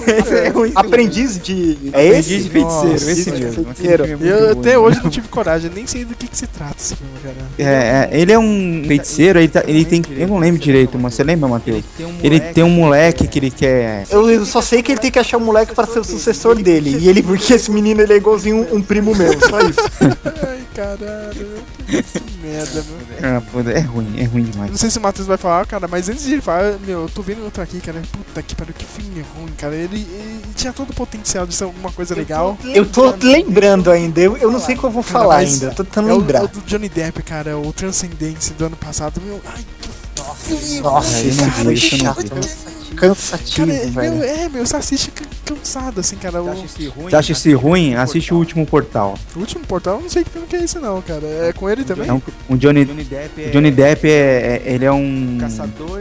[0.06, 1.78] Esse é muito Aprendiz de.
[1.94, 2.44] É Aprendiz esse?
[2.44, 3.64] de feiticeiro, Nossa, esse de mesmo.
[3.64, 4.04] feiticeiro.
[4.04, 4.86] É Eu muito até ruim.
[4.86, 7.36] hoje não tive coragem, nem sei do que, que se trata esse filme, cara.
[7.58, 10.02] É, é, ele é um feiticeiro, ele, tá- ele tem.
[10.18, 11.86] Eu não lembro direito, mas você lembra, Matheus?
[12.22, 14.06] Ele tem um moleque que ele quer.
[14.10, 16.56] Eu, eu só sei que ele tem que achar um moleque pra ser o sucessor
[16.56, 16.98] dele.
[17.00, 19.80] E ele, porque esse menino ele é igualzinho um, um primo meu, só isso.
[20.48, 21.48] Ai, caralho.
[21.86, 22.04] Que
[22.42, 23.38] merda, meu.
[23.38, 24.72] Ah, pô, é ruim, é ruim demais.
[24.72, 27.10] Não sei se o Matheus vai falar, cara, mas antes de ele falar, meu, eu
[27.10, 28.02] tô vendo outro aqui, cara.
[28.12, 29.76] Puta que pariu, que filme ruim, cara.
[29.76, 32.58] Ele, ele tinha todo o potencial de ser alguma coisa legal.
[32.64, 35.66] Eu tô lembrando ainda, eu, eu não sei o que eu vou falar mas ainda,
[35.68, 36.44] eu tô tentando É o, é lembrar.
[36.44, 39.22] o do Johnny Depp, cara, o Transcendence do ano passado.
[39.26, 42.22] Meu, ai, que Nossa, não cara, isso chato.
[42.22, 42.73] vi.
[42.96, 44.14] Cansativo, Cara, é, velho.
[44.16, 46.42] meu, é, meu, você assiste can- cansado, assim, cara.
[46.42, 47.96] O, Você acha esse ruim?
[47.96, 49.18] Assiste o último portal.
[49.36, 51.26] o último portal, eu não sei que filme que é esse, não, cara.
[51.26, 52.08] É com ele também?
[52.10, 55.38] É um, um Johnny, Johnny Depp é, é- ele é um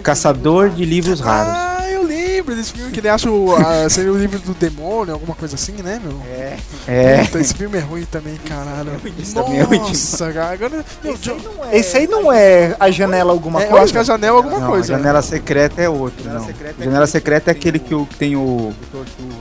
[0.03, 1.53] caçador de livros raros.
[1.55, 5.15] Ah, eu lembro desse filme que ele acha o, a, seria o livro do demônio,
[5.15, 6.19] alguma coisa assim, né, meu?
[6.27, 6.57] É.
[6.87, 7.25] É.
[7.25, 8.91] Puta, esse filme é ruim também, caralho.
[9.35, 10.85] também é ruim Nossa, cara, agora.
[11.05, 11.37] Meu, Jo-
[11.73, 13.85] Esse aí não é a janela alguma é, eu coisa?
[13.85, 14.95] acho que a janela é alguma Não, coisa.
[14.95, 16.29] a janela secreta é outro.
[16.29, 16.47] Não.
[16.79, 18.73] Janela secreta é aquele que o- que tem o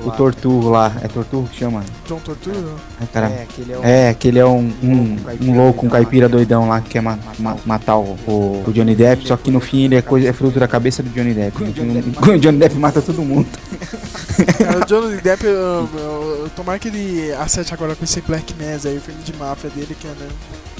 [0.05, 0.91] o torturro lá.
[1.03, 1.83] É torturro que chama?
[2.07, 2.57] John Tortura?
[2.99, 3.35] Ai, caramba.
[3.83, 7.17] É, que ele é um, um, um louco, um caipira doidão lá que quer ma-
[7.39, 10.33] ma- matar o, o- o Johnny Depp, só que no fim ele é, coisa, é
[10.33, 11.63] fruto da cabeça do Johnny Depp.
[11.63, 13.47] No fim, O Johnny Depp mata todo mundo.
[14.57, 18.53] Cara, o Johnny Depp, eu, eu, eu, tomara que ele acerte agora com esse Black
[18.55, 20.27] Mass aí, o filme de máfia dele, que né,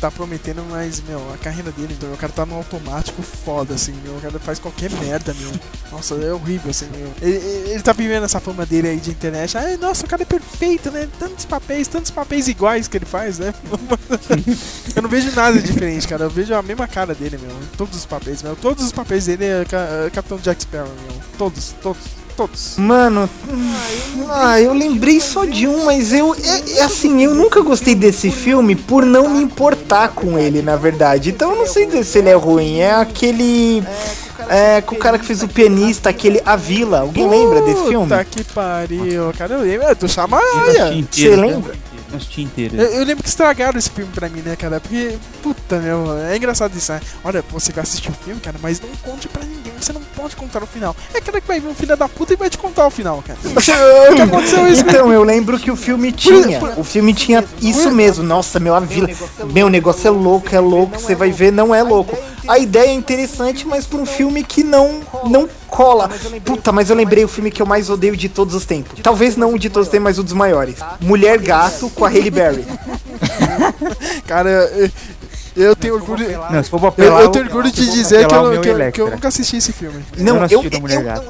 [0.01, 3.93] tá prometendo, mas, meu, a carreira dele, então, o cara tá no automático foda, assim,
[4.03, 5.51] meu, o cara faz qualquer merda, meu.
[5.91, 7.13] Nossa, é horrível, assim, meu.
[7.21, 7.37] Ele,
[7.69, 10.89] ele, tá vivendo essa fama dele aí de internet, ai, nossa, o cara é perfeito,
[10.89, 11.07] né?
[11.19, 13.53] Tantos papéis, tantos papéis iguais que ele faz, né?
[14.95, 18.05] eu não vejo nada diferente, cara, eu vejo a mesma cara dele, meu, todos os
[18.05, 18.55] papéis, meu.
[18.55, 21.21] Todos os papéis dele é, é Capitão Jack Sparrow, meu.
[21.37, 22.01] Todos, todos,
[22.41, 22.77] todos.
[22.77, 23.29] Mano,
[24.29, 28.31] ah, eu lembrei só de um, mas eu, é, é assim, eu nunca gostei desse
[28.31, 31.29] filme por não me importar com ele, na verdade.
[31.29, 32.79] Então eu não sei se ele é ruim.
[32.79, 33.83] É aquele,
[34.49, 37.01] é, com o cara que fez o pianista, aquele A Vila.
[37.01, 38.07] Alguém lembra desse filme?
[38.07, 39.53] Puta que pariu, cara.
[39.53, 41.05] Eu lembro, é do Chamaraia.
[41.11, 41.75] Você lembra?
[42.13, 42.75] Assisti inteiro.
[42.75, 44.79] Eu, eu lembro que estragaram esse filme pra mim, né, cara?
[44.79, 47.01] Porque, puta, meu, é engraçado isso, né?
[47.23, 49.73] Olha, você vai assistir o filme, cara, mas não conte pra ninguém.
[49.79, 50.95] Você não pode contar o final.
[51.13, 53.23] É cara que vai vir um filho da puta e vai te contar o final,
[53.25, 53.39] cara.
[54.11, 54.83] o que aconteceu isso?
[54.83, 56.59] Então, eu lembro que o filme tinha.
[56.77, 58.23] O filme tinha isso mesmo.
[58.23, 59.09] Nossa, meu, a vila.
[59.51, 60.99] Meu, o negócio é louco, é louco.
[60.99, 62.17] Você vai ver, não é louco.
[62.51, 64.99] A ideia é interessante, mas pra um filme que não,
[65.29, 66.09] não cola.
[66.43, 68.99] Puta, mas eu lembrei o filme que eu mais odeio de todos os tempos.
[69.01, 70.75] Talvez não o de todos os tempos, mas um dos maiores.
[70.99, 72.65] Mulher Gato com a Halle Berry.
[74.27, 74.69] Cara,
[75.55, 76.25] eu, eu tenho orgulho.
[76.49, 78.91] Não, se for pra Eu, apelar, eu tenho orgulho de dizer que eu, que, eu,
[78.91, 80.03] que eu nunca assisti esse filme.
[80.17, 81.25] Não, não eu, da eu, Mulher eu, Gato.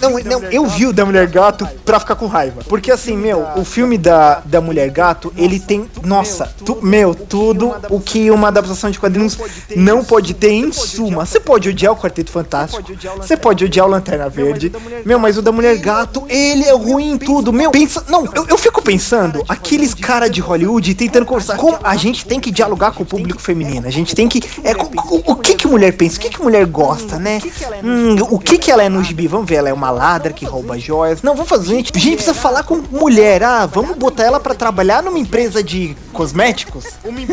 [0.00, 0.10] não,
[0.40, 2.62] não, eu vi o da Mulher Gato pra ficar com raiva.
[2.68, 7.74] Porque assim, meu, o filme da, da Mulher Gato, ele tem, nossa, tu- meu, tudo
[7.90, 9.36] o que uma adaptação de quadrinhos
[9.74, 11.26] não pode ter em suma.
[11.26, 12.82] Você pode odiar o Quarteto Fantástico,
[13.18, 14.72] você pode odiar o Lanterna Verde,
[15.04, 17.70] meu, mas o da Mulher Gato, ele é ruim em tudo, meu.
[17.70, 22.24] Pensa, não, eu, eu fico pensando, aqueles cara de Hollywood tentando conversar com a gente
[22.24, 23.88] tem que dialogar com o público feminino feminina.
[23.88, 24.42] A gente tem que.
[24.62, 26.18] É, o, o- que que mulher pensa?
[26.18, 27.40] O que que mulher gosta, né?
[27.82, 29.26] Hum, o que que ela é no gibi?
[29.26, 31.22] Vamos ver, ela é uma ladra que rouba joias.
[31.22, 31.66] Não, vamos fazer.
[31.68, 33.42] Gente, a gente precisa falar com mulher.
[33.42, 36.84] Ah, vamos botar ela pra trabalhar numa empresa de cosméticos?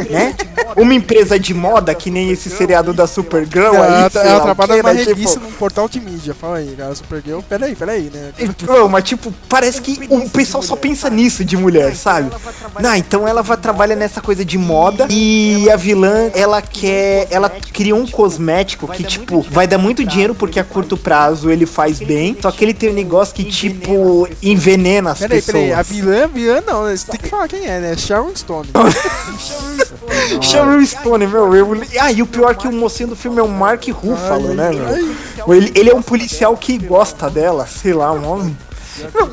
[0.09, 0.35] Né?
[0.77, 4.09] Uma empresa de moda, que nem esse seriado da Supergirl aí.
[4.13, 4.99] ela, ela trabalha numa né?
[4.99, 6.33] Tipo, revista num portal de mídia.
[6.33, 7.39] Fala aí, cara, Supergirl.
[7.47, 8.31] Peraí, peraí, né?
[8.67, 12.31] Não, mas tipo, parece que o pessoal só pensa nisso de mulher, sabe?
[12.79, 17.49] Não, então ela vai trabalhar nessa coisa de moda e a vilã, ela quer, ela
[17.49, 21.99] cria um cosmético que tipo vai dar muito dinheiro porque a curto prazo ele faz
[21.99, 25.63] bem, só que ele tem um negócio que tipo envenena as Peraí, pessoas.
[25.63, 26.95] peraí, a vilã, vilã não, né?
[26.95, 27.97] Você tem que falar quem é, né?
[27.97, 28.69] Sharon Stone.
[30.41, 31.81] Sharon Stone, meu, eu...
[31.99, 34.71] Ah, e o pior é que o mocinho do filme é o Mark Ruffalo, né,
[34.71, 35.55] meu?
[35.55, 38.57] Ele, ele é um policial que gosta dela, sei lá, um homem.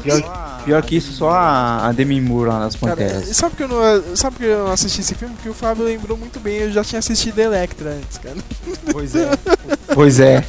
[0.03, 3.29] Pior, pior que isso, só a, a Demi Moore lá nas Cara, Panteras.
[3.29, 5.35] e sabe que eu não, sabe que eu não assisti esse filme?
[5.35, 8.37] Porque o Flávio lembrou muito bem, eu já tinha assistido Electra antes, cara.
[8.93, 9.31] Pois é.
[9.93, 10.45] Pois é.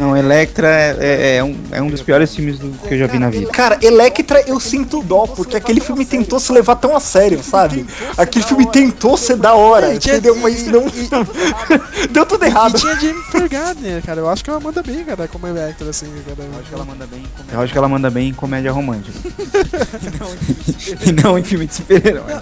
[0.00, 3.06] Não, Electra é, é- é um, é um dos piores filmes do- que eu já
[3.06, 3.50] vi na vida.
[3.50, 7.86] Cara, Electra eu sinto dó, porque aquele filme tentou se levar tão a sério, sabe?
[8.16, 10.34] Aquele filme tentou ser da hora, E entendeu?
[10.36, 10.84] Mas não.
[12.10, 12.78] Deu tudo E errado.
[12.78, 14.20] tinha Jennifer Gardner, cara.
[14.20, 16.48] Eu acho que ela manda bem, cara, como Electra, assim, cara.
[16.50, 18.72] Eu acho que ela manda bem em, eu acho que ela manda bem em comédia
[18.72, 19.18] romântica.
[21.06, 22.32] e não em filme de super-herói.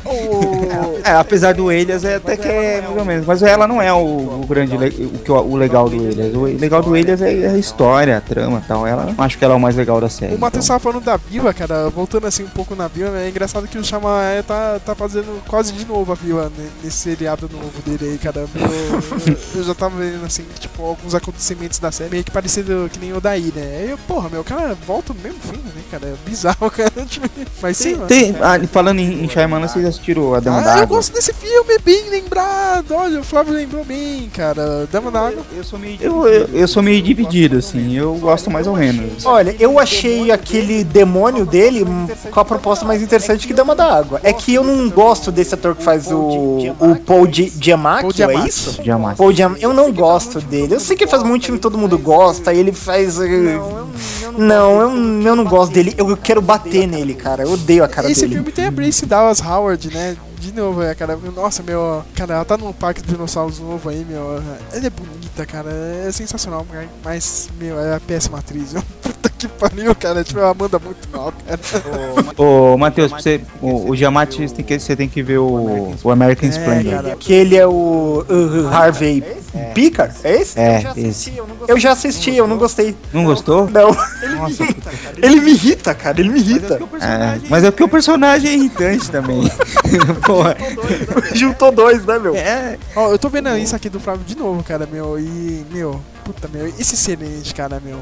[1.05, 3.27] É, apesar do Elias é até que é mais ou menos.
[3.27, 3.97] Mas ela não é o,
[4.43, 6.35] o grande le- o, que o legal do Elias.
[6.35, 8.87] O legal do Elias é, é a história, a trama e tal.
[8.87, 10.35] Ela não acho que ela é o mais legal da série.
[10.35, 10.79] O Matheus então.
[10.79, 13.85] tava falando da Viva, cara, voltando assim um pouco na Viva, é engraçado que o
[13.85, 18.19] Chamaé tá, tá fazendo quase de novo a Viva né, nesse seriado novo dele aí,
[18.19, 18.41] cara.
[18.41, 22.99] Eu, eu já tava vendo assim, tipo, alguns acontecimentos da série meio que parecido que
[22.99, 23.79] nem o daí, né?
[23.81, 26.04] Aí eu, porra, meu, o cara volta no mesmo filme, né, cara?
[26.05, 26.91] É bizarro, cara.
[27.09, 27.27] Tipo,
[27.63, 28.07] Mas sim, mano.
[28.07, 30.87] Tem, ah, falando em, em Shyamalan, vocês assistiram a Dama Ah, eu d'Água?
[30.97, 32.93] gosto desse filme, bem lembrado.
[32.93, 34.87] Olha, o Flávio lembrou bem, cara.
[34.93, 35.43] Dama d'Água.
[35.57, 37.97] Eu sou meio eu, eu, eu sou meio dividido, assim.
[37.97, 39.25] Eu gosto mais ou menos.
[39.25, 41.85] Olha, eu achei aquele demônio dele
[42.31, 44.21] com a proposta mais interessante que Dama da Água.
[44.23, 46.19] É que eu não gosto desse ator que faz o,
[46.79, 48.49] o Paul Giamatti, é Giamatti.
[48.49, 48.81] isso?
[48.83, 49.17] Jamais.
[49.17, 50.75] Paul Giam- Eu não gosto dele.
[50.75, 53.19] Eu sei que ele faz muito filme, todo mundo gosta, e ele faz.
[53.21, 53.59] eh,
[54.37, 54.91] Não, eu,
[55.23, 55.94] eu não gosto dele.
[55.97, 57.43] Eu quero bater nele, cara.
[57.43, 58.35] Eu odeio a cara Esse dele.
[58.35, 60.17] filme tem a Brace Dallas Howard, né?
[60.39, 61.17] De novo, é, cara.
[61.17, 62.05] Nossa, meu.
[62.15, 64.43] Cara, ela tá no Parque dos Dinossauros novo aí, meu.
[64.73, 65.71] Ela é bonita, cara.
[65.71, 66.67] É sensacional,
[67.03, 68.75] mas, meu, ela é péssima atriz.
[69.03, 70.25] Puta que pariu, cara.
[70.25, 71.61] Tipo, ela manda muito mal, cara.
[72.37, 76.11] Ô, Matheus, você, o, o Giamatti, você tem que, você tem que ver o, o
[76.11, 76.93] American Splendor.
[76.93, 77.17] cara.
[77.17, 79.23] Que ele é o uh, Harvey
[79.75, 80.59] Picker, é esse?
[80.59, 81.33] É, esse.
[81.69, 82.97] Eu já assisti, eu não gostei.
[83.13, 83.71] Não gostou?
[83.71, 83.89] Não.
[84.37, 84.65] Nossa,
[85.23, 86.79] Ele me irrita, cara, ele me irrita.
[87.01, 89.43] é, mas é porque o personagem é irritante também.
[90.27, 90.57] Porra.
[91.35, 92.35] Juntou dois, né, meu?
[92.35, 95.19] É, Ó, eu tô vendo isso aqui do Flávio de novo, cara, meu.
[95.19, 96.67] E, meu, puta, meu.
[96.67, 98.01] Esse excelente, cara, meu.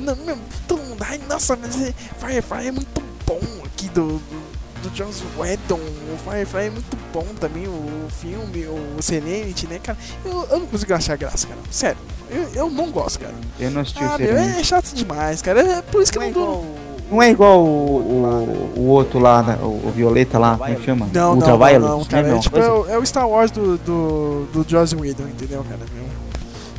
[0.00, 0.36] Não, meu,
[0.68, 1.04] todo mundo.
[1.08, 4.18] Ai, nossa, mas é- Firefly é muito bom aqui do.
[4.18, 4.54] do
[4.84, 9.96] do Joss Whedon, o Firefly é muito bom também, o filme, o Serenity, né, cara?
[10.22, 11.58] Eu, eu não consigo achar graça, cara.
[11.70, 11.96] Sério,
[12.30, 13.32] eu, eu não gosto, cara.
[13.58, 15.62] eu não assisti Ah, o meu, é chato demais, cara.
[15.62, 16.76] É por isso que eu não dou.
[17.10, 20.74] Não é igual o, o, o outro lá, né, o, o Violeta lá, como é
[20.74, 21.06] que chama?
[21.06, 21.78] Não, não, não, Ultraviolet?
[21.80, 22.28] não, cara.
[22.28, 25.64] Não, É, tipo, é, o- é o Star Wars do, do, do Joss Whedon, entendeu,
[25.64, 25.78] cara?
[25.94, 26.04] Meu.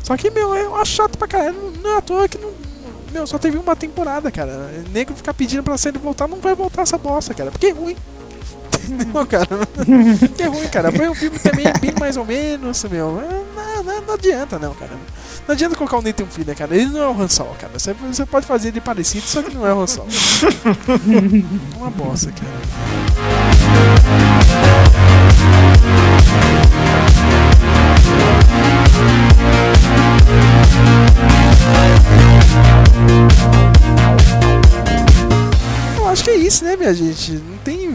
[0.04, 1.56] Só que, meu, eu acho chato pra caralho.
[1.56, 2.52] Não, não é à toa que não.
[3.16, 4.70] Meu, só teve uma temporada, cara.
[4.92, 7.50] Nego ficar pedindo pra série voltar, não vai voltar essa bosta, cara.
[7.50, 7.96] Porque é ruim.
[8.92, 9.48] Entendeu, cara?
[10.20, 10.92] Porque é ruim, cara.
[10.92, 13.22] Foi um filme também bem mais ou menos, meu.
[13.22, 14.92] É, Não, não, não adianta, não, cara.
[15.48, 16.76] Não adianta colocar o Nathan Fillion, cara.
[16.76, 17.72] Ele não é o Han Solo, cara.
[17.80, 20.10] Você, você pode fazer ele parecido, só que não é o Han Solo.
[21.74, 22.52] É uma bosta, cara.
[36.56, 37.34] Isso, né, minha gente?
[37.34, 37.90] Não tem.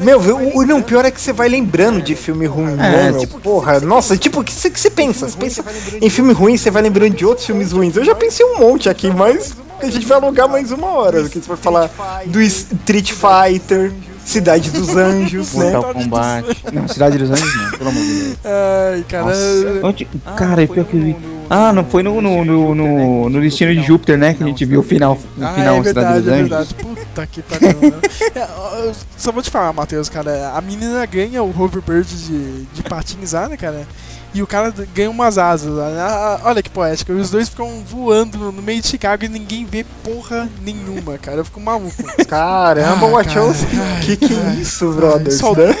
[0.00, 3.20] Meu, o, o não, pior é que você vai lembrando de filme ruim, né, meu?
[3.20, 5.28] tipo- Porra, nossa, tipo, o que você que você pensa?
[5.28, 5.64] Você pensa
[6.00, 7.96] em filme ruim, você vai lembrando de outros filmes ruins.
[7.96, 11.28] Eu já pensei um monte aqui, mas a gente vai alongar mais uma hora.
[11.28, 11.90] Que você vai falar
[12.26, 13.92] do Street Fighter,
[14.24, 15.70] Cidade dos Anjos, né?
[15.72, 16.56] Mortal Kombat.
[16.72, 18.36] Não, Cidade dos Anjos não, pelo amor de Deus.
[18.44, 19.24] Ai, cara.
[19.26, 19.80] Nossa.
[19.86, 21.16] Onde- Cara, é pior que eu vi.
[21.50, 24.34] Ah, não foi no, no, no, no, no Destino de Júpiter, né?
[24.34, 26.74] Que a gente viu o final, o Ah, final é verdade, dos é verdade.
[26.74, 27.68] Puta que pariu.
[27.80, 28.00] mano.
[28.34, 30.52] É, Só vou te falar, Matheus, cara.
[30.54, 33.86] A menina ganha o hoverbird de, de patins lá, né, cara?
[34.34, 35.78] E o cara ganha umas asas?
[35.78, 37.12] Ah, Olha que poética.
[37.12, 41.36] Os dois ficam voando no meio de Chicago e ninguém vê porra nenhuma, cara.
[41.38, 41.94] Eu fico maluco.
[42.26, 43.64] Caramba, Ah, Wachowski.
[43.76, 44.00] cara.
[44.00, 45.76] Que que é isso, brothers, Só- né?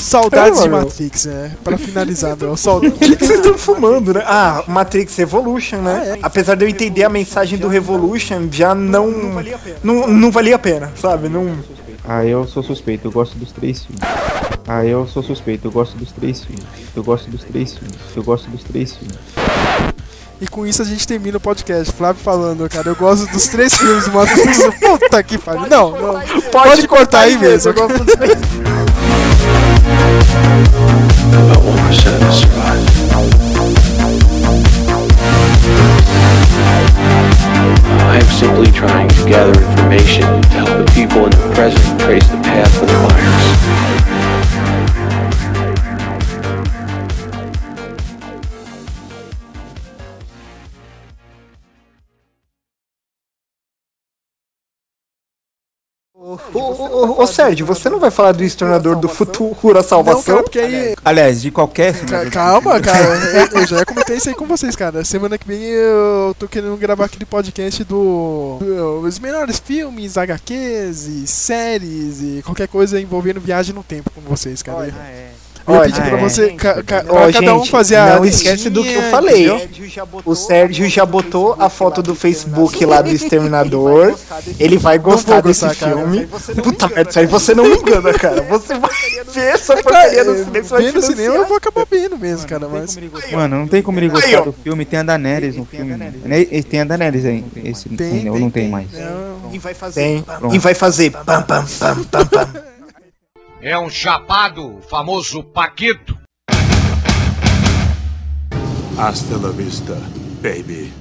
[0.00, 0.68] Saudades É, de.
[0.68, 1.50] Matrix, né?
[1.64, 2.56] Pra finalizar, meu.
[2.56, 2.94] Saudades.
[2.96, 4.22] O que, que vocês estão fumando, né?
[4.26, 6.18] Ah, Matrix Revolution, né?
[6.22, 9.10] Apesar de eu entender a mensagem do Revolution, já não.
[9.82, 11.28] Não, não valia a pena, sabe?
[11.28, 11.52] Não.
[12.06, 14.02] Ah, eu sou suspeito, eu gosto dos três filmes.
[14.70, 16.62] Ah, eu sou suspeito, eu gosto dos três filmes.
[16.94, 17.96] Eu gosto dos três filmes.
[18.14, 19.16] Eu gosto dos três filmes.
[20.42, 21.90] E com isso a gente termina o podcast.
[21.90, 24.58] Flávio falando, cara, eu gosto dos três filmes do Matrix.
[24.78, 25.66] Puta que pariu.
[25.70, 26.20] Não, não.
[26.52, 27.70] Pode, cortar aí mesmo.
[27.70, 28.38] Eu gosto dos três.
[31.32, 32.88] About 1% has survived.
[38.00, 42.26] I am simply trying to gather information to help the people in the present trace
[42.28, 44.37] the path of the virus.
[56.58, 59.82] Ô, ô, ô, ô, Sérgio, você não vai falar do Estornador do Futuro a Não,
[59.82, 60.22] Salvação?
[60.22, 60.94] cara, porque aí.
[61.04, 61.94] Aliás, de qualquer.
[62.06, 63.04] Ca- Calma, cara.
[63.54, 65.04] Eu, eu já comentei isso aí com vocês, cara.
[65.04, 68.58] Semana que vem eu tô querendo gravar aquele podcast do.
[68.60, 74.20] do- Os melhores filmes, HQs e séries e qualquer coisa envolvendo viagem no tempo com
[74.20, 74.92] vocês, cara.
[75.68, 76.22] Eu ia pra é.
[76.22, 76.48] você.
[76.52, 78.16] ca- ca- Ó, pra cada um fazer a.
[78.16, 79.68] não esquece do que eu falei.
[80.24, 84.16] O Sérgio já botou a foto do Facebook lá do Exterminador.
[84.58, 86.26] Ele vai gostar desse filme.
[86.62, 88.42] Puta merda, Sérgio, você não me engana, cara.
[88.42, 88.90] Você vai
[89.32, 90.52] ver essa É, porcaria no cinema.
[90.62, 92.68] você vai vendo no cinema eu vou acabar vendo mesmo, cara.
[92.68, 92.98] Mas.
[93.32, 94.84] Mano, não tem como ele Aí, gostar do filme.
[94.84, 95.94] Tem a Daenerys no filme.
[95.96, 96.12] né?
[96.68, 97.44] Tem a Daenerys aí.
[97.64, 98.88] Esse Tem, não, tem, não tem mais.
[99.52, 100.00] E vai fazer.
[100.00, 100.24] Tem.
[100.52, 101.10] E vai fazer.
[101.10, 102.77] Pam, pam, pam, pam, pam.
[103.60, 106.16] É um chapado, famoso Paquito.
[108.96, 109.94] Hasta la vista,
[110.40, 110.92] baby.